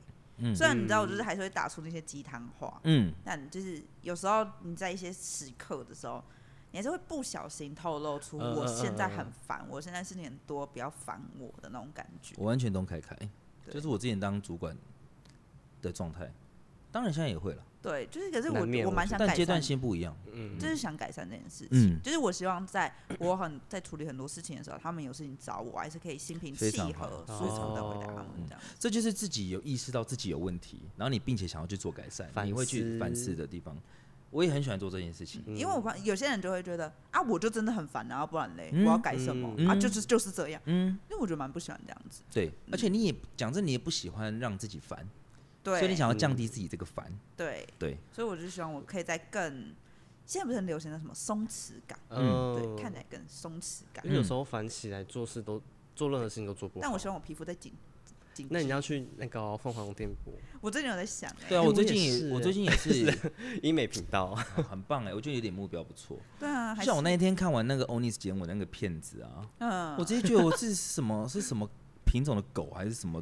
[0.55, 6.23] 虽然你知道，我就是还是会打出那些鸡汤话，嗯，但就是有时候你在一些时刻的时候，
[6.69, 12.35] 你还是会不小心透露出我现在很烦，我现在事情很多，不要烦我的那种感觉。
[12.37, 13.17] 我完全懂凯凯，
[13.71, 14.77] 就是我之前当主管
[15.81, 16.31] 的状态，
[16.91, 17.63] 当然现在也会了。
[17.81, 28.61] 对，就是可是我我蛮想改善，但阶段性不一样，嗯，就是想改善这件事情，嗯，就是我希望在我很在处理很多事情的时候，他们有事情找我，还是可以心平气和、舒服的回答他们这样。
[28.77, 33.77] 这就是自己有意识到自己有问题，然后你并且想要去做改善，你会去反思的地方。
[34.31, 39.55] 我也很喜欢做这件事情，因为我发有些人就会觉得啊，我就真的很烦，然后不然嘞，我要改什么？
[39.67, 39.73] 啊？
[39.73, 42.21] 就是就是这样，嗯，因为我觉得蛮不喜欢这样子。
[42.29, 45.07] 对，而且你也讲真，你也不喜欢让自己烦。
[45.63, 49.75] 所以你想要降低自己这个烦，对对，所以我就希望我可以在更，
[50.25, 54.03] 现在不是很流行的什么松弛感，嗯，对，看起来更松弛感。
[54.05, 55.61] 因为有时候烦起来做事都
[55.95, 56.81] 做任何事情都做不好。
[56.81, 57.73] 但我希望我皮肤再紧
[58.33, 58.47] 紧。
[58.49, 60.33] 那你要去那个凤凰电波？
[60.61, 63.13] 我最近有在想，对啊，我最近也我最近也 是
[63.61, 66.17] 医美频道，很棒哎，我觉得有点目标不错。
[66.39, 71.69] 对啊，像我那一天看完那个欧尼斯剪我那个片子啊，嗯，我直接觉得我是什么是什么
[72.05, 73.21] 品种的狗还是什么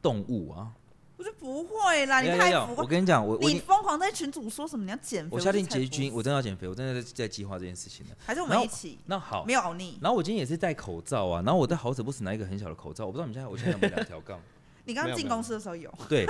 [0.00, 0.72] 动物啊？
[1.16, 2.82] 我就不会啦，你太浮夸。
[2.82, 5.30] 我跟你讲，我你疯狂在群主说什么你要减肥？
[5.30, 8.12] 我下定决心，我真的要减肥，我真的在在计划这件事情呢。
[8.26, 8.98] 还是我们一起？
[9.06, 9.98] 那好，没有欧尼。
[10.02, 14.40] 然后我今天也是戴口罩啊，然后我在好死不死拿一个很小的口罩，我不知道你们现在我现在有没有两条杠？
[14.86, 15.90] 你刚刚进公司的时候有？
[16.10, 16.26] 对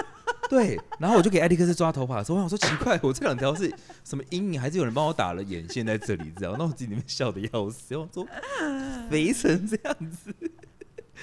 [0.48, 3.72] 对，然后我就给艾迪克斯抓头发的时候，我想说奇怪，我这两条是
[4.04, 4.60] 什么阴影？
[4.60, 6.30] 还是有人帮我打了眼线在这里？
[6.36, 6.54] 知道？
[6.56, 8.24] 那我自己里面笑的要死，我说
[9.10, 10.32] 肥成这样子。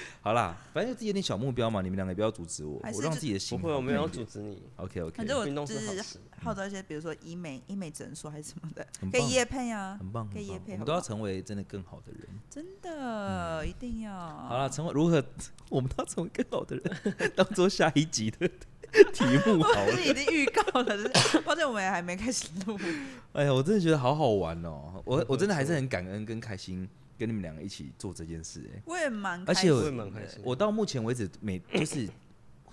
[0.20, 3.58] 好啦，反正自己有点小目标嘛，你们两个也不要阻止我，我让自己的心。
[3.58, 4.62] 不会，我没有阻止你。
[4.76, 5.16] OK OK。
[5.16, 10.72] 反正我就是号召一些，比如说医美、医美诊所还是什么的，可以业配啊，很棒，可以业配。
[10.72, 14.12] 我们都要成为真的更好的人，真的一定要。
[14.12, 15.22] 好了，成为如何？
[15.70, 18.46] 我们都要成为更好的人， 当做下一集的
[19.12, 19.86] 题目好了。
[19.86, 20.96] 我已经预告了，
[21.44, 22.78] 抱歉，我们还没开始录。
[23.32, 26.86] 哎呀，我真的觉得好好玩哦，我我真的还是很感恩跟开心。
[27.18, 30.10] 跟你们两个一起做这件事，哎，我也蛮，而且我
[30.42, 32.08] 我到目前为止每 就是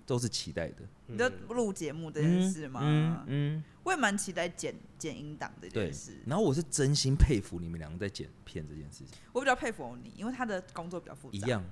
[0.06, 0.78] 都是期待的。
[1.08, 3.24] 你在录节目这件事吗？
[3.28, 6.18] 嗯，我也蛮期待剪剪音档这件事。
[6.26, 9.08] 然后我是真心佩服你们两个在剪片这件事情。
[9.34, 11.38] 我比较佩服你，因为他的工作比较复杂。
[11.38, 11.64] 一样，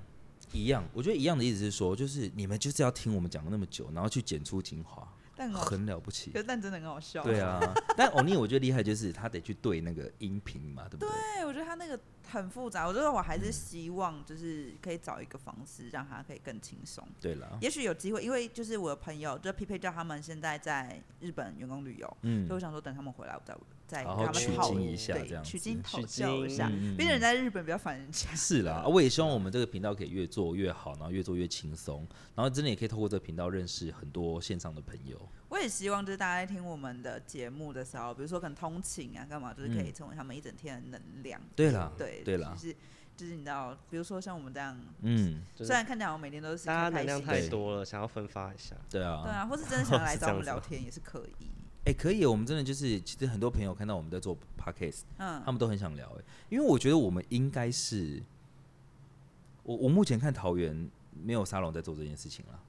[0.52, 0.84] 一样。
[0.92, 5.06] 我觉得一样的意思是说，就是你们就是要听我们讲了那么久，然后去剪出精华。
[5.38, 7.22] 但很了不起，可是但真的很好笑。
[7.22, 7.60] 对啊，
[7.96, 11.08] 但欧尼我觉得厉害，就是他得去对那个音频嘛，对不对？
[11.08, 11.96] 对，我觉得他那个
[12.28, 12.88] 很复杂。
[12.88, 17.06] 我觉得我还是希望就是可以找一个方式让他可以更轻松。
[17.20, 23.54] 对了，也许有机会，因为就是我的朋友，就匹配叫他们现在在日本员工旅游，嗯，所以我想说等他们回来，我再
[23.88, 26.68] 再跟他们取经一下，这样取经讨教一下。
[26.68, 28.28] 毕竟人在日本比较烦人家。
[28.34, 35.18] 是啦，我也希望我们这个频道可以越做越好，然后越做越轻松，然后真的也可以透过这个频道认识很多线上的朋友。
[35.48, 41.40] 我也希望就是大家在听我们的节目的时候，比如说可能通勤啊，干嘛，就是可以成为他们一整天的能量。
[41.56, 42.76] 对啦，对对了，就是
[43.16, 48.76] 就是你知道，比如说像我们这样，嗯，虽然看起来我每天都是大家能量太多了，想要分发一下。
[48.90, 51.48] 对啊，对啊，或是真的想来找我们聊天也是可以。
[51.88, 58.22] 哎，可以，我们真的就是其实很多朋友看到我们在做 podcast，嗯，他们都很想聊，哎，因为我觉得我们应该是，
[59.62, 60.90] 我我目前看桃园。
[61.20, 62.60] 没有沙龙在做这件事情了。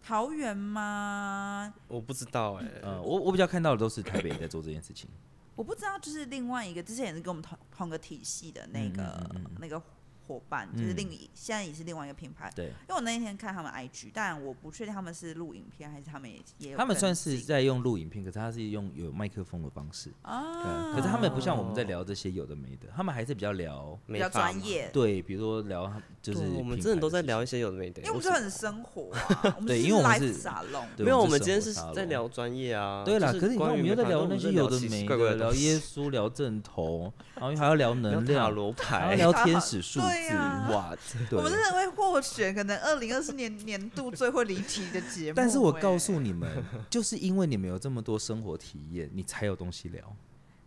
[0.00, 1.74] 桃园吗？
[1.88, 2.80] 我不知道哎、欸。
[2.84, 5.10] 呃，我我比较看到的都是台北在做这件事情。
[5.56, 9.82] 我不知道，就是另外一个之前也是跟我们同同个体系的那个、嗯嗯嗯嗯、那个。
[10.28, 12.52] 伙伴就是另一，现在也是另外一个品牌。
[12.54, 16.78] 对，因为我那一天看他们 IG，但我不确定他们是录影片还是他们也也有。
[16.78, 20.92] 他们算是在用录影片，可是他是用有麦克风的方式啊。
[20.94, 24.90] 可是他们不像我们在聊这些有的没的，他们还是比较聊比较专业。
[24.92, 25.90] 对，比如说聊
[26.20, 29.56] 就是我们真的都在聊一些有的没的，因为我们就很生活啊。
[29.66, 33.02] 对，因为我们是沙龙，没有，我们今天是在聊专业啊。
[33.04, 40.34] 对啦，可是你看我们又在聊那些有的没的，聊耶稣，聊正头，然后还要聊 能量、罗盘，还要聊天使数字，
[40.72, 40.96] 哇。
[41.32, 45.34] 我们真的会获选可能二零二四年年度最会离题的节目。
[45.36, 50.16] 但是我告诉你们， 就是因为你们有这么多生活体验，你才有东西聊。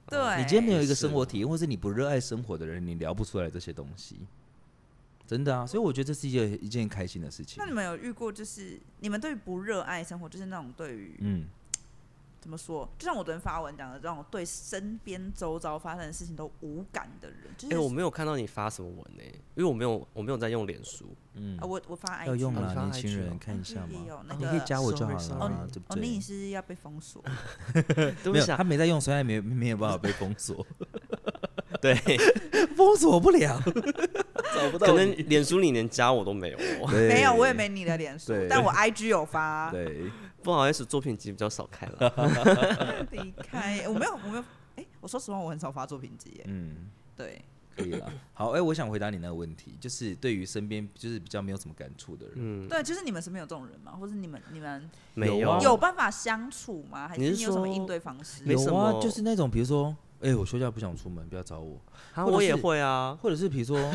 [0.07, 4.27] 对，你今天没有一个生活体验，或是你不热爱生活的人，你聊不出来这些东西。
[5.25, 7.55] 真的啊，所以我觉得这是一件一件开心的事情。
[7.57, 11.45] 那你们有遇过，就是你们对于不热爱生活，就是那种对于嗯。
[12.41, 12.89] 怎么说？
[12.97, 17.37] 就像我昨天发文讲的，这种对身边周遭发生的事情都无感的人。
[17.47, 19.31] 哎、就是欸，我没有看到你发什么文呢、欸？
[19.53, 21.15] 因为我没有，我没有在用脸书。
[21.35, 23.89] 嗯，啊、我我发 IG, 要用啊，年轻人看一下嘛。
[24.07, 26.01] 有那个、你可以加我就好了，哦，对不对？
[26.01, 27.23] 哦，你是要被封锁？
[28.25, 30.65] 没有，他没在用，所以没没有办法被封锁。
[31.79, 31.95] 对，
[32.75, 33.61] 封锁不了，
[34.53, 34.87] 找不到。
[34.87, 36.57] 可能脸书你连加我都没有。
[36.87, 39.69] 没有，我也没你的脸书，但我 IG 有发。
[39.71, 40.11] 对。
[40.43, 43.07] 不好意思，作品集比较少开了。
[43.11, 44.41] 离开，我没有，我没有。
[44.75, 46.41] 哎、欸，我说实话，我很少发作品集。
[46.45, 47.41] 嗯，对，
[47.75, 48.11] 可以了。
[48.33, 53.91] 好，哎、欸，我想回答你那个问题，就是对于身边就是比较没有什么感触的人，嗯，对，就是你们身边有这种人吗？
[53.91, 57.07] 或者你们你们没有有办法相处吗？
[57.07, 58.43] 还是你有什么应对方式？
[58.43, 61.77] 没有啊，就是那种比如说，哎、欸，我休假不想出门，不要找我。
[62.13, 63.91] 啊，我也会啊，或者是比如说，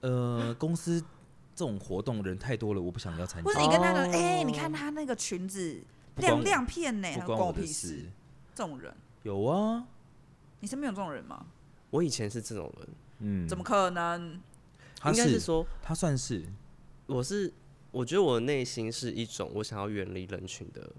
[0.00, 1.02] 呃，公司。
[1.60, 3.46] 这种活动人太多了，我不想要参加。
[3.46, 5.78] 或者你跟他说，哎、欸，你看他那个裙子
[6.16, 8.06] 亮亮片呢，不关我的事。
[8.54, 8.90] 这种人
[9.24, 9.86] 有啊，
[10.60, 11.44] 你身边有这种人吗？
[11.90, 12.88] 我以前是这种人，
[13.18, 14.40] 嗯，怎么可能？
[15.04, 16.42] 应该是说他算是，
[17.04, 17.52] 我是，
[17.90, 20.90] 我觉得我的内心是一种我想要远离人群的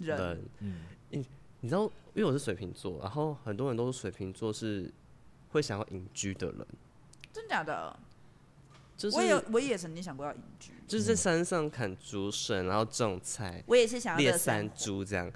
[0.00, 0.18] 人。
[0.18, 0.80] 人嗯，
[1.10, 1.24] 你
[1.60, 1.82] 你知道，
[2.12, 4.92] 因为我是水瓶座，然后很多人都是水瓶座是
[5.50, 6.66] 会想要隐居的人，
[7.32, 7.96] 真假的？
[8.96, 13.62] 就是、我也我也曾经想过要隐居，就是在山上砍竹笋，然后种菜。
[13.66, 15.30] 我也是想要猎山猪这样。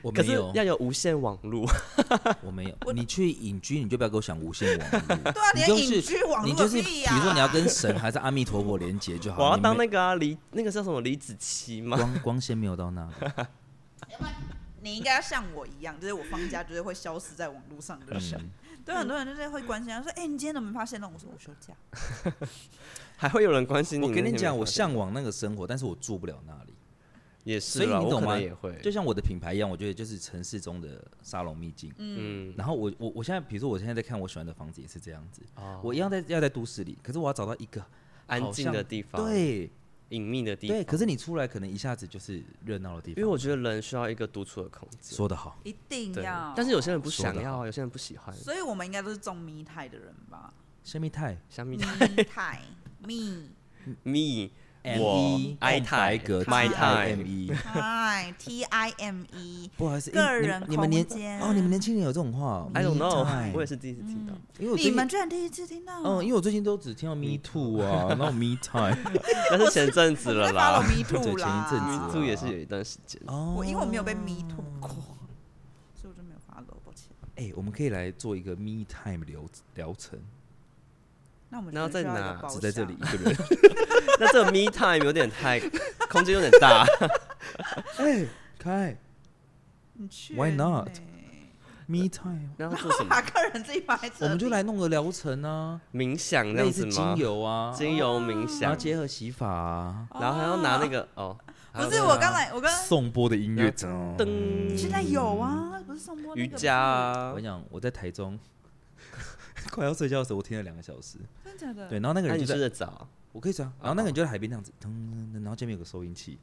[0.00, 1.68] 我没有，要有无线网络。
[2.40, 2.92] 我没有。
[2.92, 5.32] 你去隐居，你就不要给我想无线网络。
[5.32, 9.42] 对啊，你隐居网络，你就是比如说你要跟神还是阿弥陀佛连接就好。
[9.46, 11.96] 我要当那个啊，离那个叫什么李子柒吗？
[11.96, 13.10] 光光纤没有到那。
[14.82, 18.22] 你应该要像我一样，就是我放假就是会消失在网络上的人。
[18.34, 18.50] 嗯
[18.84, 21.74] 对，很多人就是会关心，他说：“哎、欸，你今天怎么没发现呢？”我说：“我休假。
[23.16, 24.06] ”还会有人关心你？
[24.06, 26.74] 我跟你讲，我向往那个生活，但是我住不了那里。
[27.44, 28.38] 也是，所以你懂吗？
[28.38, 31.92] 也会，就像我的品牌一样，我觉得就是城市中的沙龙秘境。
[31.98, 32.52] 嗯。
[32.56, 35.42] 然后我我我现在，比如说我现在在看我喜欢的房子，也是这样子。
[35.56, 37.84] 哦、我一样在要在都市里，可是我要找到一个
[38.26, 39.24] 安静的地方。
[39.24, 39.70] 对。
[40.14, 43.20] 隐秘的地方，对，可是你出来可能一下子就是热闹的地方。
[43.20, 45.16] 因为我觉得人需要一个独处的空间。
[45.16, 46.52] 说得好，一定要。
[46.56, 48.34] 但是有些人不想要，有些人不喜欢。
[48.34, 50.54] 所以我们应该都是种蜜态的人吧？
[50.82, 51.36] 什么态？
[51.48, 52.62] 什么态？
[52.98, 53.50] 蜜
[54.02, 54.52] 蜜。
[54.98, 61.02] 我爱泰格，My Time，T I M E， 不好意思，个人你们年
[61.40, 66.02] 哦，你们年轻人有这种话？I don't know，我也是第一次听到，因为你们居然第一次听到？
[66.02, 68.94] 嗯，因为我最近都只听到 Me Too 啊，然后 Me Time，
[69.50, 73.18] 那是前阵子了啦，Me Too 啦，前一阵子，Me Too 也是有一段时间。
[73.26, 74.90] 哦，我因为我没有被 Me Too 过，
[75.94, 77.08] 所以我就没有 follow，抱歉。
[77.36, 79.40] 哎，我们可以来做一个 Me Time 疗
[79.76, 80.18] 疗程。
[81.54, 82.42] 那我们然后在哪？
[82.48, 83.36] 只在这里一个人。
[84.18, 85.60] 那这个 me time 有点太，
[86.10, 86.84] 空间有点大。
[87.98, 88.26] 哎，
[88.58, 88.96] 开。
[90.34, 90.88] Why not
[91.86, 92.48] me time？
[92.56, 93.08] 然后做什么？
[93.08, 93.96] 把客人自己摆。
[94.18, 96.90] 我们就来弄个疗程啊，冥想这样子吗？
[96.90, 101.38] 精油啊，精油冥想，然后结合洗发啊，然后还要拿那个哦。
[101.72, 104.76] 不是我刚才，我刚送播的音乐噔。
[104.76, 105.80] 现在有啊？
[105.86, 107.28] 不是颂钵瑜伽啊。
[107.28, 108.36] 我跟你讲，我在台中。
[109.70, 111.18] 快要睡觉的时候，我听了两个小时。
[111.44, 111.88] 真的假的？
[111.88, 113.72] 对，然后那个人就在睡得早，我可以睡啊。
[113.80, 116.38] 然后那个人就在海边那样子，噔噔，然后这边有个收音器，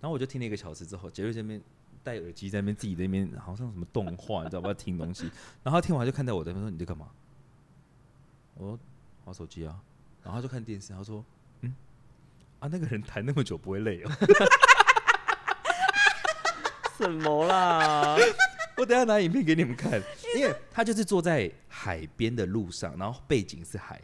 [0.00, 1.60] 然后我就听了一个小时之后，杰瑞这边
[2.02, 4.72] 戴耳机在那边自己在那边好像什么动画，你知道吧？
[4.74, 5.30] 听东西，
[5.62, 7.08] 然后他听完就看到我，在那边说：“你在干嘛？”
[8.54, 8.78] 我说
[9.24, 9.78] ：“玩手机啊。”
[10.22, 11.24] 然后他就看电视，他说
[11.62, 11.74] ：“嗯，
[12.60, 14.10] 啊，那个人弹那么久不会累哦。
[16.98, 18.16] ”什么啦？
[18.76, 20.00] 我等下拿影片给你们看，
[20.36, 24.00] 因为他就是坐在海边的路上，然后背景是海，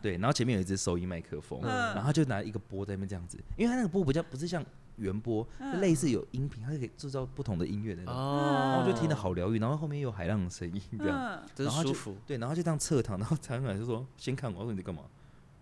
[0.00, 4.64] 对，然后前面有一只收音麦克风，嗯然后他就拿一个波在那边这样子，因为他那个波比较不是像
[4.96, 12.16] 圆波，嗯类似有音频，它可以制造不同的音乐的那种，然后哦，我就听得好疗愈，然后后面有海浪的声音这样，然后就舒服。
[12.26, 15.02] 对，然后就这样侧躺，然后常常就说先看我，我说你在干嘛？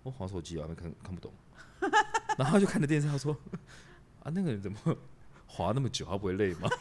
[0.03, 1.33] 我滑手机啊，看看不懂，
[2.39, 3.37] 然后他就看着电视，他说
[4.23, 4.79] 啊那个人怎么
[5.49, 6.69] 滑那么久，他不会累吗？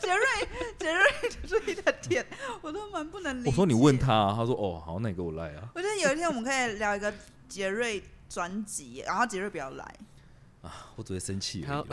[0.00, 0.48] 杰瑞，
[0.78, 1.02] 杰瑞
[1.42, 2.26] 就是一的天，
[2.62, 3.50] 我都蛮不能理解。
[3.50, 5.68] 我说你问他、啊，他说哦好，那你给我来啊。
[5.74, 7.12] 我觉得有一天我们可以聊一个
[7.48, 9.84] 杰瑞专辑，然后杰瑞不要来
[10.62, 10.88] 啊。
[10.96, 11.86] 我只会生气而还有。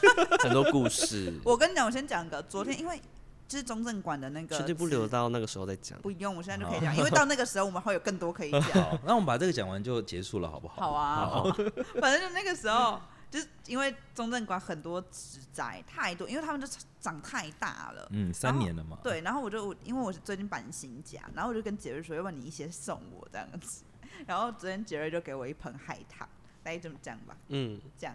[0.40, 2.98] 很多故事，我跟你讲，我先讲个，昨天因为
[3.46, 6.00] 就是中正馆的那个，绝对不留到那个时候再讲。
[6.00, 8.62] 不用，我现在就可以讲，因为到那个时候我们会有更多可以讲。
[8.62, 10.80] 好， 那我们把这个讲完就结束了，好不好？
[10.80, 11.56] 好啊，好啊
[12.00, 12.98] 反正就那个时候，
[13.30, 16.66] 就是因为中正馆很多植栽太多，因为他们就
[17.00, 18.06] 长太大了。
[18.12, 18.98] 嗯，三年了嘛。
[19.02, 23.84] 对，然后我就因为我是最近搬新家，然后我就跟杰瑞说，要不然你一些送我这样子。
[24.26, 26.28] 然后昨天杰瑞就给我一盆海棠，
[26.62, 28.14] 大概这么讲吧，嗯，这样，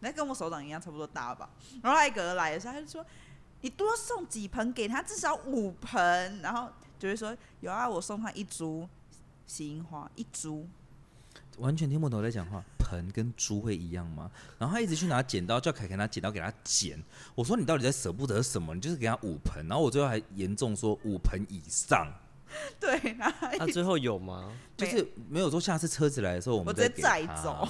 [0.00, 1.48] 那跟我手掌一样差不多大吧。
[1.82, 3.04] 然后艾格来的时候，他就说
[3.62, 6.40] 你多送几盆给他，至少五盆。
[6.42, 8.86] 然后杰瑞说有啊，我送他一株
[9.46, 10.68] 喜樱花，一株。
[11.58, 12.62] 完全听不懂我在讲话。
[12.86, 14.30] 盆跟猪会一样吗？
[14.58, 17.02] 然后他一直去拿剪刀，叫凯凯拿剪刀给他剪。
[17.34, 18.74] 我说你到底在舍不得什么？
[18.74, 22.06] 你就是给他五盆，然后我最后还严重说五盆以上，
[22.78, 23.16] 对，
[23.58, 24.52] 他最后有吗？
[24.76, 27.66] 就是没有说下次车子来的时候我们再载走。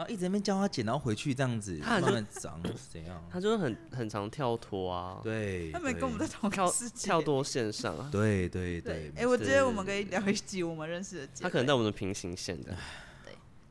[0.00, 2.58] 然后一直在那边叫他剪，然后回去这样子他很慢慢长，
[2.90, 3.22] 怎样？
[3.30, 7.04] 他就是很很常跳脱啊，对，他们跟我们在同跳个世界。
[7.04, 11.42] 跳脱线上啊，对 对对，哎、，我觉得我是们可以聊一集我们认识的杰。
[11.42, 12.74] 他可能在我们的平行线的。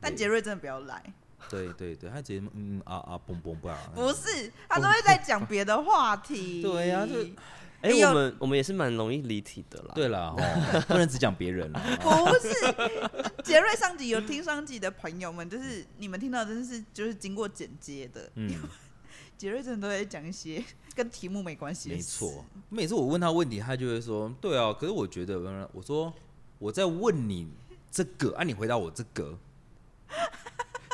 [0.00, 1.02] 但杰瑞真的不要来，
[1.48, 6.62] 对对对，他直接嗯啊啊嘣嘣嘣，不是，他都会在讲别的话题。
[6.62, 7.26] 对呀就
[7.82, 9.92] 哎、我们我们也是蛮容易离题的啦。
[9.94, 11.80] 对啦，哦不能只讲别人啦。
[12.00, 12.52] 不是，
[13.42, 18.30] 杰瑞上集有听上集的朋友们，就是你们听到真的是就是经过剪接的。
[18.34, 18.54] 嗯，
[19.38, 20.62] 杰瑞真的都在讲一些
[20.94, 22.18] 跟题目没关系的没事。
[22.18, 22.44] 错。
[22.68, 25.38] 每次我问他问题，他就会说：“对啊，可是我觉得，
[25.72, 26.12] 我说
[26.58, 27.50] 我在问你
[27.90, 29.38] 这个，啊，你回答我这个。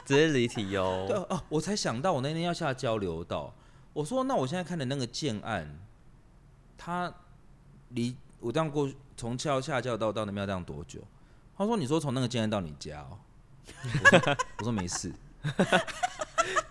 [0.05, 1.27] 直接离题对哦。
[1.29, 3.53] 啊，我才想到我那天要下交流道。
[3.93, 5.81] 我说，那我现在看的那个建案，
[6.77, 7.12] 它
[7.90, 11.01] 离我这样过从桥下交流道到那边要这样多久？
[11.59, 13.19] 他说：“你说从那个建案到你家哦。
[13.82, 15.11] 我说”我说没事，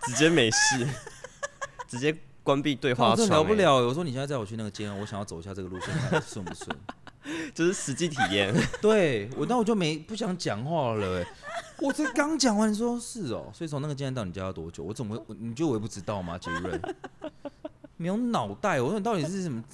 [0.02, 0.86] 直接没事，
[1.88, 3.88] 直接关闭对话窗、我聊不欸，了。
[3.88, 6.68] 我说你现在载我去那个建案，我想要走一下这个路线，看顺不顺？
[7.52, 8.54] 就是实际体验。
[8.80, 11.26] 对我，那我就没不想讲话了、欸。
[11.78, 14.84] 我这刚讲完，你说是哦、喔，所以从那个建案到你家要多久？
[14.84, 15.34] 我怎么会？
[15.40, 16.38] 你觉得我也不知道吗？
[16.38, 16.80] 杰瑞，
[17.96, 18.80] 没有脑袋。
[18.80, 19.64] 我说你到底是什么？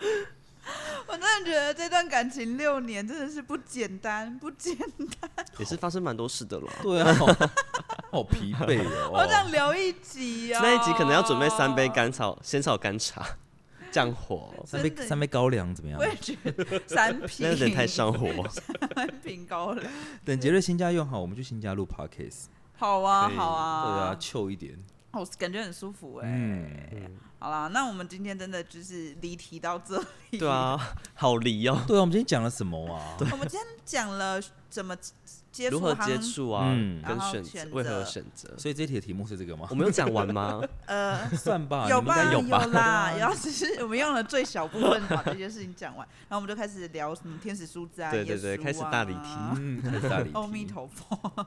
[1.06, 4.76] 我真的觉得这段感情六年真的是不简单，不简
[5.20, 5.30] 单。
[5.58, 6.72] 也是发生蛮多事的了。
[6.82, 7.14] 对啊，
[8.10, 13.24] 好，疲惫哦、好想聊一集啊、那一集可能要准备三杯甘草仙草甘茶，
[13.92, 14.52] 降火。
[14.66, 16.00] 三杯三杯高粱怎么样？
[16.00, 18.28] 我也觉得三瓶，那有点太上火。
[18.94, 19.86] 三瓶高粱。
[20.24, 22.46] 等杰瑞新家用好，我们去新家录 podcast。
[22.76, 24.76] 好啊，好啊，对啊，臭一点。
[25.12, 29.98] 哦，感觉很舒服哎、嗯，好啦，那我们今天真的就是离题到这
[30.30, 30.38] 里。
[30.38, 30.78] 对啊，
[31.14, 31.78] 好离哦。
[31.86, 33.16] 对啊，我们今天讲了什么啊？
[33.30, 34.40] 我们今天讲了
[34.70, 34.96] 怎么
[35.52, 36.68] 接触如何接触啊？
[36.72, 38.52] 嗯跟然后选为何选择？
[38.58, 39.74] 所以这题的题目是这个吗我？
[39.74, 40.62] 们有讲完吗？
[40.86, 42.32] 呃，算吧，有吧？
[42.32, 51.46] 有吧啦， 然后只是我们用了最小部分把这件事情讲完，然后我们就开始聊什么天使数字啊，对对对啊开始大离题嗯，开始大离题阿弥陀佛。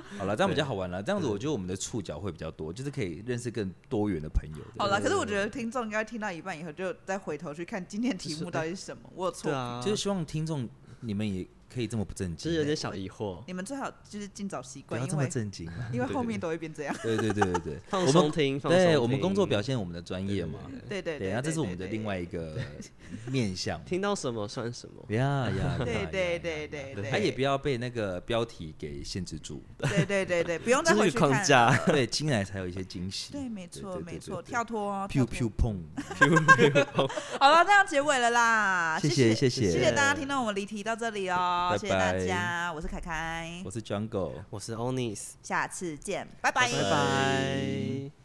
[0.18, 1.02] 好了，这样比较好玩了。
[1.02, 4.64] 这样子，我觉得我们的触角会比较多，就是可以认识更多元的朋友。
[4.78, 9.02] 好了，可是我觉得听众应该听到一半以后，就再回头去看今天题目到底是什么。
[9.14, 9.50] 我有错
[9.84, 10.68] 就是希望听众
[11.00, 16.94] 你们也可以这么不正经，就是有点小疑惑，你们最好就是尽早习惯，不要这么因为正经，因为后面都会变这样。
[17.02, 20.58] 对对对对对， 放松听，放松对我们工作表现我们的专业嘛，
[20.88, 22.56] 对对对，那这是我们的另外一个
[23.30, 23.82] 面向。
[23.84, 25.14] 听到什么算什么。
[25.14, 31.70] 呀呀，对对对对对，他也不要被那个标题给限制住，对对对对， 不用再去框架。
[31.70, 31.86] 了。
[31.86, 33.32] 对，进来才有一些惊喜。
[33.32, 34.50] 对，没错没错，对对对。
[34.50, 35.72] 跳脱哦，，pew 跳 pew 脱。
[35.72, 39.70] 砰，好了，这样结尾了啦，谢谢谢谢。
[39.70, 44.32] 谢谢大家听到我们离题到这里哦，拜谢谢大家，我是凯凯我，是 Jungle。
[44.50, 48.21] 我是 Onis，下次见，拜拜拜拜。